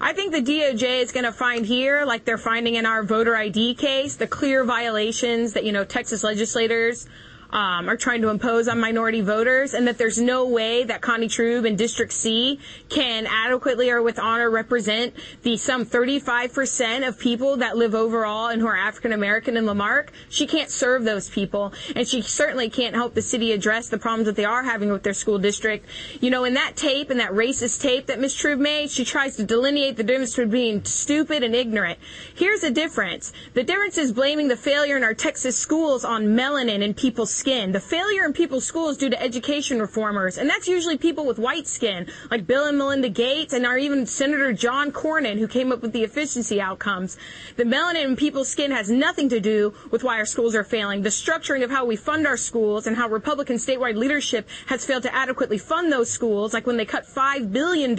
[0.01, 3.37] I think the DOJ is going to find here, like they're finding in our voter
[3.37, 7.07] ID case, the clear violations that, you know, Texas legislators
[7.55, 11.29] um, are trying to impose on minority voters, and that there's no way that Connie
[11.29, 12.59] Trube in District C
[12.89, 18.61] can adequately or with honor represent the some 35% of people that live overall and
[18.61, 20.13] who are African American in La Marque.
[20.29, 24.27] She can't serve those people, and she certainly can't help the city address the problems
[24.27, 25.87] that they are having with their school district.
[26.21, 28.35] You know, in that tape, in that racist tape that Ms.
[28.35, 32.01] Trube made, she tries to delineate the difference between being stupid and ignorant.
[32.35, 33.33] Here's the difference.
[33.53, 37.73] The difference is blaming the failure in our Texas schools on melanin in people's skin.
[37.73, 41.67] The failure in people's schools due to education reformers, and that's usually people with white
[41.67, 45.83] skin, like Bill and Melinda Gates, and our even Senator John Cornyn, who came up
[45.83, 47.19] with the efficiency outcomes.
[47.57, 51.03] The melanin in people's skin has nothing to do with why our schools are failing.
[51.03, 55.03] The structuring of how we fund our schools and how Republican statewide leadership has failed
[55.03, 57.95] to adequately fund those schools, like when they cut $5 billion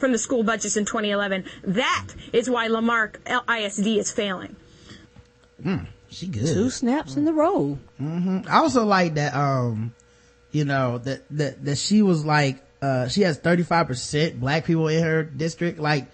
[0.00, 1.44] from the school budgets in 2011.
[1.62, 4.56] That is why La Marque ISD is failing.
[5.62, 6.46] Mm, she good.
[6.46, 7.78] Two snaps in the row.
[7.98, 9.94] hmm I also like that, um,
[10.52, 15.02] you know, that, that, that she was like, uh, she has 35% black people in
[15.02, 15.78] her district.
[15.78, 16.06] Like,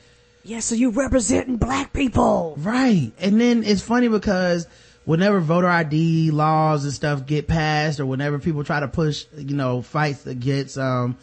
[0.45, 2.55] Yeah, so you representing black people.
[2.59, 3.13] Right.
[3.19, 4.67] And then it's funny because
[5.05, 9.57] whenever voter ID laws and stuff get passed or whenever people try to push, you
[9.57, 11.17] know, fights against, um,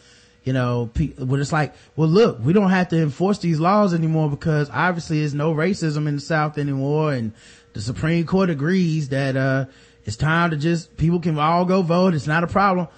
[0.44, 3.92] you know, pe- when it's like, well, look, we don't have to enforce these laws
[3.94, 7.12] anymore because obviously there's no racism in the South anymore.
[7.12, 7.32] And
[7.78, 9.66] the Supreme Court agrees that, uh,
[10.04, 12.12] It's time to just, people can all go vote.
[12.12, 12.88] It's not a problem.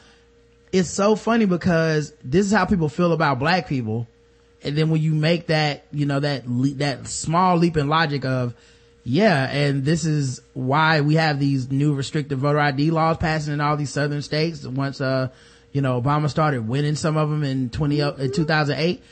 [0.72, 4.06] It's so funny because this is how people feel about black people.
[4.64, 8.24] And then when you make that, you know, that, le- that small leap in logic
[8.24, 8.54] of,
[9.04, 13.60] yeah, and this is why we have these new restrictive voter ID laws passing in
[13.60, 15.28] all these southern states once, uh,
[15.72, 19.02] you know, Obama started winning some of them in 20, uh, in 2008.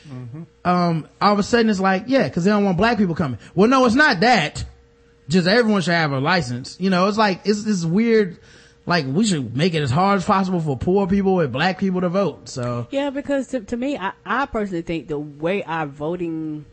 [0.65, 3.39] Um, all of a sudden it's like, yeah, cause they don't want black people coming.
[3.55, 4.65] Well, no, it's not that.
[5.29, 6.77] Just everyone should have a license.
[6.81, 8.39] You know, it's like, it's this weird,
[8.87, 12.01] like we should make it as hard as possible for poor people and black people
[12.01, 12.49] to vote.
[12.49, 16.65] So, Yeah, because to, to me, I, I personally think the way our voting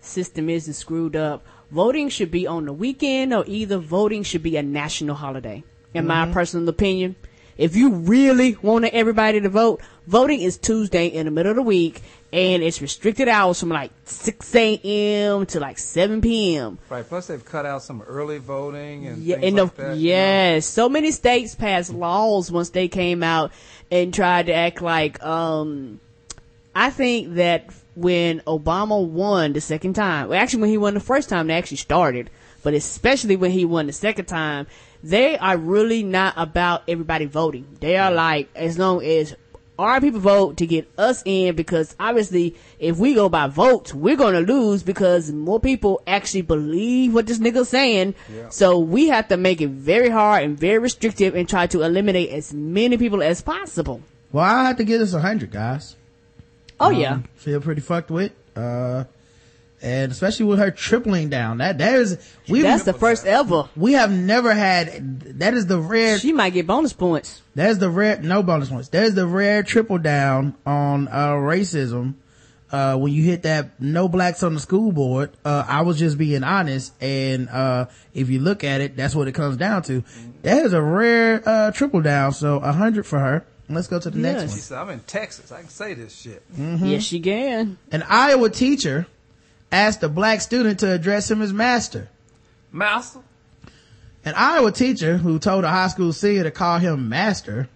[0.00, 1.46] system is is screwed up.
[1.70, 5.62] Voting should be on the weekend or either voting should be a national holiday.
[5.94, 6.32] In my Mhm.
[6.32, 7.16] personal opinion.
[7.58, 11.62] If you really want everybody to vote, voting is Tuesday in the middle of the
[11.62, 12.00] week
[12.32, 15.46] and it's restricted hours from like 6 a.m.
[15.46, 16.78] to like 7 p.m.
[16.88, 17.06] Right.
[17.06, 19.96] Plus, they've cut out some early voting and Yeah, and like the, that.
[19.96, 23.50] yes, so many states passed laws once they came out
[23.90, 25.22] and tried to act like.
[25.22, 26.00] um
[26.72, 27.66] I think that
[27.96, 31.54] when Obama won the second time, well, actually when he won the first time, they
[31.54, 32.30] actually started,
[32.62, 34.68] but especially when he won the second time,
[35.02, 37.66] they are really not about everybody voting.
[37.80, 39.34] They are like, as long as
[39.80, 44.16] our people vote to get us in because obviously if we go by votes, we're
[44.16, 48.14] gonna lose because more people actually believe what this nigga's saying.
[48.32, 48.50] Yeah.
[48.50, 52.30] So we have to make it very hard and very restrictive and try to eliminate
[52.30, 54.02] as many people as possible.
[54.32, 55.96] well, I have to give this a hundred guys.
[56.78, 57.20] Oh yeah.
[57.36, 58.32] Feel pretty fucked with.
[58.56, 59.04] Uh,
[59.82, 61.58] and especially with her tripling down.
[61.58, 63.68] That, that is, we That's the first ever.
[63.76, 66.18] We have never had, that is the rare.
[66.18, 67.42] She might get bonus points.
[67.54, 68.88] That's the rare, no bonus points.
[68.88, 72.14] There's the rare triple down on, uh, racism.
[72.72, 76.16] Uh, when you hit that no blacks on the school board, uh, I was just
[76.16, 76.92] being honest.
[77.02, 80.04] And, uh, if you look at it, that's what it comes down to.
[80.42, 82.32] That is a rare, uh, triple down.
[82.32, 83.44] So a hundred for her.
[83.68, 84.48] Let's go to the next one.
[84.48, 84.60] She one.
[84.60, 85.52] said, I'm in Texas.
[85.52, 86.42] I can say this shit.
[86.56, 86.90] Mhm.
[86.90, 87.78] Yes, she can.
[87.92, 89.06] An Iowa teacher
[89.72, 92.08] asked a black student to address him as master.
[92.72, 93.20] Master?
[94.24, 97.68] An Iowa teacher who told a high school senior to call him master.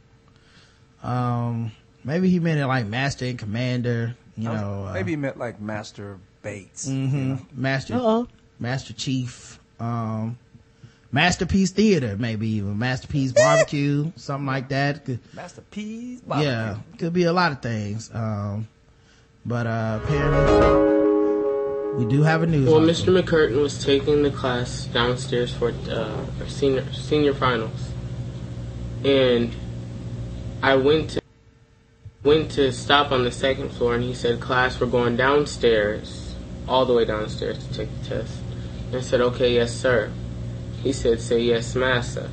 [1.03, 1.73] Um,
[2.05, 4.87] maybe he meant it like master and commander, you know.
[4.89, 6.89] uh, Maybe he meant like Master Bates.
[6.89, 8.29] Mm-hmm, Master, Uh-oh.
[8.59, 10.39] Master Chief, um,
[11.13, 15.05] Masterpiece Theater, maybe even Masterpiece Barbecue, something like that.
[15.05, 16.23] Could- Master P's.
[16.39, 18.11] yeah, could be a lot of things.
[18.13, 18.67] Um,
[19.47, 21.14] but, uh, apparently
[21.97, 22.69] we do have a news.
[22.69, 22.81] Well.
[22.81, 23.19] Mr.
[23.19, 27.93] McCurtain was taking the class downstairs for uh, senior senior finals,
[29.05, 29.55] and
[30.63, 31.23] I went to
[32.23, 36.35] went to stop on the second floor, and he said, "Class, we're going downstairs,
[36.67, 38.39] all the way downstairs to take the test."
[38.89, 40.11] And I said, "Okay, yes, sir."
[40.83, 42.31] He said, "Say yes, massa."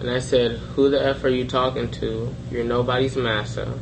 [0.00, 2.34] And I said, "Who the f are you talking to?
[2.50, 3.78] You're nobody's massa."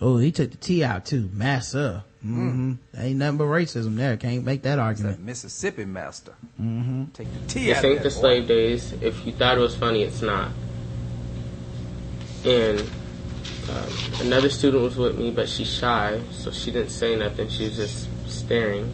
[0.00, 1.28] Oh, he took the T out too.
[1.32, 2.04] Massa.
[2.24, 2.74] Mm-hmm.
[2.96, 4.16] Ain't nothing but racism there.
[4.16, 5.20] Can't make that argument.
[5.20, 6.34] Mississippi Master.
[6.60, 7.04] Mm-hmm.
[7.12, 8.20] Take the T This out of ain't that the boy.
[8.20, 8.92] slave days.
[9.00, 10.50] If you thought it was funny, it's not.
[12.44, 12.80] And
[13.70, 13.88] um,
[14.20, 17.48] another student was with me, but she's shy, so she didn't say nothing.
[17.48, 18.92] She was just staring.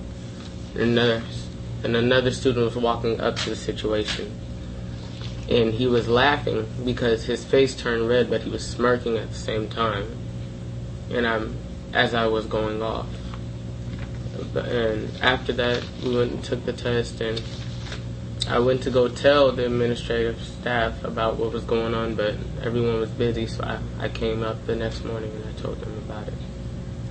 [0.74, 1.22] And another,
[1.82, 4.38] and another student was walking up to the situation,
[5.48, 9.34] and he was laughing because his face turned red, but he was smirking at the
[9.38, 10.16] same time.
[11.10, 11.56] And I'm,
[11.94, 13.06] as I was going off.
[14.54, 17.40] And after that, we went and took the test, and
[18.48, 23.00] I went to go tell the administrative staff about what was going on, but everyone
[23.00, 26.28] was busy, so I, I came up the next morning and I told them about
[26.28, 26.34] it.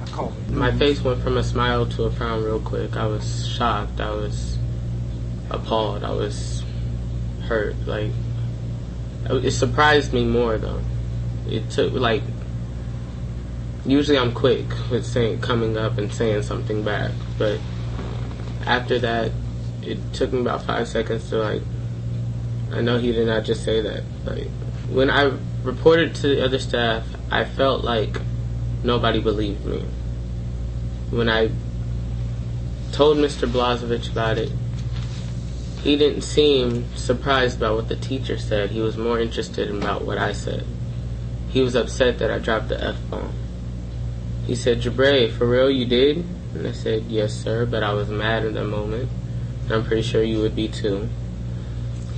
[0.01, 0.53] I called it.
[0.53, 2.95] My face went from a smile to a frown real quick.
[2.95, 3.99] I was shocked.
[3.99, 4.59] I was
[5.49, 6.03] appalled.
[6.03, 6.63] I was
[7.45, 7.75] hurt.
[7.87, 8.11] Like,
[9.25, 10.81] it surprised me more though.
[11.47, 12.21] It took like.
[13.85, 17.59] Usually I'm quick with saying coming up and saying something back, but
[18.65, 19.31] after that,
[19.81, 21.61] it took me about five seconds to like.
[22.71, 24.03] I know he did not just say that.
[24.25, 24.47] Like
[24.89, 28.21] when I reported to the other staff, I felt like
[28.83, 29.83] nobody believed me.
[31.09, 31.51] When I
[32.93, 33.47] told Mr.
[33.47, 34.51] Blazovich about it,
[35.83, 38.71] he didn't seem surprised about what the teacher said.
[38.71, 40.65] He was more interested about what I said.
[41.49, 43.33] He was upset that I dropped the F bomb.
[44.45, 46.17] He said, Jabre, for real you did?
[46.53, 49.09] And I said, yes, sir, but I was mad in that moment.
[49.63, 51.07] And I'm pretty sure you would be too.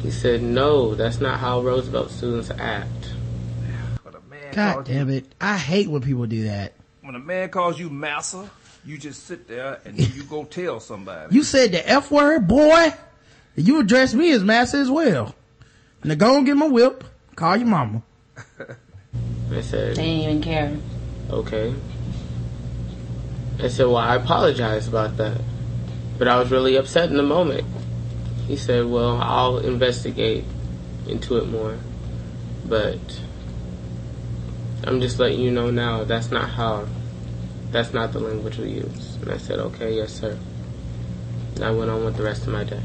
[0.01, 3.13] He said, no, that's not how Roosevelt students act.
[4.53, 5.25] God damn it.
[5.41, 6.73] I hate when people do that.
[7.01, 8.49] When a man calls you massa,
[8.85, 11.35] you just sit there and you go tell somebody.
[11.35, 12.93] You said the F word, boy.
[13.55, 15.35] You addressed me as massa as well.
[16.03, 17.03] Now go and get my whip.
[17.35, 18.01] Call your mama.
[19.51, 20.77] I said, They didn't even care.
[21.29, 21.73] okay.
[23.59, 25.41] I said, well, I apologize about that.
[26.17, 27.65] But I was really upset in the moment.
[28.47, 30.45] He said, well, I'll investigate
[31.07, 31.77] into it more.
[32.65, 33.21] But
[34.83, 36.87] I'm just letting you know now that's not how,
[37.71, 39.15] that's not the language we use.
[39.21, 40.37] And I said, okay, yes, sir.
[41.55, 42.83] And I went on with the rest of my day.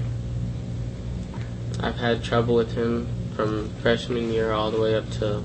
[1.80, 5.42] I've had trouble with him from freshman year all the way up to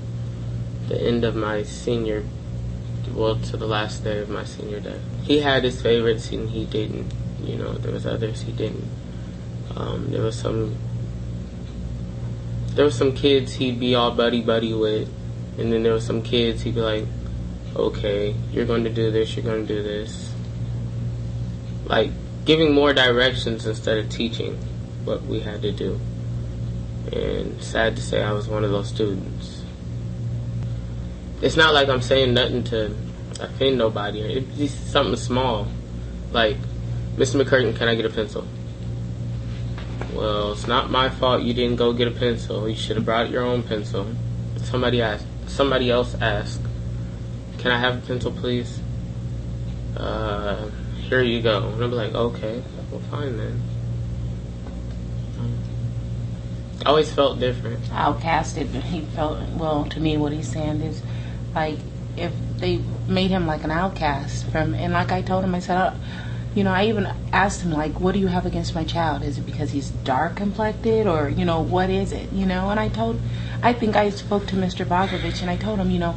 [0.88, 2.24] the end of my senior,
[3.08, 5.00] well, to the last day of my senior day.
[5.22, 7.12] He had his favorites and he didn't.
[7.42, 8.84] You know, there was others he didn't.
[9.74, 10.76] Um, there was some,
[12.70, 15.08] there was some kids he'd be all buddy buddy with,
[15.58, 17.04] and then there was some kids he'd be like,
[17.74, 20.32] okay, you're going to do this, you're going to do this.
[21.84, 22.10] Like
[22.44, 24.54] giving more directions instead of teaching
[25.04, 26.00] what we had to do.
[27.12, 29.55] And sad to say, I was one of those students.
[31.42, 32.96] It's not like I'm saying nothing to
[33.40, 34.20] offend nobody.
[34.20, 35.66] It's just something small.
[36.32, 36.56] Like,
[37.16, 37.42] Mr.
[37.42, 38.46] McCurtain, can I get a pencil?
[40.14, 42.68] Well, it's not my fault you didn't go get a pencil.
[42.68, 44.06] You should have brought your own pencil.
[44.62, 45.26] Somebody asked.
[45.46, 46.60] Somebody else asked.
[47.58, 48.80] Can I have a pencil, please?
[49.96, 50.70] Uh,
[51.08, 51.68] here you go.
[51.68, 53.62] And I'm like, okay, well, fine then.
[56.84, 57.82] I always felt different.
[57.86, 58.68] outcasted.
[58.82, 60.16] He felt well to me.
[60.16, 61.02] What he's saying is
[61.56, 61.78] like
[62.16, 65.76] if they made him like an outcast from, and like I told him, I said,
[65.76, 65.94] uh,
[66.54, 69.22] you know, I even asked him like, what do you have against my child?
[69.22, 72.32] Is it because he's dark complected, or you know, what is it?
[72.32, 73.20] You know, and I told,
[73.62, 74.86] I think I spoke to Mr.
[74.86, 76.16] Bogovich, and I told him, you know,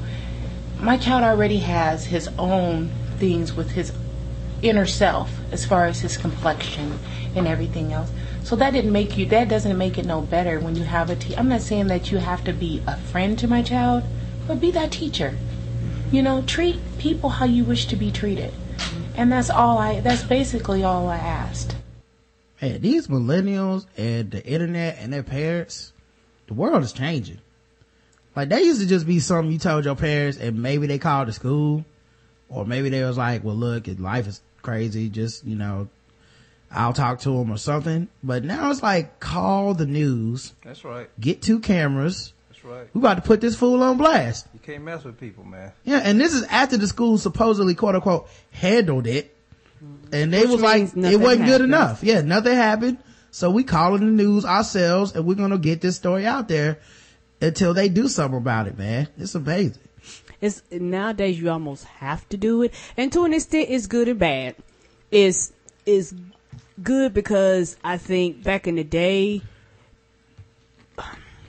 [0.79, 3.91] my child already has his own things with his
[4.61, 6.99] inner self as far as his complexion
[7.35, 8.11] and everything else.
[8.43, 11.15] So that didn't make you that doesn't make it no better when you have a
[11.15, 14.03] te- I'm not saying that you have to be a friend to my child,
[14.49, 15.37] but be that teacher.
[16.11, 18.51] You know, treat people how you wish to be treated.
[19.15, 21.75] And that's all I that's basically all I asked.
[22.55, 25.93] Hey, these millennials and the internet and their parents,
[26.47, 27.37] the world is changing.
[28.35, 31.27] Like they used to just be something you told your parents and maybe they called
[31.27, 31.85] the school
[32.49, 35.09] or maybe they was like, well look, life is crazy.
[35.09, 35.89] Just, you know,
[36.71, 38.07] I'll talk to them or something.
[38.23, 41.07] But now it's like call the news, That's right.
[41.19, 42.33] get two cameras.
[42.69, 42.89] That's right.
[42.93, 44.47] We about to put this fool on blast.
[44.53, 45.71] You can't mess with people, man.
[45.83, 46.01] Yeah.
[46.03, 49.35] And this is after the school supposedly quote unquote handled it.
[49.83, 50.13] Mm-hmm.
[50.13, 52.03] And they Which was like, it wasn't good enough.
[52.03, 52.21] Yeah.
[52.21, 52.97] Nothing happened.
[53.31, 56.79] So we calling the news ourselves and we're going to get this story out there
[57.41, 59.07] until they do something about it, man.
[59.17, 59.81] It's amazing.
[60.41, 64.19] It's nowadays you almost have to do it, and to an extent, it's good and
[64.19, 64.55] bad.
[65.11, 65.51] It's
[65.85, 66.13] is
[66.81, 69.41] good because I think back in the day,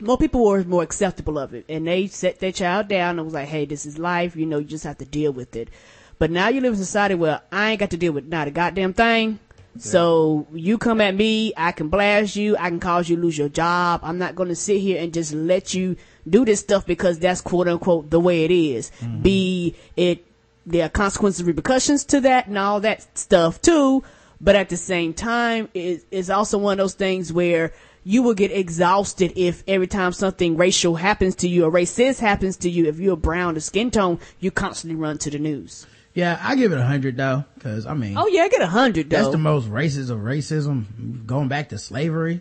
[0.01, 3.35] more people were more acceptable of it, and they set their child down and was
[3.35, 4.37] like, "Hey, this is life.
[4.37, 5.69] You know, you just have to deal with it."
[6.19, 8.49] But now you live in a society where I ain't got to deal with not
[8.49, 9.39] a goddamn thing.
[9.79, 13.39] So you come at me, I can blast you, I can cause you to lose
[13.39, 14.01] your job.
[14.03, 15.97] I'm not going to sit here and just let you
[16.29, 18.91] do this stuff because that's quote unquote the way it is.
[19.01, 19.23] Mm-hmm.
[19.23, 20.27] Be it
[20.67, 24.05] there are consequences, repercussions to that, and all that stuff too.
[24.41, 27.73] But at the same time, it, it's also one of those things where
[28.05, 32.57] you will get exhausted if every time something racial happens to you or racist happens
[32.59, 35.87] to you, if you're brown or skin tone, you constantly run to the news.
[36.15, 38.67] Yeah, I give it a hundred though, cause I mean, Oh yeah, I get a
[38.67, 42.41] hundred that's the most racist of racism going back to slavery.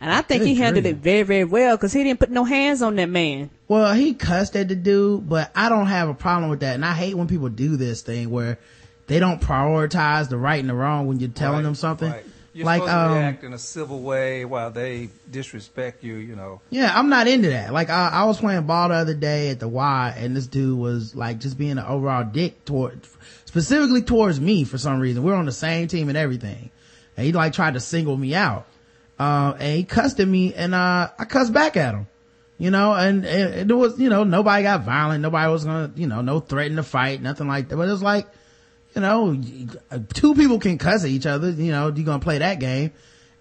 [0.00, 0.96] and I think he Good handled grief.
[0.96, 3.50] it very, very well because he didn't put no hands on that man.
[3.68, 6.74] Well, he cussed at the dude, but I don't have a problem with that.
[6.74, 8.58] And I hate when people do this thing where
[9.06, 12.10] they don't prioritize the right and the wrong when you're telling Right, them something.
[12.10, 12.24] right.
[12.52, 16.34] You're like, supposed to um, react in a civil way while they disrespect you, you
[16.34, 16.60] know.
[16.70, 17.72] Yeah, I'm not into that.
[17.72, 20.78] Like I, I was playing ball the other day at the Y and this dude
[20.78, 23.06] was like just being an overall dick toward,
[23.44, 25.22] specifically towards me for some reason.
[25.22, 26.70] We're on the same team and everything.
[27.16, 28.66] And he like tried to single me out.
[29.18, 32.08] Uh, and he cussed at me and, uh, I cussed back at him.
[32.58, 35.22] You know, and, and it was, you know, nobody got violent.
[35.22, 37.76] Nobody was gonna, you know, no threaten to fight, nothing like that.
[37.76, 38.26] But it was like,
[38.94, 39.40] you know,
[40.12, 41.50] two people can cuss at each other.
[41.50, 42.92] You know, you gonna play that game.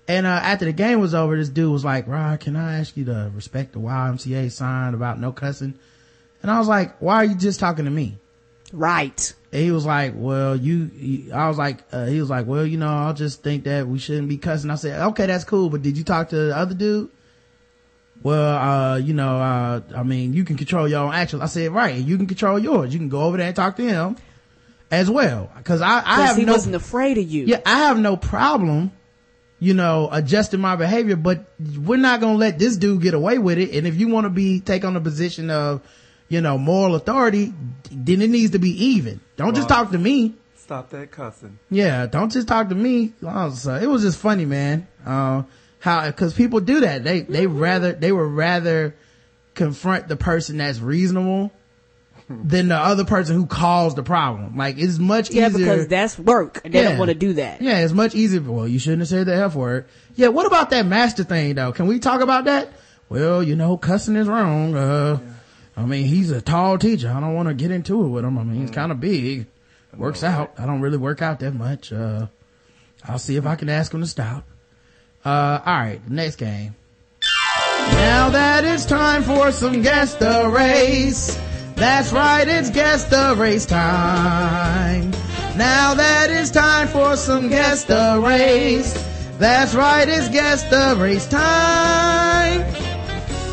[0.08, 2.98] And uh, after the game was over, this dude was like, Rod, can I ask
[2.98, 5.78] you to respect the YMCA sign about no cussing?
[6.42, 8.18] And I was like, why are you just talking to me?
[8.74, 9.34] Right.
[9.52, 12.66] And he was like, well, you, you I was like, uh, he was like, well,
[12.66, 14.72] you know, I'll just think that we shouldn't be cussing.
[14.72, 15.70] I said, okay, that's cool.
[15.70, 17.12] But did you talk to the other dude?
[18.24, 21.42] Well, uh, you know, uh, I mean, you can control your own actions.
[21.42, 21.96] I said, right.
[21.96, 22.94] You can control yours.
[22.94, 24.18] You can go over there and talk to him
[24.92, 25.52] as well.
[25.64, 27.46] Cause I, I 'Cause have he no, wasn't afraid of you.
[27.46, 28.92] yeah, I have no problem
[29.62, 31.44] you know, adjusting my behavior, but
[31.78, 33.76] we're not going to let this dude get away with it.
[33.76, 35.82] And if you want to be, take on the position of,
[36.30, 37.54] you know, moral authority,
[37.92, 39.20] then it needs to be even.
[39.36, 40.36] Don't just talk to me.
[40.56, 41.60] Stop that cussing.
[41.70, 43.12] Yeah, don't just talk to me.
[43.22, 44.88] Was, uh, it was just funny, man.
[45.06, 45.44] Uh,
[45.80, 47.04] how, cause people do that.
[47.04, 48.96] They, they rather, they would rather
[49.56, 51.52] confront the person that's reasonable
[52.30, 54.56] than the other person who caused the problem.
[54.56, 55.58] Like, it's much Yeah, easier.
[55.58, 56.62] because that's work.
[56.64, 56.90] and They Yeah.
[56.90, 57.60] don't want to do that.
[57.62, 58.40] Yeah, it's much easier.
[58.42, 59.86] Well, you shouldn't have said the F word.
[60.16, 61.72] Yeah, what about that master thing though?
[61.72, 62.70] Can we talk about that?
[63.10, 64.76] Well, you know, cussing is wrong.
[64.76, 65.18] Uh,
[65.76, 67.10] I mean, he's a tall teacher.
[67.10, 68.38] I don't want to get into it with him.
[68.38, 69.48] I mean, he's kind of big.
[69.98, 70.54] Works out.
[70.60, 71.92] I don't really work out that much.
[71.92, 72.28] Uh,
[73.08, 74.44] I'll see if I can ask him to stop.
[75.26, 76.76] Uh, all right, next game.
[77.94, 81.40] Now that it's time for some guess the race.
[81.80, 85.12] That's right, it's guess the race time.
[85.56, 88.94] Now that it's time for some guess the race.
[89.38, 92.62] That's right, it's guess the race time.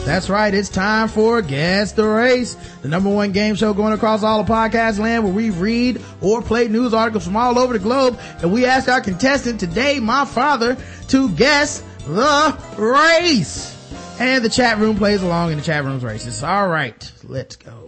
[0.05, 4.23] That's right, it's time for Guess the Race, the number one game show going across
[4.23, 7.81] all of podcast land where we read or play news articles from all over the
[7.81, 8.19] globe.
[8.40, 10.77] And we ask our contestant today, my father,
[11.09, 13.73] to guess the race.
[14.20, 16.43] And the chat room plays along in the chat room's races.
[16.43, 17.86] All right, let's go.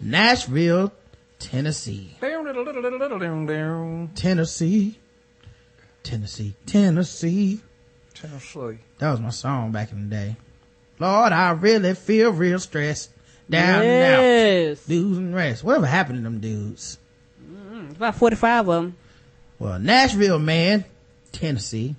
[0.00, 0.92] Nashville,
[1.38, 2.16] Tennessee.
[4.14, 4.98] Tennessee.
[6.02, 6.54] Tennessee.
[6.66, 7.60] Tennessee.
[8.14, 8.78] Tennessee.
[8.98, 10.36] That was my song back in the day.
[10.98, 13.10] Lord, I really feel real stressed.
[13.48, 14.88] Down Yes.
[14.88, 15.04] and out.
[15.04, 15.64] Losing rest.
[15.64, 16.98] Whatever happened to them dudes?
[17.44, 18.96] Mm, About 45 of them.
[19.58, 20.84] Well, Nashville man,
[21.32, 21.96] Tennessee,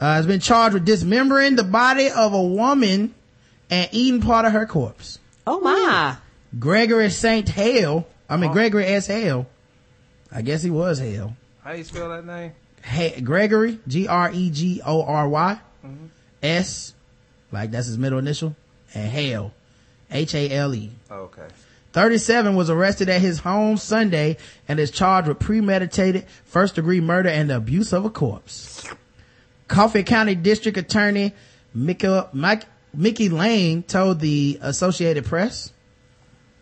[0.00, 3.14] uh, has been charged with dismembering the body of a woman
[3.70, 5.18] and eating part of her corpse.
[5.46, 6.16] Oh my.
[6.58, 9.06] Gregory Saint Hale, I mean Gregory S.
[9.06, 9.46] Hale.
[10.32, 11.36] I guess he was Hale.
[11.62, 12.52] How do you spell that name?
[12.84, 16.06] Ha- Gregory, G-R-E-G-O-R-Y, mm-hmm.
[16.42, 16.94] S,
[17.52, 18.56] like that's his middle initial,
[18.94, 19.52] and Hale,
[20.10, 20.90] H-A-L-E.
[21.10, 21.46] Oh, okay.
[21.92, 24.36] 37 was arrested at his home Sunday
[24.68, 28.88] and is charged with premeditated first degree murder and the abuse of a corpse.
[29.66, 31.34] Coffee County District Attorney
[31.74, 32.64] Mickey, Mike,
[32.94, 35.72] Mickey Lane told the Associated Press,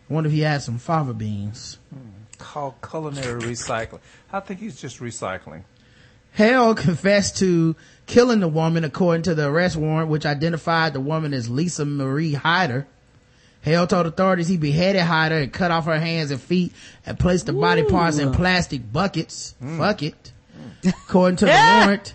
[0.08, 1.78] I wonder if he had some fava beans.
[1.92, 1.98] Hmm.
[2.38, 4.00] Called culinary recycling.
[4.32, 5.64] I think he's just recycling.
[6.32, 7.74] Hale confessed to
[8.06, 12.34] killing the woman according to the arrest warrant, which identified the woman as Lisa Marie
[12.34, 12.86] Hyder.
[13.62, 16.72] Hale told authorities he beheaded Hyder and cut off her hands and feet
[17.04, 19.56] and placed the body parts in plastic buckets.
[19.58, 19.78] Hmm.
[19.78, 20.32] Fuck it.
[20.82, 20.88] Hmm.
[20.90, 21.50] According to the
[21.84, 22.14] warrant,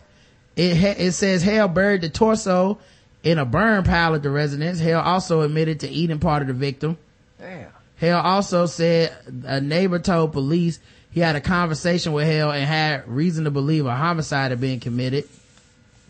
[0.56, 2.80] it, ha- it says Hale buried the torso
[3.24, 4.80] in a burn pile at the residence.
[4.80, 6.98] Hale also admitted to eating part of the victim.
[7.40, 7.73] Damn.
[8.04, 9.16] Hale also said
[9.46, 10.82] a neighbor told police
[11.12, 14.82] he had a conversation with Hale and had reason to believe a homicide had been
[14.82, 15.24] committed.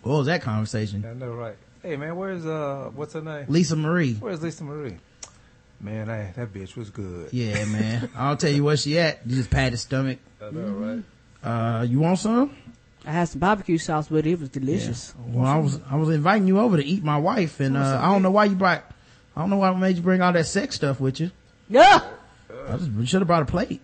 [0.01, 1.05] What was that conversation?
[1.07, 1.55] I know, right?
[1.83, 3.45] Hey, man, where's uh, what's her name?
[3.47, 4.15] Lisa Marie.
[4.15, 4.97] Where's Lisa Marie?
[5.79, 7.31] Man, I, that bitch was good.
[7.31, 8.09] Yeah, man.
[8.15, 9.19] I'll tell you where she at.
[9.27, 10.17] You just pat his stomach.
[10.41, 11.03] I know, right?
[11.43, 12.55] Uh, you want some?
[13.05, 14.31] I had some barbecue sauce with it.
[14.31, 15.13] It was delicious.
[15.27, 18.11] Well, I was, I was inviting you over to eat my wife and, uh, I
[18.11, 18.83] don't know why you brought,
[19.35, 21.29] I don't know why I made you bring all that sex stuff with you.
[21.69, 22.01] Yeah.
[22.77, 23.81] Just should have brought a plate.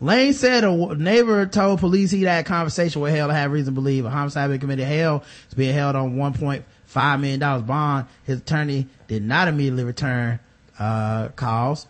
[0.00, 3.74] Lane said a neighbor told police he had a conversation with Hale to have reason
[3.74, 4.86] to believe a homicide been committed.
[4.86, 8.06] Hale is being held on $1.5 million bond.
[8.24, 10.38] His attorney did not immediately return,
[10.78, 11.86] uh, calls.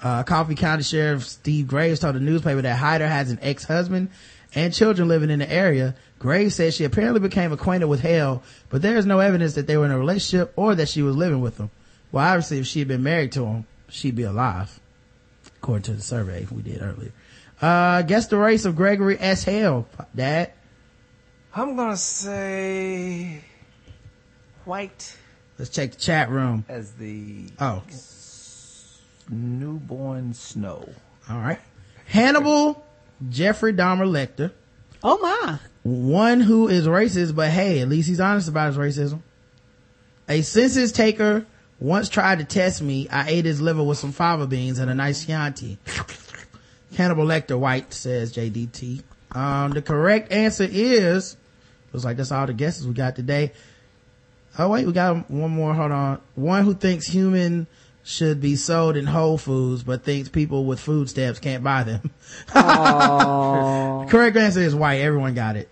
[0.00, 4.10] Uh, Coffee County Sheriff Steve Graves told the newspaper that Hyder has an ex-husband
[4.54, 5.96] and children living in the area.
[6.20, 9.76] Graves said she apparently became acquainted with Hale, but there is no evidence that they
[9.76, 11.70] were in a relationship or that she was living with him.
[12.12, 14.80] Well, obviously, if she had been married to him, she'd be alive,
[15.56, 17.12] according to the survey we did earlier.
[17.60, 19.44] Uh, guess the race of Gregory S.
[19.44, 20.52] Hale, Dad.
[21.54, 23.42] I'm gonna say
[24.64, 25.16] white
[25.58, 26.64] Let's check the chat room.
[26.68, 27.82] as the Oh,
[29.28, 30.88] newborn snow.
[31.28, 31.58] all right.
[32.06, 32.84] Hannibal
[33.28, 34.52] Jeffrey Dahmer Lecter.
[35.02, 35.58] Oh my.
[35.82, 39.20] One who is racist, but hey, at least he's honest about his racism.
[40.28, 41.44] A census taker
[41.80, 43.08] once tried to test me.
[43.08, 45.78] I ate his liver with some fava beans and a nice Chianti.
[46.96, 49.02] Hannibal Lecter White says JDT.
[49.32, 51.36] Um, the correct answer is,
[51.92, 53.52] looks like that's all the guesses we got today.
[54.58, 55.74] Oh wait, we got one more.
[55.74, 56.20] Hold on.
[56.34, 57.66] One who thinks human
[58.02, 62.10] should be sold in Whole Foods, but thinks people with food stamps can't buy them.
[64.08, 65.00] correct answer is white.
[65.00, 65.68] Everyone got it.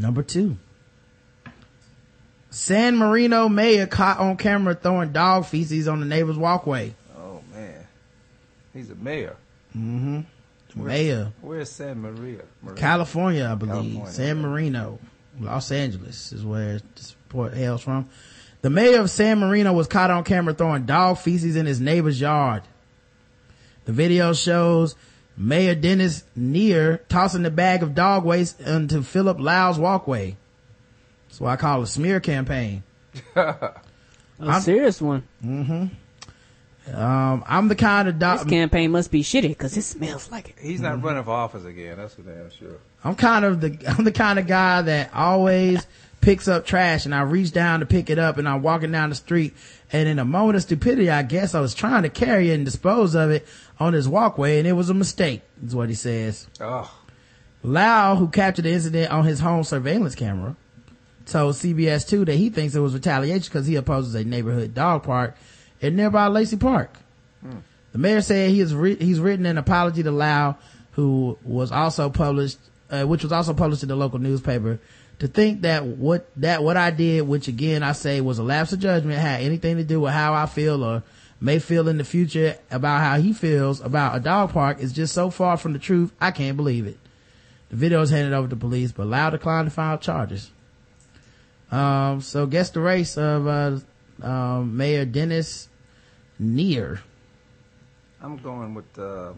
[0.00, 0.56] Number two.
[2.50, 6.94] San Marino mayor caught on camera throwing dog feces on the neighbor's walkway.
[7.16, 7.86] Oh man,
[8.72, 9.36] he's a mayor.
[9.76, 10.20] Mm-hmm.
[10.68, 12.42] The Where- mayor, Where's San Maria?
[12.62, 12.76] Maria?
[12.78, 13.72] California, I believe.
[13.94, 14.12] California.
[14.12, 14.98] San Marino,
[15.40, 18.08] Los Angeles is where this report hails from.
[18.62, 22.20] The mayor of San Marino was caught on camera throwing dog feces in his neighbor's
[22.20, 22.62] yard.
[23.84, 24.94] The video shows
[25.36, 30.36] Mayor Dennis Kneier tossing the bag of dog waste into Philip Lau's walkway.
[31.28, 32.82] That's what I call a smear campaign.
[34.40, 35.26] A serious one.
[35.44, 36.94] Mm-hmm.
[36.94, 38.40] Um, I'm the kind of dog.
[38.40, 40.56] This campaign must be shitty because it smells like it.
[40.60, 41.96] He's not running for office again.
[41.96, 42.78] That's for damn sure.
[43.02, 45.86] I'm kind of the I'm the kind of guy that always
[46.20, 49.10] picks up trash and I reach down to pick it up and I'm walking down
[49.10, 49.54] the street
[49.94, 52.64] and in a moment of stupidity I guess I was trying to carry it and
[52.64, 53.46] dispose of it
[53.78, 56.48] on his walkway and it was a mistake is what he says.
[56.60, 56.92] Oh.
[57.62, 60.56] Lau, who captured the incident on his home surveillance camera,
[61.26, 65.04] told CBS 2 that he thinks it was retaliation because he opposes a neighborhood dog
[65.04, 65.36] park
[65.80, 66.98] in nearby Lacey Park.
[67.92, 70.56] The mayor said he has re- he's written an apology to Lau,
[70.92, 72.58] who was also published,
[72.90, 74.80] uh, which was also published in the local newspaper,
[75.18, 78.72] to think that what that what I did, which again I say was a lapse
[78.72, 81.02] of judgment, had anything to do with how I feel or
[81.40, 85.14] may feel in the future about how he feels about a dog park is just
[85.14, 86.12] so far from the truth.
[86.20, 86.98] I can't believe it.
[87.70, 90.50] The video is handed over to police, but Lau declined to file charges.
[91.70, 93.78] Um, so guess the race of uh,
[94.22, 95.68] um, Mayor Dennis
[96.40, 97.00] Kneier.
[98.22, 99.32] I'm going with uh,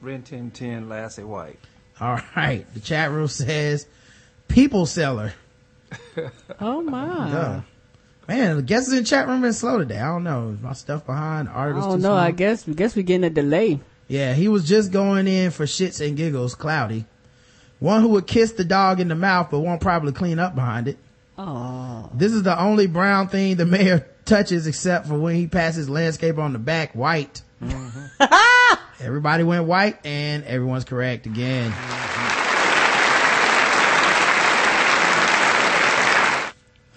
[0.00, 1.58] Ren Tin Tin Lassie White.
[2.00, 2.64] All right.
[2.74, 3.86] The chat room says
[4.52, 5.32] people seller.
[6.60, 7.28] Oh my.
[7.28, 7.62] Yeah.
[8.28, 9.98] Man, the guesses in the chat room been slow today.
[9.98, 10.50] I don't know.
[10.50, 11.48] Is my stuff behind?
[11.48, 11.98] The I don't know.
[11.98, 12.14] slow?
[12.14, 13.80] I guess, I guess we're getting a delay.
[14.06, 17.04] Yeah, he was just going in for shits and giggles, cloudy.
[17.80, 20.86] One who would kiss the dog in the mouth but won't probably clean up behind
[20.86, 20.98] it.
[21.36, 22.10] Oh.
[22.14, 26.38] This is the only brown thing the mayor touches except for when he passes landscape
[26.38, 27.42] on the back, white.
[27.60, 28.74] Mm-hmm.
[29.04, 31.72] Everybody went white and everyone's correct again.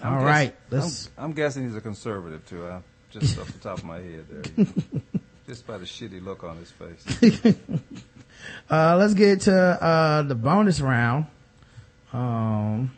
[0.06, 2.64] I'm All guess- right, let's- I'm, I'm guessing he's a conservative too.
[2.64, 2.80] Uh,
[3.10, 4.66] just off the top of my head there.
[5.46, 7.56] just by the shitty look on his face.
[8.70, 11.26] Uh, let's get to, uh, the bonus round.
[12.12, 12.90] Um,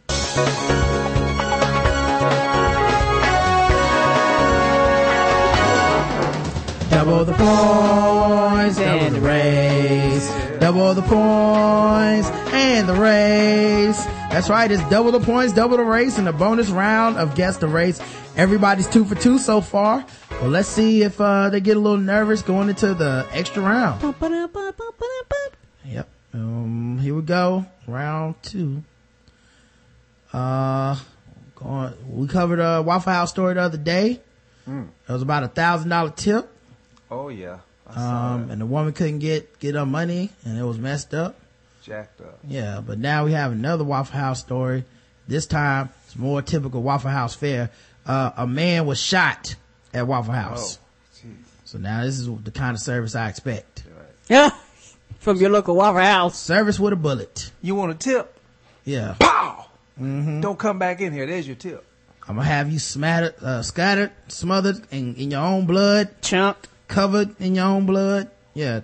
[6.91, 10.29] double the points and the race.
[10.61, 14.05] Double the points and the race.
[14.39, 14.71] That's right.
[14.71, 18.01] It's double the points, double the race in the bonus round of guess the race.
[18.37, 20.07] Everybody's two for two so far.
[20.31, 24.01] Well, let's see if, uh, they get a little nervous going into the extra round.
[25.87, 26.09] Yep.
[26.35, 27.67] Um, here we go.
[27.89, 28.85] Round two.
[30.33, 30.97] Uh,
[31.57, 34.21] going, we covered a Waffle House story the other day.
[34.69, 34.87] Mm.
[35.09, 36.49] It was about a thousand dollar tip.
[37.11, 37.59] Oh yeah,
[37.89, 41.35] Um, and the woman couldn't get, get her money and it was messed up.
[41.89, 42.39] Jacked up.
[42.47, 44.85] Yeah, but now we have another Waffle House story.
[45.27, 47.71] This time it's more typical Waffle House fare.
[48.07, 49.55] Uh, a man was shot
[49.93, 50.79] at Waffle House.
[51.25, 51.29] Oh,
[51.65, 53.85] So now this is the kind of service I expect.
[54.29, 54.51] Yeah.
[55.19, 56.39] From your local Waffle House.
[56.39, 57.51] Service with a bullet.
[57.61, 58.39] You want a tip?
[58.85, 59.17] Yeah.
[59.19, 59.67] Pow!
[60.01, 60.41] Mm-hmm.
[60.41, 61.27] Don't come back in here.
[61.27, 61.85] There's your tip.
[62.29, 66.21] I'm gonna have you smattered, uh, scattered, smothered in, in your own blood.
[66.23, 66.69] Chunked.
[66.87, 68.31] Covered in your own blood.
[68.55, 68.83] Yeah.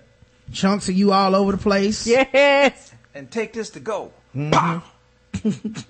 [0.53, 2.07] Chunks of you all over the place.
[2.07, 2.94] Yes.
[3.15, 4.13] And take this to go.
[4.35, 4.83] Mhm.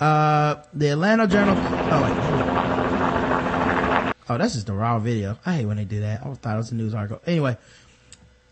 [0.00, 1.56] uh, the Atlanta Journal.
[1.58, 2.16] Oh, wait.
[4.28, 5.36] Oh, that's just the raw video.
[5.44, 6.24] I hate when they do that.
[6.24, 7.20] I thought it was a news article.
[7.26, 7.56] Anyway,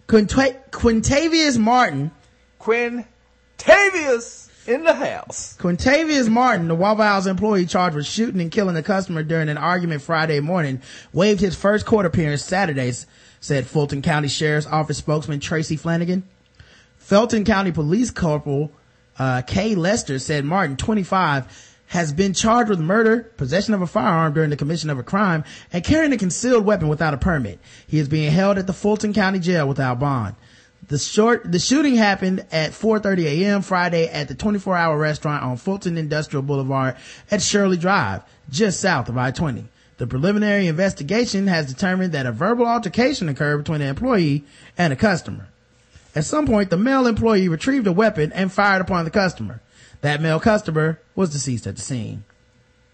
[0.09, 2.11] Quinta- Quintavious Martin.
[2.59, 5.57] Quintavious in the house.
[5.61, 9.57] Quintavious Martin, the Waffle House employee charged with shooting and killing a customer during an
[9.57, 10.83] argument Friday morning,
[11.13, 12.93] waived his first court appearance Saturday,
[13.41, 16.25] said Fulton County Sheriff's Office spokesman Tracy Flanagan.
[17.09, 18.71] Fulton County Police Corporal
[19.19, 24.35] uh, Kay Lester said Martin, 25, has been charged with murder, possession of a firearm
[24.35, 27.61] during the commission of a crime, and carrying a concealed weapon without a permit.
[27.87, 30.35] He is being held at the Fulton County Jail without bond.
[30.89, 33.63] The short, the shooting happened at 4.30 a.m.
[33.63, 36.97] Friday at the 24-hour restaurant on Fulton Industrial Boulevard
[37.31, 39.65] at Shirley Drive, just south of I-20.
[39.97, 44.45] The preliminary investigation has determined that a verbal altercation occurred between an employee
[44.77, 45.49] and a customer.
[46.19, 49.61] At some point, the male employee retrieved a weapon and fired upon the customer.
[50.01, 52.25] That male customer was deceased at the scene.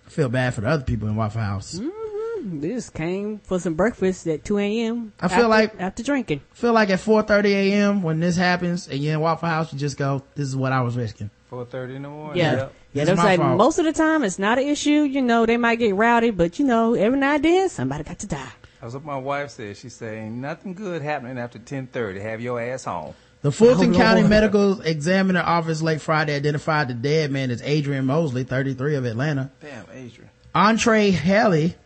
[0.07, 1.77] I feel bad for the other people in Waffle House.
[1.77, 2.61] Mm-hmm.
[2.61, 5.15] This came for some breakfast at 2 a.m.
[5.19, 6.43] I feel after- like- after drinking.
[6.53, 8.03] feel like at 4.30 a.m.
[8.03, 10.83] when this happens and you're in Waffle House, you just go, this is what I
[10.83, 11.31] was risking.
[11.51, 12.37] 4:30 in the morning.
[12.37, 12.53] Yeah.
[12.57, 12.73] Yep.
[12.93, 13.57] Yeah, It's it like fault.
[13.57, 15.01] most of the time it's not an issue.
[15.05, 18.19] You know, they might get rowdy, but you know, every now and then somebody got
[18.19, 18.53] to die.
[18.85, 19.79] That's what my wife says.
[19.79, 22.21] She said, ain't nothing good happening after 1030.
[22.21, 23.15] Have your ass home.
[23.41, 24.29] The Fulton Oh, County Lord.
[24.31, 29.51] Medical Examiner Office late Friday identified the dead man as Adrian Mosley, 33 of Atlanta.
[29.63, 30.29] Damn, Adrian.
[30.55, 31.77] Entree Haley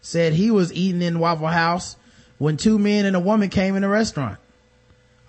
[0.00, 1.96] said he was eating in Waffle House
[2.38, 4.38] when two men and a woman came in the restaurant.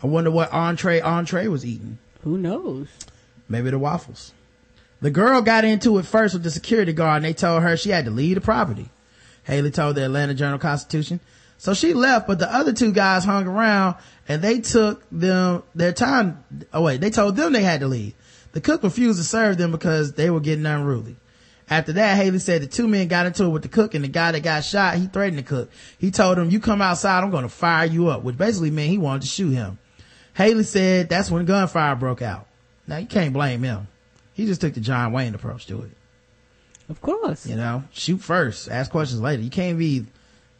[0.01, 1.97] I wonder what entree entree was eating.
[2.23, 2.87] Who knows?
[3.49, 4.31] Maybe the waffles.
[5.01, 7.89] The girl got into it first with the security guard and they told her she
[7.89, 8.89] had to leave the property.
[9.43, 11.19] Haley told the Atlanta Journal Constitution.
[11.57, 13.97] So she left, but the other two guys hung around
[14.27, 16.43] and they took them their time.
[16.71, 18.13] Oh wait, they told them they had to leave.
[18.53, 21.17] The cook refused to serve them because they were getting unruly.
[21.69, 24.07] After that, Haley said the two men got into it with the cook and the
[24.07, 25.69] guy that got shot, he threatened the cook.
[25.99, 28.89] He told him, you come outside, I'm going to fire you up, which basically meant
[28.89, 29.77] he wanted to shoot him.
[30.33, 32.47] Haley said that's when gunfire broke out.
[32.87, 33.87] Now you can't blame him.
[34.33, 35.91] He just took the John Wayne approach to it.
[36.89, 37.45] Of course.
[37.45, 39.41] You know, shoot first, ask questions later.
[39.43, 40.05] You can't be,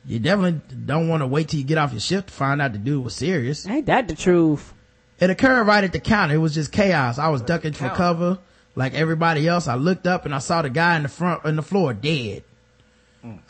[0.05, 2.71] you definitely don't want to wait till you get off your shift to find out
[2.73, 3.67] the dude was serious.
[3.67, 4.73] Ain't that the truth?
[5.19, 6.35] It occurred right at the counter.
[6.35, 7.17] It was just chaos.
[7.17, 8.39] I was ducking for cover
[8.75, 9.67] like everybody else.
[9.67, 12.43] I looked up and I saw the guy in the front, in the floor dead.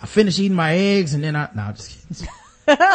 [0.01, 2.27] I finished eating my eggs and then I, no, just kidding.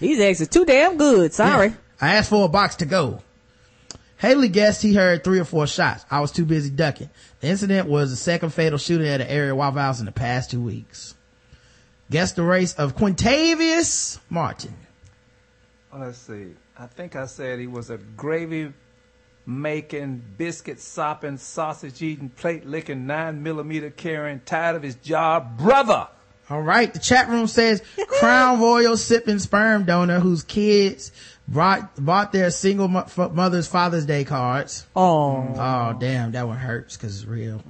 [0.00, 1.32] These eggs are too damn good.
[1.32, 1.68] Sorry.
[1.68, 1.74] Yeah.
[2.00, 3.22] I asked for a box to go.
[4.24, 6.06] Haley guessed he heard three or four shots.
[6.10, 7.10] I was too busy ducking.
[7.40, 10.50] The incident was the second fatal shooting at an area Waffle House in the past
[10.50, 11.14] two weeks.
[12.10, 14.74] Guess the race of Quintavious Martin.
[15.92, 16.54] Oh, let's see.
[16.78, 18.72] I think I said he was a gravy
[19.44, 26.08] making, biscuit sopping, sausage eating, plate licking, nine millimeter carrying, tired of his job brother.
[26.50, 26.92] All right.
[26.92, 31.12] The chat room says Crown Royal sipping sperm donor whose kids
[31.48, 34.86] brought, bought their single mo- mother's Father's Day cards.
[34.94, 35.54] Oh.
[35.56, 36.32] Oh, damn.
[36.32, 37.62] That one hurts because it's real.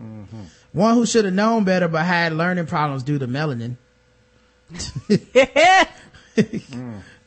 [0.72, 3.76] One who should have known better but had learning problems due to melanin.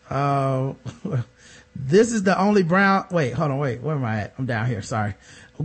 [0.10, 0.74] Uh,
[1.76, 3.06] this is the only brown.
[3.12, 3.60] Wait, hold on.
[3.60, 4.34] Wait, where am I at?
[4.38, 4.82] I'm down here.
[4.82, 5.16] Sorry.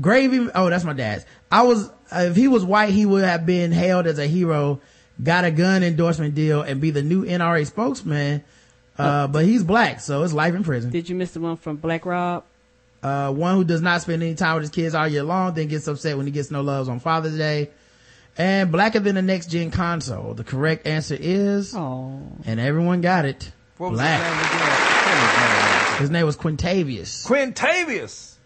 [0.01, 0.49] Gravy.
[0.55, 1.25] Oh, that's my dad's.
[1.51, 4.81] I was, if he was white, he would have been hailed as a hero,
[5.23, 8.45] got a gun endorsement deal and be the new NRA spokesman.
[9.03, 10.91] Uh, but he's black, so it's life in prison.
[10.91, 12.45] Did you miss the one from Black Rob?
[13.03, 15.69] Uh, one who does not spend any time with his kids all year long, then
[15.69, 17.71] gets upset when he gets no loves on Father's Day.
[18.39, 20.35] And blacker than the next gen console.
[20.35, 23.51] The correct answer is, and everyone got it.
[23.77, 24.23] What was black.
[24.23, 24.71] his name again?
[25.19, 26.01] His name.
[26.01, 27.27] His name was Quintavious.
[27.27, 28.37] Quintavious.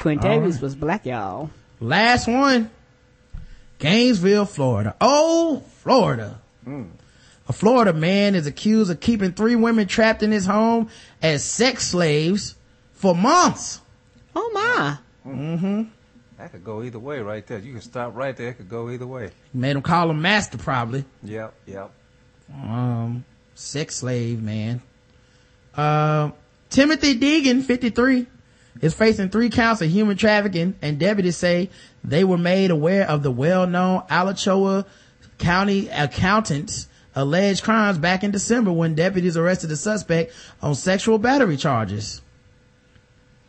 [0.00, 1.50] Quintavious was black, y'all.
[1.80, 2.70] Last one.
[3.78, 4.94] Gainesville, Florida.
[5.00, 6.38] Oh, Florida.
[7.48, 10.88] A Florida man is accused of keeping three women trapped in his home
[11.22, 12.54] as sex slaves
[12.92, 13.80] for months.
[14.34, 14.98] Oh my.
[15.26, 15.82] Mm-hmm.
[16.38, 17.58] That could go either way right there.
[17.58, 18.48] You can stop right there.
[18.48, 19.30] It could go either way.
[19.52, 21.04] Made him call him master probably.
[21.22, 21.90] Yep, yep.
[22.52, 24.82] Um, sex slave, man.
[25.76, 26.30] Uh,
[26.70, 28.26] Timothy Deegan, 53,
[28.80, 31.70] is facing three counts of human trafficking and deputies say
[32.02, 34.86] they were made aware of the well-known Alachua
[35.38, 40.32] County accountant's alleged crimes back in December when deputies arrested the suspect
[40.62, 42.20] on sexual battery charges.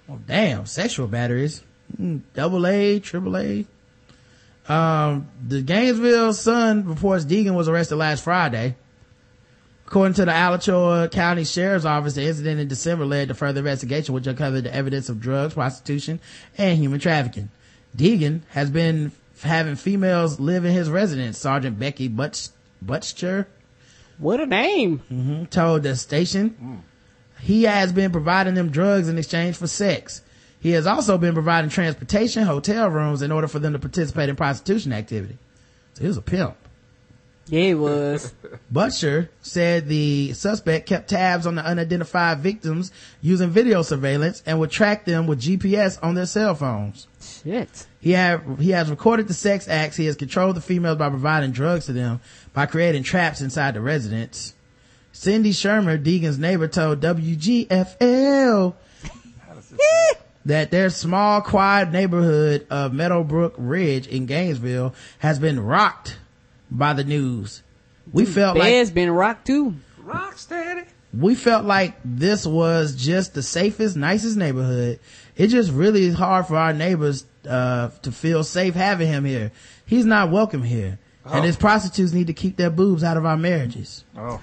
[0.09, 1.63] Oh, damn, sexual batteries.
[1.99, 3.65] Mm, double A, triple A.
[4.67, 8.75] Um, the Gainesville Sun reports Deegan was arrested last Friday.
[9.87, 14.15] According to the Alachua County Sheriff's Office, the incident in December led to further investigation,
[14.15, 16.19] which uncovered the evidence of drugs, prostitution,
[16.57, 17.49] and human trafficking.
[17.95, 19.11] Deegan has been
[19.41, 21.37] having females live in his residence.
[21.37, 22.49] Sergeant Becky Butch,
[22.81, 23.47] Butcher.
[24.17, 24.99] What a name.
[25.09, 26.83] hmm told the station
[27.41, 30.21] he has been providing them drugs in exchange for sex.
[30.59, 34.35] He has also been providing transportation, hotel rooms in order for them to participate in
[34.35, 35.37] prostitution activity.
[35.93, 36.55] So he was a pimp.
[37.47, 38.33] Yeah, it was.
[38.71, 42.91] Butcher said the suspect kept tabs on the unidentified victims
[43.21, 47.07] using video surveillance and would track them with GPS on their cell phones.
[47.21, 47.85] Shit.
[48.01, 49.95] He had, he has recorded the sex acts.
[49.95, 52.19] He has controlled the females by providing drugs to them
[52.53, 54.55] by creating traps inside the residence.
[55.11, 58.73] Cindy Shermer, Deegan's neighbor, told WGFL
[60.45, 66.17] that their small, quiet neighborhood of Meadowbrook Ridge in Gainesville has been rocked
[66.69, 67.61] by the news.
[68.11, 69.75] We felt like Bed's been rocked too.
[69.97, 70.83] Rock steady.
[71.13, 74.99] we felt like this was just the safest, nicest neighborhood.
[75.35, 79.51] It just really is hard for our neighbors uh, to feel safe having him here.
[79.85, 83.37] He's not welcome here, and his prostitutes need to keep their boobs out of our
[83.37, 84.03] marriages.
[84.17, 84.41] Oh.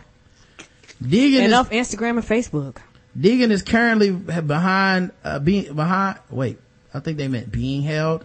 [1.03, 2.77] Deegan and is, off Instagram and Facebook.
[3.19, 6.19] Deegan is currently behind uh, being behind.
[6.31, 6.59] Wait,
[6.95, 8.25] I think they meant being held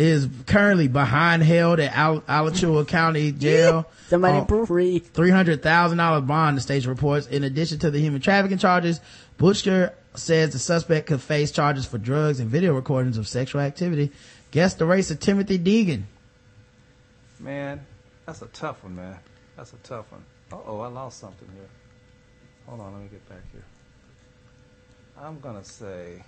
[0.00, 3.86] is currently behind held at Al- Alachua County Jail.
[4.08, 5.02] Somebody on proofread.
[5.02, 7.26] $300,000 bond, the station reports.
[7.26, 9.00] In addition to the human trafficking charges,
[9.36, 14.10] Butcher says the suspect could face charges for drugs and video recordings of sexual activity.
[14.52, 16.04] Guess the race of Timothy Deegan.
[17.38, 17.84] Man,
[18.24, 19.18] that's a tough one, man.
[19.56, 20.24] That's a tough one.
[20.50, 21.68] Uh oh, I lost something here.
[22.66, 23.64] Hold on, let me get back here.
[25.20, 26.24] I'm gonna say.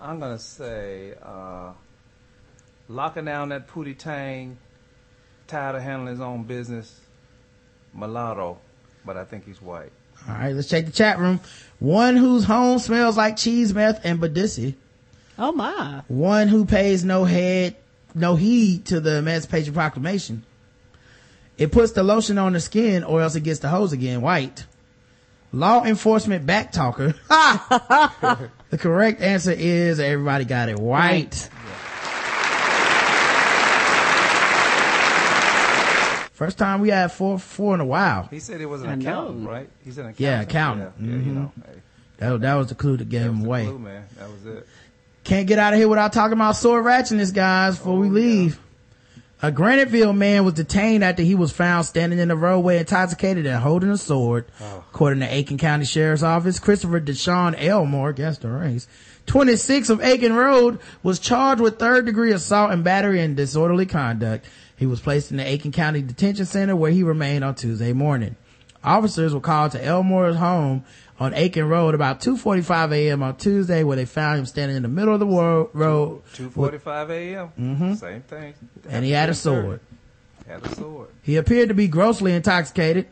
[0.00, 1.72] I'm gonna say, uh,
[2.88, 4.56] locking down that Pootie Tang,
[5.46, 7.00] tired of handling his own business,
[7.92, 8.58] mulatto,
[9.04, 9.92] but I think he's white.
[10.26, 11.40] All right, let's check the chat room.
[11.78, 14.74] One whose home smells like cheese, meth, and badissi.
[15.38, 16.02] Oh my.
[16.08, 17.76] One who pays no head,
[18.14, 20.44] no heed to the Emancipation Proclamation.
[21.56, 24.64] It puts the lotion on the skin or else it gets the hose again white.
[25.52, 27.14] Law enforcement backtalker.
[28.70, 28.76] Ha!
[28.76, 31.48] the correct answer is everybody got it white.
[36.32, 38.26] First time we had four four in a while.
[38.30, 39.10] He said it was an I know.
[39.10, 39.68] accountant, right?
[39.84, 40.20] He's an accountant.
[40.20, 40.92] Yeah, accountant.
[40.98, 41.34] Yeah, yeah, you Mhm.
[41.34, 41.52] know.
[41.66, 41.78] Hey,
[42.16, 43.66] That, that was the clue that gave him away.
[43.66, 44.04] clue, man.
[44.18, 44.66] That was it.
[45.22, 48.58] Can't get out of here without talking about sword ratchetness, guys, before we leave.
[49.42, 53.62] A Graniteville man was detained after he was found standing in the roadway intoxicated and
[53.62, 54.44] holding a sword.
[54.60, 54.84] Oh.
[54.92, 58.86] According to Aiken County Sheriff's Office, Christopher Deshaun Elmore, guess the race,
[59.24, 64.44] 26 of Aiken Road, was charged with third degree assault and battery and disorderly conduct.
[64.76, 68.36] He was placed in the Aiken County Detention Center where he remained on Tuesday morning.
[68.84, 70.84] Officers were called to Elmore's home
[71.20, 73.22] on Aiken Road about 2.45 a.m.
[73.22, 76.22] on Tuesday where they found him standing in the middle of the wo- road.
[76.32, 77.50] Two with- forty-five a.m.
[77.60, 77.96] Mhm.
[77.96, 78.54] Same thing.
[78.88, 79.80] and he had a sword.
[80.48, 81.08] Had a sword.
[81.22, 83.06] He appeared to be grossly intoxicated.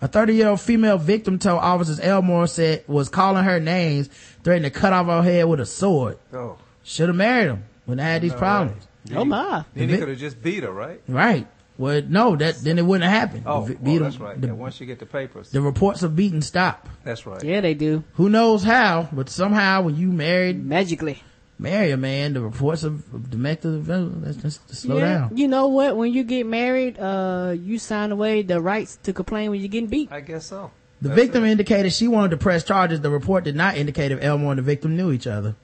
[0.00, 4.08] A 30 year old female victim told officers Elmore said was calling her names,
[4.42, 6.18] threatening to cut off her head with a sword.
[6.34, 6.58] Oh.
[6.82, 8.88] Should have married him when they had these know, problems.
[9.08, 9.16] right?
[9.18, 9.64] Oh, my.
[9.74, 11.00] Then he could have just beat her, right?
[11.06, 11.46] Right.
[11.78, 13.44] Well, no, that then it wouldn't have happened.
[13.46, 14.40] Oh, The- oh, that's right.
[14.40, 15.50] The, yeah, once you get the papers.
[15.50, 16.88] the reports of beating stop.
[17.04, 17.42] That's right.
[17.42, 18.04] Yeah, they do.
[18.14, 21.22] Who knows how, but somehow when you married magically
[21.62, 25.18] marry a man, the reports of, of domestic violence that's just to slow yeah.
[25.18, 25.36] down.
[25.36, 25.96] You know what?
[25.96, 29.88] When you get married, uh, you sign away the rights to complain when you're getting
[29.88, 30.10] beat.
[30.12, 30.72] I guess so.
[31.00, 33.00] The victim indicated she wanted to press charges.
[33.00, 35.56] The report did not indicate if Elmore and the victim knew each other.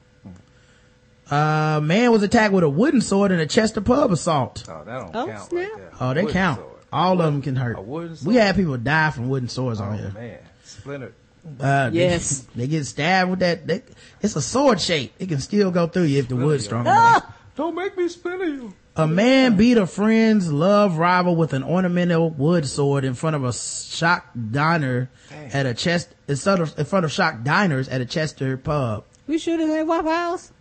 [1.30, 4.64] Uh, man was attacked with a wooden sword in a Chester pub assault.
[4.68, 5.70] Oh, that don't Oh, count snap.
[5.72, 5.90] right there.
[6.00, 6.58] Oh, they count.
[6.60, 6.74] sword.
[6.92, 7.76] All of them can hurt.
[7.78, 10.10] A wooden We had people die from wooden swords Oh on here.
[10.14, 11.14] man, splintered.
[11.60, 12.46] Uh, Yes.
[12.56, 13.66] They, get stabbed with that.
[13.66, 13.82] They,
[14.22, 15.12] it's a sword shape.
[15.18, 17.24] It can still go through you if the wood's strong enough.
[17.26, 17.34] Ah!
[17.56, 18.74] Don't make me splinter you.
[18.96, 23.44] A man beat a friend's love rival with an ornamental wood sword in front of
[23.44, 25.08] a shock diner
[25.52, 29.04] at a chest, instead of, in front of shock diners at a Chester pub.
[29.28, 30.52] We should have at Waffle House.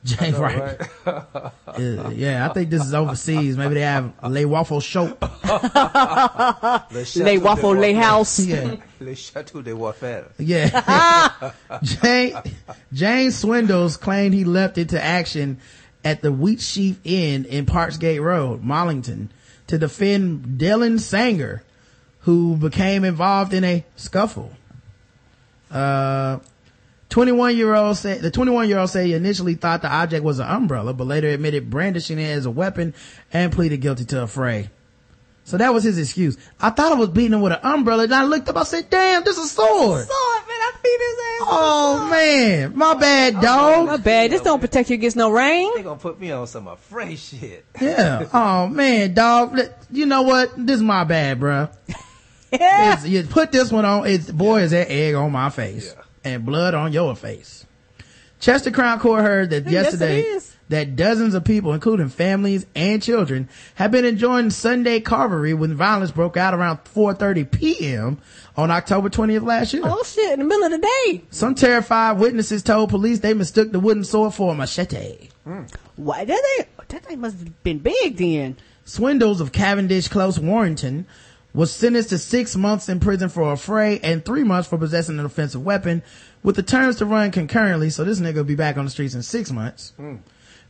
[0.04, 0.80] Jay, right.
[1.78, 3.56] Uh, yeah, I think this is overseas.
[3.56, 5.20] Maybe they have Le Waffle Shop.
[6.92, 8.40] Les Waffle Les House.
[8.40, 8.76] Yeah.
[8.98, 10.24] Les Chateau de Waffle.
[10.38, 11.52] Yeah.
[11.84, 12.34] Jane,
[12.92, 15.60] James Swindles claimed he leapt into action
[16.04, 19.28] at the Wheat Sheaf Inn in Parksgate Road, Mollington,
[19.68, 21.62] to defend Dylan Sanger,
[22.20, 24.50] who became involved in a scuffle.
[25.70, 26.38] Uh,
[27.10, 30.38] 21 year old said, the 21 year old said he initially thought the object was
[30.38, 32.94] an umbrella, but later admitted brandishing it as a weapon
[33.32, 34.70] and pleaded guilty to affray.
[35.44, 36.36] So that was his excuse.
[36.60, 38.90] I thought I was beating him with an umbrella, and I looked up, I said,
[38.90, 40.06] damn, this is a sword.
[40.06, 41.48] Sword, man, I beat his ass.
[41.50, 43.86] Oh man, my bad, oh, dog.
[43.86, 44.30] My bad.
[44.30, 45.72] This don't protect you against no rain.
[45.74, 47.64] They gonna put me on some afraid shit.
[47.80, 48.28] Yeah.
[48.34, 49.58] Oh man, dog.
[49.90, 50.50] You know what?
[50.58, 51.72] This is my bad, bruh.
[52.52, 54.06] It's- you put this one on.
[54.06, 55.94] It's boy, is that egg on my face
[56.34, 57.66] and blood on your face.
[58.40, 60.54] Chester Crown Court heard that yesterday is.
[60.68, 66.12] that dozens of people, including families and children, have been enjoying Sunday carvery when violence
[66.12, 68.18] broke out around 4:30 p.m.
[68.56, 69.82] on October 20th last year.
[69.84, 70.34] Oh shit!
[70.34, 71.22] In the middle of the day.
[71.30, 75.30] Some terrified witnesses told police they mistook the wooden sword for a machete.
[75.42, 75.62] Hmm.
[75.96, 76.66] Why did they?
[76.88, 78.56] That thing must have been big then.
[78.84, 81.06] Swindles of Cavendish Close, Warrington,
[81.54, 85.24] was sentenced to six months in prison for affray and three months for possessing an
[85.24, 86.02] offensive weapon,
[86.42, 87.90] with the terms to run concurrently.
[87.90, 89.92] So this nigga will be back on the streets in six months.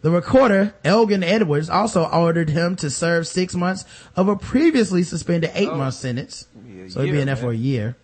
[0.01, 3.85] The recorder, Elgan Edwards, also ordered him to serve six months
[4.15, 6.47] of a previously suspended eight month sentence.
[6.57, 7.45] a So he'd be in there man.
[7.45, 7.97] for a year.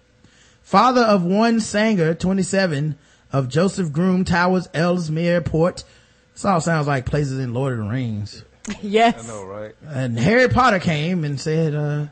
[0.60, 2.96] Father of one Sanger, 27,
[3.32, 5.84] of Joseph Groome Towers, Ellesmere Port.
[6.32, 8.44] This all sounds like places in Lord of the Rings.
[8.82, 9.24] yes.
[9.24, 9.74] I know, right?
[9.86, 12.06] And Harry Potter came and said, uh,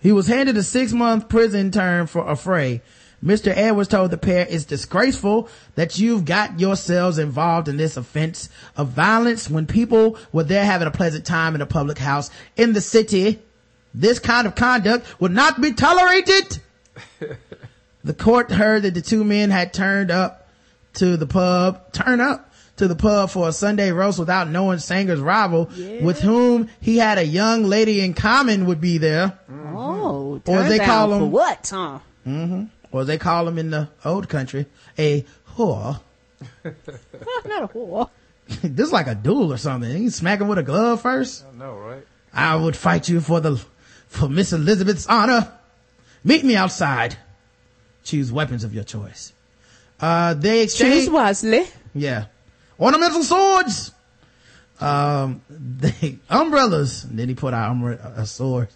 [0.00, 2.80] he was handed a six month prison term for affray
[3.24, 3.52] Mr.
[3.54, 8.88] Edwards told the pair it's disgraceful that you've got yourselves involved in this offense of
[8.88, 12.80] violence when people were there having a pleasant time in a public house in the
[12.80, 13.38] city.
[13.92, 16.60] This kind of conduct would not be tolerated.
[18.04, 20.48] the court heard that the two men had turned up
[20.94, 22.49] to the pub, turn up
[22.80, 25.70] to the pub for a Sunday roast without knowing Sanger's rival,
[26.00, 29.38] with whom he had a young lady in common would be there.
[29.50, 31.68] Oh, Or they call him what?
[31.70, 31.98] Huh?
[32.24, 34.64] hmm Or they call him in the old country,
[34.98, 35.26] a
[35.56, 36.00] whore.
[36.64, 38.08] Not a whore.
[38.48, 40.02] this is like a duel or something.
[40.02, 41.44] You smack him with a glove first.
[41.54, 42.02] I know, right?
[42.32, 43.62] I would fight you for the,
[44.08, 45.52] for Miss Elizabeth's honor.
[46.24, 47.16] Meet me outside.
[48.04, 49.34] Choose weapons of your choice.
[50.00, 50.94] Uh, they exchange.
[50.94, 51.66] Choose wisely.
[51.94, 52.24] Yeah.
[52.80, 53.92] Ornamental swords.
[54.80, 57.04] Um, they, umbrellas.
[57.04, 58.68] And then he put out umbre- a sword.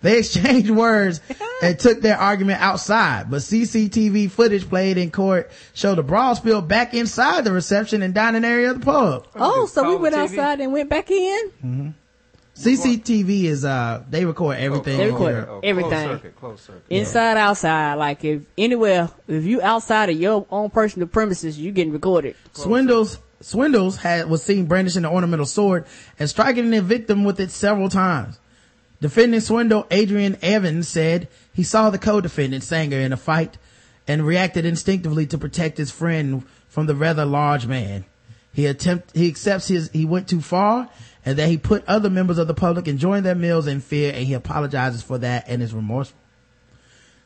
[0.00, 1.20] They exchanged words
[1.62, 6.68] and took their argument outside, but CCTV footage played in court showed the brawl spilled
[6.68, 9.26] back inside the reception and dining area of the pub.
[9.34, 10.18] Oh, so we went TV?
[10.18, 11.50] outside and went back in.
[11.60, 11.88] hmm
[12.56, 14.96] CCTV is, uh, they record everything.
[14.96, 15.60] They record here.
[15.64, 16.32] everything.
[16.38, 16.84] closed circuit.
[16.88, 17.94] Inside, outside.
[17.94, 22.36] Like if anywhere, if you outside of your own personal premises, you getting recorded.
[22.52, 25.84] Swindles Swindles had was seen brandishing the ornamental sword
[26.18, 28.38] and striking the victim with it several times.
[29.00, 33.58] Defendant Swindle Adrian Evans said he saw the co-defendant Sanger in a fight
[34.06, 38.04] and reacted instinctively to protect his friend from the rather large man.
[38.52, 40.88] He attempt he accepts his he went too far
[41.24, 44.24] and that he put other members of the public enjoying their meals in fear and
[44.24, 46.18] he apologizes for that and is remorseful.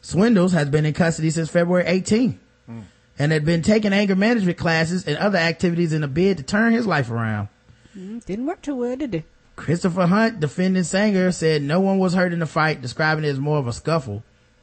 [0.00, 2.80] Swindles has been in custody since February 18 hmm.
[3.18, 6.72] And had been taking anger management classes and other activities in a bid to turn
[6.72, 7.48] his life around.
[7.96, 9.24] Mm, Didn't work too well, did it?
[9.56, 13.40] Christopher Hunt, defending Sanger, said no one was hurt in the fight, describing it as
[13.40, 14.22] more of a scuffle.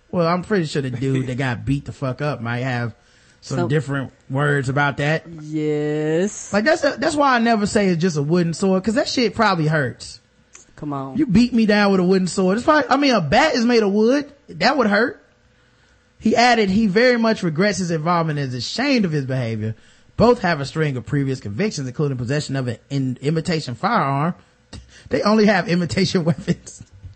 [0.09, 2.95] Well, I'm pretty sure the dude that got beat the fuck up might have
[3.41, 5.25] some So- different words about that.
[5.29, 6.53] Yes.
[6.53, 9.35] Like that's that's why I never say it's just a wooden sword because that shit
[9.35, 10.21] probably hurts.
[10.77, 11.17] Come on.
[11.17, 12.57] You beat me down with a wooden sword.
[12.57, 14.31] It's probably, I mean, a bat is made of wood.
[14.49, 15.21] That would hurt.
[16.19, 19.75] He added he very much regrets his involvement and is ashamed of his behavior.
[20.17, 24.35] Both have a string of previous convictions, including possession of an in, imitation firearm.
[25.09, 26.83] They only have imitation weapons.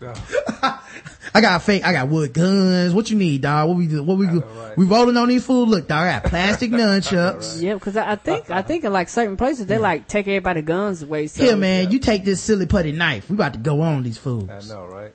[1.32, 2.94] I got fake, I got wood guns.
[2.94, 3.68] What you need, dog?
[3.68, 4.02] What we do?
[4.02, 4.42] What we do?
[4.76, 5.68] We rolling on these fools.
[5.68, 7.60] Look, dog, I got plastic nunchucks.
[7.60, 10.62] Yeah, because I, I think I think in like certain places they like take everybody
[10.62, 11.26] guns away.
[11.26, 11.42] So.
[11.42, 13.28] Here, man, you take this silly putty knife.
[13.28, 14.48] We about to go on these fools.
[14.48, 15.12] I know, right?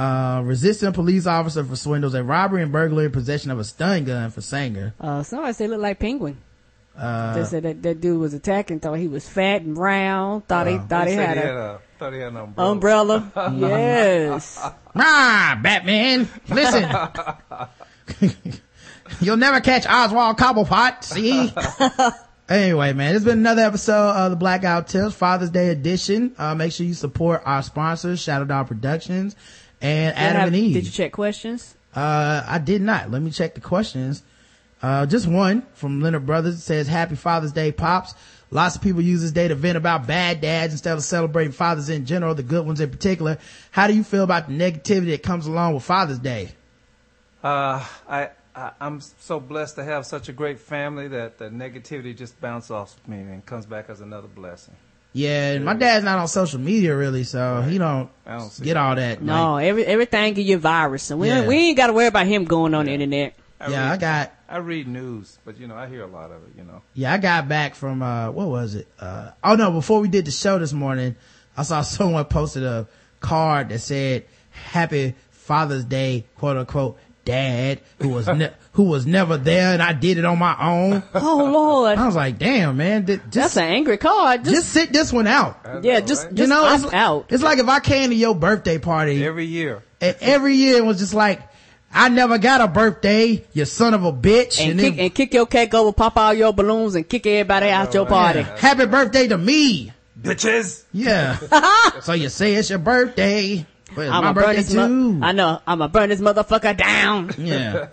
[0.00, 3.64] Uh, resisting a police officer for swindles, a robbery and burglary in possession of a
[3.64, 4.94] stun gun for Sanger.
[4.98, 6.38] Uh, somebody said look like penguin.
[6.96, 10.66] Uh, they said that, that dude was attacking, thought he was fat and round, thought
[10.68, 13.30] he thought he said had, he a, had a thought he had an umbrella.
[13.34, 13.54] umbrella.
[13.58, 14.58] yes.
[14.96, 16.88] Ah, Batman, listen.
[19.20, 21.52] You'll never catch Oswald Cobblepot, see?
[22.48, 26.34] anyway, man, it's been another episode of the Blackout Tips Father's Day edition.
[26.38, 29.36] Uh, make sure you support our sponsors, Shadow Dog Productions
[29.80, 30.74] and Did Adam have- and Eve.
[30.74, 31.74] Did you check questions?
[31.94, 33.10] Uh, I did not.
[33.10, 34.22] Let me check the questions.
[34.82, 38.14] Uh, just one from Leonard Brothers says, Happy Father's Day, Pops.
[38.50, 41.88] Lots of people use this day to vent about bad dads instead of celebrating fathers
[41.88, 43.38] in general, the good ones in particular.
[43.70, 46.50] How do you feel about the negativity that comes along with Father's Day?
[47.44, 52.16] Uh, I, I I'm so blessed to have such a great family that the negativity
[52.16, 54.74] just bounces off me and comes back as another blessing.
[55.12, 58.76] Yeah, and my dad's not on social media really, so he don't, don't see get
[58.76, 59.20] all that.
[59.20, 61.46] No, every everything give you a virus, and we Yeah.
[61.48, 63.34] we ain't got to worry about him going on the internet.
[63.68, 66.52] Yeah, I got I read news, but you know I hear a lot of it.
[66.56, 66.82] You know.
[66.94, 68.86] Yeah, I got back from uh what was it?
[69.00, 71.16] Uh oh no, before we did the show this morning,
[71.56, 72.86] I saw someone posted a
[73.18, 79.36] card that said Happy Father's Day, quote unquote, dad, who was ne- who was never
[79.36, 81.02] there and I did it on my own.
[81.14, 81.98] Oh Lord.
[81.98, 84.44] I was like, damn man, th- That's just an angry card.
[84.44, 85.58] Just, just sit this one out.
[85.82, 87.26] yeah, just just you know, opt it's, out.
[87.30, 89.82] it's like if I came to your birthday party Every year.
[90.00, 91.40] and every year it was just like,
[91.92, 94.60] I never got a birthday, you son of a bitch.
[94.64, 97.68] And, then- kick, and kick your cake over, pop all your balloons, and kick everybody
[97.70, 98.40] out your party.
[98.40, 98.56] Yeah.
[98.58, 99.92] Happy birthday to me.
[100.20, 100.84] Bitches.
[100.92, 101.38] Yeah.
[102.02, 103.66] so you say it's your birthday.
[103.94, 105.60] But it's I'm my a burn birthday this mo- I know.
[105.66, 107.30] I'm a burn this motherfucker down.
[107.38, 107.88] yeah.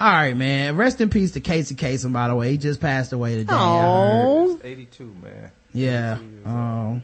[0.00, 0.76] All right, man.
[0.76, 2.50] Rest in peace to Casey Kasem, by the way.
[2.52, 3.52] He just passed away today.
[3.52, 4.24] I heard.
[4.26, 5.50] Oh, 82, man.
[5.72, 6.18] Yeah.
[6.44, 7.02] Um,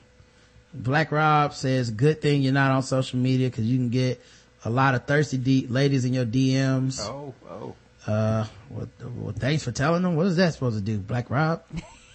[0.72, 4.20] Black Rob says, good thing you're not on social media because you can get
[4.64, 7.00] a lot of thirsty D- ladies in your DMs.
[7.04, 7.74] Oh, oh.
[8.06, 10.14] Uh, well, well, thanks for telling them.
[10.16, 10.98] What is that supposed to do?
[10.98, 11.62] Black Rob?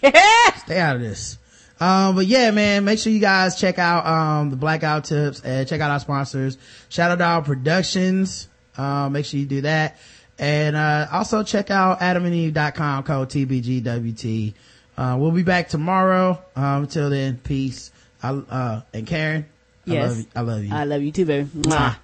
[0.00, 1.38] Stay out of this.
[1.78, 5.68] Um, but yeah, man, make sure you guys check out, um, the blackout tips and
[5.68, 6.56] check out our sponsors,
[6.88, 8.48] Shadow Dog Productions.
[8.78, 9.98] Uh, make sure you do that.
[10.38, 14.54] And, uh, also check out adamandeve.com code TBGWT.
[14.96, 16.42] Uh, we'll be back tomorrow.
[16.54, 17.90] Um, until then, peace.
[18.22, 19.44] I, uh, and Karen,
[19.86, 20.08] I Yes.
[20.08, 20.26] love you.
[20.34, 20.74] I love you.
[20.74, 21.48] I love you too, baby.
[21.56, 21.96] Mwah.